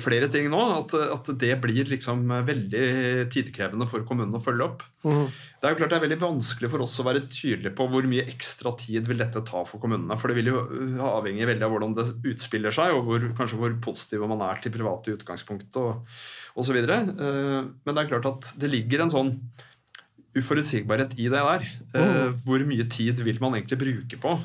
flere 0.00 0.28
ting 0.32 0.46
nå, 0.52 0.60
at, 0.76 0.92
at, 1.16 1.30
det 1.40 1.50
blir 1.60 1.88
liksom 1.90 2.22
veldig 2.46 3.26
tidkrevende 3.34 3.88
for 3.90 4.06
kommunen 4.06 4.38
å 4.38 4.40
følge 4.40 4.68
opp. 4.68 4.84
Mm. 5.02 5.26
Det 5.26 5.66
er 5.66 5.74
jo 5.74 5.80
klart 5.80 5.92
det 5.92 5.98
er 5.98 6.04
veldig 6.04 6.20
vanskelig 6.22 6.70
for 6.72 6.84
oss 6.86 6.94
å 7.02 7.06
være 7.08 7.24
tydelige 7.26 7.74
på 7.76 7.88
hvor 7.90 8.06
mye 8.06 8.24
ekstra 8.30 8.70
tid 8.78 9.10
vil 9.10 9.18
dette 9.20 9.42
ta 9.50 9.64
for 9.66 9.82
kommunene. 9.82 10.16
For 10.20 10.30
det 10.30 10.38
vil 10.38 10.52
jo 10.52 10.62
avhenge 11.10 11.50
veldig 11.50 11.66
av 11.66 11.74
hvordan 11.74 11.98
det 11.98 12.06
utspiller 12.32 12.74
seg, 12.74 12.94
og 12.94 13.10
hvor, 13.10 13.28
kanskje 13.42 13.60
hvor 13.60 13.76
positive 13.90 14.30
man 14.30 14.46
er 14.46 14.62
til 14.62 14.74
private 14.78 15.10
i 15.10 15.18
utgangspunktet. 15.18 15.82
og 15.82 16.06
osv. 16.56 16.78
Eh, 16.78 17.08
men 17.12 17.92
det 17.92 18.02
er 18.02 18.10
klart 18.10 18.30
at 18.30 18.52
det 18.60 18.70
ligger 18.72 19.04
en 19.04 19.12
sånn 19.12 19.34
uforutsigbarhet 20.36 21.16
i 21.18 21.28
det 21.32 21.42
der. 21.50 21.68
Mm. 21.96 22.40
Hvor 22.44 22.64
mye 22.68 22.88
tid 22.92 23.22
vil 23.24 23.40
man 23.42 23.56
egentlig 23.56 23.80
bruke 23.80 24.20
på 24.20 24.38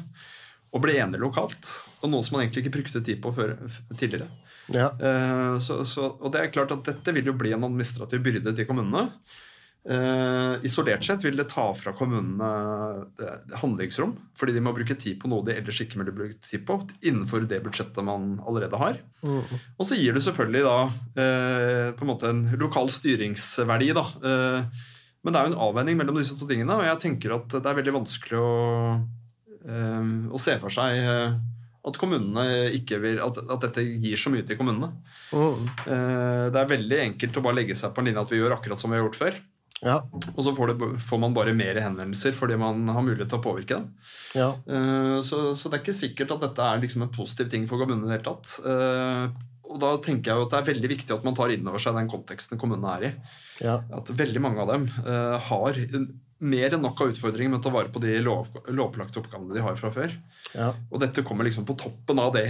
å 0.72 0.84
bli 0.84 1.00
enig 1.04 1.20
lokalt? 1.20 1.74
Og 2.02 2.10
noe 2.10 2.26
som 2.26 2.38
man 2.38 2.46
egentlig 2.46 2.66
ikke 2.66 2.76
brukte 2.80 3.04
tid 3.06 3.22
på 3.22 3.34
før, 3.36 3.56
tidligere. 3.94 4.30
Ja. 4.74 4.90
Uh, 4.98 5.56
så, 5.62 5.82
så, 5.86 6.10
og 6.18 6.34
det 6.34 6.42
er 6.42 6.54
klart 6.54 6.74
at 6.74 6.84
dette 6.88 7.14
vil 7.16 7.30
jo 7.30 7.38
bli 7.38 7.54
en 7.56 7.68
administrativ 7.68 8.24
byrde 8.26 8.56
til 8.58 8.70
kommunene. 8.70 9.10
Uh, 9.82 10.62
isolert 10.62 11.02
sett 11.02 11.24
vil 11.26 11.40
det 11.40 11.48
ta 11.50 11.64
fra 11.74 11.90
kommunene 11.98 12.50
uh, 13.18 13.56
handlingsrom, 13.64 14.12
fordi 14.38 14.54
de 14.54 14.62
må 14.62 14.76
bruke 14.78 14.94
tid 14.94 15.18
på 15.18 15.32
noe 15.32 15.42
de 15.48 15.56
ellers 15.58 15.80
ikke 15.82 15.98
ville 15.98 16.14
brukt 16.14 16.44
tid 16.46 16.62
på, 16.68 16.76
innenfor 17.02 17.48
det 17.50 17.64
budsjettet 17.66 18.06
man 18.06 18.36
allerede 18.46 18.78
har. 18.78 19.00
Mm. 19.26 19.42
Og 19.82 19.88
så 19.90 19.98
gir 19.98 20.14
det 20.14 20.22
selvfølgelig 20.28 20.62
da 20.68 20.76
uh, 20.86 21.88
på 21.98 22.06
en 22.06 22.12
måte 22.12 22.30
en 22.30 22.44
lokal 22.62 22.94
styringsverdi, 22.94 23.90
da. 23.98 24.06
men 24.22 25.34
det 25.34 25.40
er 25.40 25.50
jo 25.50 25.54
en 25.56 25.64
avveining 25.66 25.98
mellom 25.98 26.20
disse 26.20 26.38
to 26.38 26.46
tingene, 26.50 26.78
og 26.78 26.86
jeg 26.86 27.02
tenker 27.02 27.34
at 27.40 27.58
det 27.58 27.66
er 27.66 27.80
veldig 27.82 27.96
vanskelig 27.98 28.38
å, 28.38 28.54
å 30.30 30.42
se 30.42 30.56
for 30.62 30.74
seg 30.74 31.02
at 31.88 31.98
kommunene 31.98 32.44
ikke 32.78 33.00
vil, 33.02 33.22
at, 33.24 33.40
at, 33.42 33.64
dette 33.64 33.84
gir 34.04 34.20
så 34.20 34.30
mye 34.34 34.46
til 34.46 34.60
kommunene. 34.60 34.92
Mm. 35.34 35.64
Det 35.86 36.60
er 36.62 36.70
veldig 36.70 37.00
enkelt 37.08 37.40
å 37.40 37.44
bare 37.46 37.58
legge 37.58 37.78
seg 37.80 37.96
på 37.96 38.04
en 38.04 38.10
linje 38.10 38.22
at 38.22 38.34
vi 38.34 38.38
gjør 38.38 38.54
akkurat 38.54 38.78
som 38.78 38.94
vi 38.94 39.00
har 39.00 39.08
gjort 39.08 39.18
før. 39.18 39.40
Ja. 39.82 39.98
Og 40.36 40.44
så 40.46 40.54
får, 40.54 40.74
det, 40.74 40.90
får, 41.02 41.20
man 41.22 41.34
bare 41.34 41.54
mer 41.58 41.80
henvendelser 41.82 42.36
fordi 42.38 42.58
man 42.62 42.84
har 42.94 43.06
mulighet 43.06 43.32
til 43.32 43.40
å 43.40 43.44
påvirke 43.44 43.80
dem. 43.80 43.88
Ja. 44.38 44.52
Eh, 44.70 45.18
så, 45.26 45.44
så, 45.58 45.70
det 45.70 45.80
er 45.80 45.84
ikke 45.84 45.98
sikkert 45.98 46.36
at 46.36 46.44
dette 46.46 46.68
er 46.68 46.84
liksom 46.84 47.08
en 47.08 47.14
positiv 47.14 47.50
ting 47.54 47.66
for 47.70 47.82
kommunene 47.82 48.06
i 48.06 48.12
det 48.12 48.20
hele 48.20 48.28
tatt. 48.28 48.54
Eh, 48.62 49.40
og 49.72 49.80
da 49.82 49.94
tenker 50.04 50.34
jeg 50.34 50.46
at 50.46 50.54
det 50.54 50.60
er 50.60 50.70
veldig 50.70 50.92
viktig 50.92 51.16
at 51.16 51.26
man 51.26 51.38
tar 51.38 51.54
inn 51.54 51.68
over 51.68 51.82
seg 51.82 51.96
den 51.98 52.12
konteksten 52.12 52.62
kommunene 52.62 52.94
er 52.98 53.08
i. 53.08 53.12
Ja. 53.64 53.80
At 53.96 54.12
veldig 54.14 54.44
mange 54.44 54.62
av 54.64 54.74
dem 54.74 54.88
uh, 55.06 55.38
har 55.48 55.78
mer 56.42 56.74
enn 56.74 56.82
nok 56.82 57.04
av 57.04 57.14
utfordringer 57.14 57.54
med 57.54 57.60
å 57.60 57.64
ta 57.66 57.72
vare 57.74 57.92
på 57.94 58.02
de 58.04 58.16
lov, 58.26 58.50
lovpålagte 58.68 59.22
oppgavene 59.22 59.54
de 59.56 59.64
har 59.64 59.78
fra 59.80 59.92
før. 59.94 60.14
Ja. 60.56 60.72
Og 60.90 61.02
dette 61.04 61.24
kommer 61.28 61.46
liksom 61.48 61.68
på 61.70 61.78
toppen 61.80 62.20
av 62.22 62.34
det. 62.36 62.48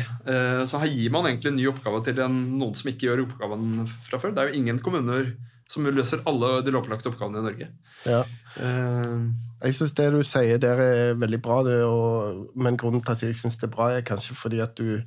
Så 0.69 0.79
her 0.79 0.89
gir 0.89 1.11
man 1.13 1.27
egentlig 1.27 1.51
en 1.51 1.59
ny 1.59 1.67
oppgave 1.69 1.99
til 2.05 2.21
en, 2.23 2.37
noen 2.55 2.77
som 2.77 2.87
ikke 2.89 3.09
gjør 3.09 3.25
oppgaven 3.25 3.83
fra 4.07 4.21
før. 4.21 4.31
Det 4.31 4.43
er 4.45 4.51
jo 4.53 4.61
ingen 4.63 4.79
kommuner 4.81 5.33
som 5.71 5.87
løser 5.87 6.23
alle 6.29 6.59
de 6.65 6.73
lovpålagte 6.73 7.11
oppgavene 7.11 7.41
i 7.41 7.47
Norge. 7.47 7.67
Ja. 8.07 8.21
Uh, 8.57 9.29
jeg 9.61 9.77
syns 9.77 9.93
det 9.97 10.09
du 10.13 10.21
sier 10.27 10.59
der 10.61 10.81
er 10.83 11.19
veldig 11.19 11.39
bra, 11.43 11.61
det, 11.67 11.77
og, 11.87 12.49
men 12.59 12.79
grunnen 12.79 13.03
til 13.05 13.15
at 13.15 13.23
jeg 13.25 13.37
syns 13.39 13.59
det 13.61 13.69
er 13.69 13.75
bra, 13.75 13.91
er 13.95 14.07
kanskje 14.07 14.35
fordi 14.37 14.61
at 14.63 14.75
du 14.79 14.99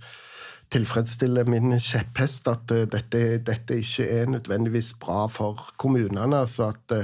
tilfredsstiller 0.73 1.47
min 1.51 1.75
kjepphest, 1.77 2.49
at 2.51 2.73
uh, 2.73 2.85
dette, 2.90 3.25
dette, 3.44 3.81
ikke 3.81 4.09
er 4.09 4.31
nødvendigvis 4.33 4.94
bra 5.01 5.25
for 5.31 5.73
kommunene. 5.81 6.44
altså 6.44 6.73
at, 6.73 6.99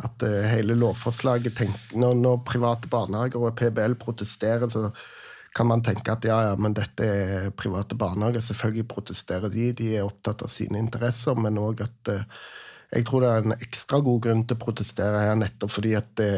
at 0.00 0.24
hele 0.50 0.76
lovforslaget 0.78 1.56
tenker, 1.58 1.96
når, 1.98 2.14
når, 2.16 2.44
private 2.48 2.88
barnehager 2.88 3.42
og 3.42 3.56
PBL 3.58 3.98
protesterer, 4.00 4.68
så 4.72 4.88
kan 5.56 5.66
man 5.66 5.82
tenke 5.84 6.12
at 6.14 6.24
ja, 6.24 6.38
ja, 6.48 6.54
men 6.56 6.74
dette 6.76 7.04
er 7.04 7.50
private 7.58 7.98
barnehager. 7.98 8.42
Selvfølgelig 8.44 8.86
protesterer 8.88 9.52
de, 9.52 9.72
de 9.76 9.90
er 9.96 10.06
opptatt 10.06 10.46
av 10.46 10.52
sine 10.52 10.78
interesser, 10.80 11.36
men 11.36 11.58
òg 11.60 11.82
at 11.84 12.14
jeg 12.90 13.06
tror 13.06 13.22
det 13.22 13.30
er 13.30 13.44
en 13.44 13.56
ekstra 13.56 14.00
god 14.02 14.22
grunn 14.24 14.46
til 14.46 14.58
å 14.58 14.62
protestere 14.64 15.26
her, 15.26 15.36
nettopp 15.38 15.74
fordi 15.76 15.92
at 15.98 16.08
det 16.18 16.32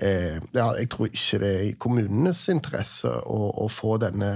eh, 0.00 0.38
ja, 0.54 0.70
jeg 0.78 0.88
tror 0.92 1.10
ikke 1.10 1.40
det 1.42 1.50
er 1.50 1.64
i 1.66 1.74
kommunenes 1.80 2.44
interesse 2.52 3.10
å, 3.10 3.50
å 3.64 3.66
få, 3.72 3.98
denne, 4.00 4.30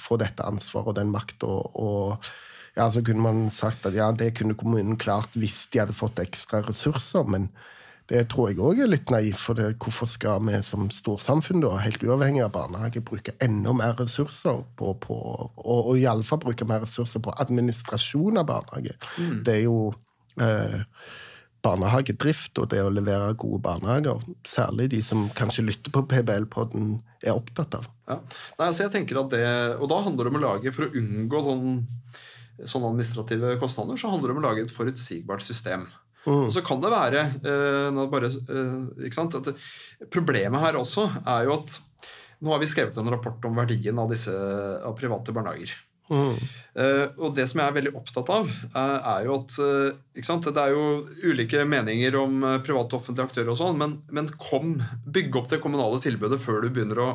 få, 0.00 0.18
dette 0.20 0.46
ansvaret 0.46 0.90
og 0.90 0.98
den 0.98 1.12
makta. 1.14 1.50
Og, 1.78 2.32
ja, 2.74 2.88
så 2.90 3.04
kunne 3.06 3.22
man 3.22 3.46
sagt 3.54 3.86
at 3.86 3.94
ja, 3.94 4.10
det 4.12 4.34
kunne 4.38 4.56
kommunen 4.58 4.98
klart 5.00 5.36
hvis 5.38 5.64
de 5.72 5.82
hadde 5.84 5.96
fått 5.96 6.20
ekstra 6.22 6.64
ressurser. 6.66 7.24
men 7.28 7.48
det 8.10 8.26
tror 8.28 8.50
jeg 8.50 8.60
òg 8.60 8.82
er 8.84 8.90
litt 8.90 9.08
naivt. 9.08 9.40
For 9.40 9.56
det, 9.56 9.70
hvorfor 9.80 10.08
skal 10.10 10.42
vi 10.44 10.58
som 10.66 10.90
storsamfunn, 10.92 11.62
da, 11.64 11.72
helt 11.80 12.02
uavhengig 12.04 12.42
av 12.44 12.52
barnehage, 12.52 13.00
bruke 13.00 13.32
enda 13.44 13.72
mer 13.72 13.96
ressurser 13.96 14.60
på, 14.76 14.92
på 15.00 15.16
Og, 15.16 15.78
og 15.78 15.94
iallfall 15.96 16.42
bruke 16.42 16.68
mer 16.68 16.84
ressurser 16.84 17.22
på 17.24 17.32
administrasjon 17.40 18.42
av 18.42 18.48
barnehage? 18.50 18.98
Mm. 19.16 19.38
Det 19.46 19.54
er 19.54 19.62
jo 19.64 19.78
eh, 20.36 20.82
barnehagedrift 21.64 22.60
og 22.60 22.68
det 22.74 22.82
å 22.84 22.92
levere 22.92 23.32
gode 23.40 23.62
barnehager. 23.64 24.20
Særlig 24.44 24.90
de 24.92 25.00
som 25.04 25.30
kanskje 25.38 25.64
lytter 25.70 25.94
på 25.94 26.04
PBL-podden, 26.10 26.98
er 27.24 27.38
opptatt 27.38 27.78
av. 27.78 27.88
Ja. 28.04 28.18
Nei, 28.58 28.66
altså 28.66 28.84
jeg 28.84 28.92
tenker 28.92 29.22
at 29.22 29.30
det, 29.32 29.46
Og 29.80 29.88
da 29.88 30.02
handler 30.04 30.26
det 30.26 30.34
om 30.34 30.42
å 30.42 30.44
lage, 30.44 30.72
for 30.76 30.84
å 30.84 31.00
unngå 31.00 31.40
sånn, 31.46 31.78
sånne 32.62 32.92
administrative 32.92 33.56
kostnader, 33.62 33.98
så 34.00 34.12
handler 34.12 34.30
det 34.30 34.36
om 34.36 34.42
å 34.42 34.46
lage 34.46 34.64
et 34.66 34.74
forutsigbart 34.74 35.44
system. 35.44 35.88
Mm. 36.24 36.46
Og 36.46 36.52
så 36.54 36.62
kan 36.64 36.80
det 36.80 36.92
være 36.92 37.24
eh, 37.44 38.04
bare, 38.08 38.30
eh, 38.32 39.18
at 39.22 39.50
Problemet 40.12 40.62
her 40.62 40.78
også 40.80 41.04
er 41.20 41.48
jo 41.48 41.58
at 41.58 41.80
nå 42.44 42.52
har 42.52 42.60
vi 42.60 42.68
skrevet 42.68 42.96
en 43.00 43.10
rapport 43.12 43.44
om 43.48 43.56
verdien 43.56 43.98
av, 44.00 44.08
disse, 44.12 44.32
av 44.84 44.96
private 44.98 45.32
barnehager. 45.32 45.72
Mm. 46.12 46.34
Uh, 46.76 47.06
og 47.16 47.30
det 47.32 47.46
som 47.48 47.62
jeg 47.62 47.70
er 47.70 47.76
veldig 47.78 47.94
opptatt 47.96 48.28
av, 48.34 48.50
uh, 48.74 48.98
er 49.14 49.22
jo 49.24 49.38
at 49.38 49.54
uh, 49.56 50.42
Det 50.44 50.60
er 50.60 50.74
jo 50.74 50.82
ulike 51.24 51.62
meninger 51.64 52.18
om 52.20 52.42
private 52.66 52.92
og 52.92 52.98
offentlige 52.98 53.30
aktører, 53.30 53.52
og 53.54 53.56
sånn, 53.56 53.78
men, 53.80 53.94
men 54.12 54.28
kom, 54.36 54.76
bygg 55.06 55.38
opp 55.40 55.48
det 55.54 55.62
kommunale 55.64 56.02
tilbudet 56.04 56.42
før 56.42 56.60
du 56.60 56.68
begynner 56.68 57.00
å 57.00 57.08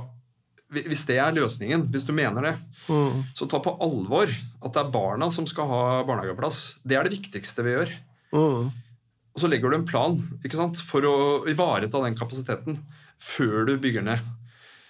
Hvis 0.69 1.05
det 1.09 1.17
er 1.17 1.33
løsningen, 1.33 1.87
hvis 1.89 2.05
du 2.05 2.11
mener 2.13 2.45
det, 2.45 2.53
mm. 2.89 3.23
så 3.37 3.47
ta 3.49 3.57
på 3.63 3.73
alvor 3.81 4.29
at 4.29 4.75
det 4.75 4.81
er 4.83 4.91
barna 4.93 5.31
som 5.33 5.47
skal 5.49 5.69
ha 5.69 5.81
barnehageplass. 6.05 6.77
Det 6.85 6.97
er 6.97 7.07
det 7.07 7.15
viktigste 7.17 7.65
vi 7.65 7.73
gjør. 7.73 7.93
Mm. 8.35 8.69
Og 8.69 9.41
så 9.41 9.49
legger 9.49 9.71
du 9.71 9.79
en 9.79 9.87
plan 9.89 10.19
for 10.85 11.07
å 11.09 11.15
ivareta 11.49 12.01
den 12.03 12.17
kapasiteten 12.17 12.81
før 13.19 13.65
du 13.69 13.73
bygger 13.81 14.05
ned. 14.05 14.29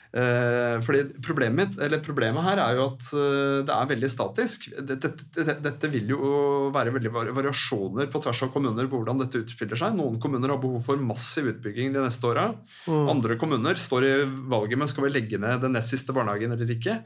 Uh, 0.09 0.79
fordi 0.81 1.03
problemet, 1.21 1.75
problemet, 2.01 2.41
her 2.41 2.59
er 2.63 2.77
jo 2.79 2.85
at 2.87 3.09
uh, 3.13 3.59
det 3.61 3.73
er 3.75 3.89
veldig 3.91 4.09
statisk. 4.09 4.65
Dette, 4.81 5.11
dette, 5.35 5.55
dette, 5.61 5.91
vil 5.93 6.09
jo 6.15 6.31
være 6.73 6.95
veldig 6.95 7.11
variasjoner 7.13 8.09
på 8.09 8.21
tvers 8.23 8.41
av 8.47 8.49
kommuner 8.55 8.89
på 8.89 8.97
hvordan 8.97 9.21
dette 9.21 9.43
utspiller 9.43 9.77
seg. 9.77 9.93
Noen 9.99 10.17
kommuner 10.21 10.55
har 10.55 10.61
behov 10.61 10.81
for 10.87 11.01
massiv 11.03 11.51
utbygging 11.53 11.93
de 11.93 12.01
neste 12.01 12.25
åra. 12.25 12.47
Mm. 12.89 13.05
Andre 13.13 13.37
kommuner 13.41 13.77
står 13.77 14.07
i 14.07 14.15
valget 14.49 14.81
med 14.81 14.89
skal 14.89 15.05
vi 15.05 15.13
legge 15.13 15.41
ned 15.41 15.61
den 15.61 15.77
nest 15.77 15.93
siste 15.93 16.15
barnehagen 16.15 16.57
eller 16.57 16.73
ikke. 16.73 16.97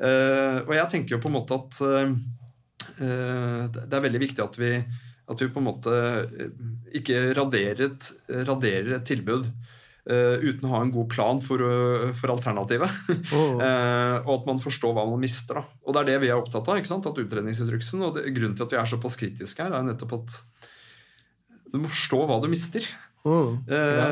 Uh, 0.00 0.66
og 0.66 0.74
jeg 0.74 0.90
tenker 0.90 1.16
jo 1.16 1.22
på 1.22 1.30
en 1.30 1.38
måte 1.38 1.60
at 1.60 1.82
det 3.00 3.96
er 3.96 4.02
veldig 4.02 4.18
viktig 4.20 4.42
at 4.42 4.56
vi, 4.58 4.70
at 5.30 5.40
vi 5.40 5.46
på 5.52 5.60
en 5.60 5.66
måte 5.66 5.92
ikke 6.96 7.30
raderer 7.36 7.84
et, 7.86 8.08
raderer 8.48 8.96
et 8.96 9.06
tilbud 9.08 9.46
uten 10.10 10.66
å 10.68 10.72
ha 10.74 10.80
en 10.84 10.92
god 10.94 11.08
plan 11.12 11.42
for, 11.44 11.62
uh, 11.62 12.10
for 12.18 12.32
alternativet. 12.34 12.96
Oh. 13.36 13.60
og 14.26 14.32
at 14.36 14.48
man 14.48 14.62
forstår 14.62 14.94
hva 14.96 15.06
man 15.08 15.22
mister. 15.22 15.60
Da. 15.60 15.78
Og 15.86 15.94
det 15.94 16.02
er 16.02 16.10
det 16.12 16.18
vi 16.24 16.32
er 16.32 16.40
opptatt 16.40 16.68
av. 16.68 16.80
ikke 16.80 16.92
sant? 16.92 17.08
At 17.10 17.20
utredningsinstruksen, 17.22 18.02
og 18.06 18.18
det, 18.18 18.26
Grunnen 18.36 18.56
til 18.58 18.66
at 18.66 18.74
vi 18.74 18.80
er 18.80 18.90
såpass 18.90 19.18
kritiske 19.20 19.64
her, 19.64 19.76
er 19.76 19.86
nettopp 19.86 20.18
at 20.20 20.40
du 21.70 21.78
må 21.78 21.90
forstå 21.90 22.24
hva 22.26 22.40
du 22.42 22.48
mister. 22.50 22.86
Mm. 23.20 23.58
Ja. 23.68 24.06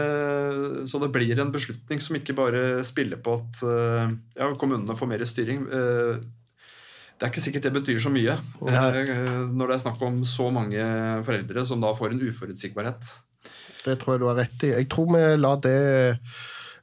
Så 0.87 1.01
det 1.01 1.09
blir 1.15 1.39
en 1.41 1.51
beslutning 1.51 2.03
som 2.05 2.19
ikke 2.19 2.37
bare 2.37 2.85
spiller 2.87 3.19
på 3.25 3.39
at 3.39 3.63
ja, 4.37 4.51
kommunene 4.61 4.95
får 4.99 5.11
mer 5.11 5.25
styring. 5.27 5.65
Det 7.19 7.27
er 7.27 7.33
ikke 7.33 7.43
sikkert 7.43 7.65
det 7.67 7.75
betyr 7.75 7.99
så 8.03 8.13
mye 8.15 8.37
ja. 8.37 8.83
når 9.51 9.65
det 9.65 9.75
er 9.75 9.83
snakk 9.83 10.03
om 10.07 10.21
så 10.29 10.53
mange 10.55 10.85
foreldre 11.27 11.65
som 11.67 11.81
da 11.83 11.91
får 11.97 12.15
en 12.15 12.23
uforutsigbarhet. 12.29 13.11
Det 13.85 13.99
tror 14.01 14.15
jeg 14.15 14.23
du 14.23 14.29
har 14.29 14.39
rett 14.41 14.65
i. 14.67 14.75
Jeg 14.75 14.89
tror 14.93 15.11
vi 15.15 15.25
lar 15.39 15.61
det 15.65 15.79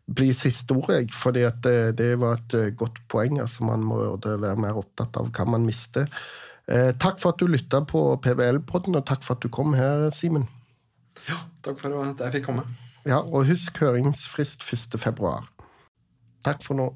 bli 0.05 0.29
siste 0.37 0.75
ordet, 0.75 1.09
fordi 1.13 1.45
det, 1.65 1.97
det, 1.97 2.11
var 2.21 2.37
et 2.37 2.53
eh, 2.57 2.73
godt 2.77 2.99
poeng. 3.09 3.39
altså 3.41 3.65
Man 3.65 3.85
må 3.85 3.99
være 4.21 4.55
mer 4.61 4.77
opptatt 4.77 5.17
av 5.17 5.31
hva 5.33 5.47
man 5.49 5.65
mister. 5.65 6.05
Eh, 6.69 6.91
takk 7.01 7.19
for 7.21 7.33
at 7.33 7.41
du 7.41 7.49
lytta 7.49 7.81
på 7.85 8.03
PBL-podden, 8.21 8.97
og 8.97 9.05
takk 9.05 9.25
for 9.25 9.37
at 9.37 9.45
du 9.45 9.49
kom 9.53 9.73
her, 9.77 10.09
Simen. 10.13 10.47
Ja, 11.29 11.41
takk 11.65 11.79
for 11.81 11.97
at 12.03 12.21
jeg 12.21 12.37
fikk 12.37 12.51
komme. 12.51 12.67
Ja, 13.05 13.21
Og 13.21 13.45
husk 13.49 13.77
høringsfrist 13.81 14.65
1.2. 14.65 15.33
Takk 16.45 16.63
for 16.65 16.77
nå. 16.77 16.89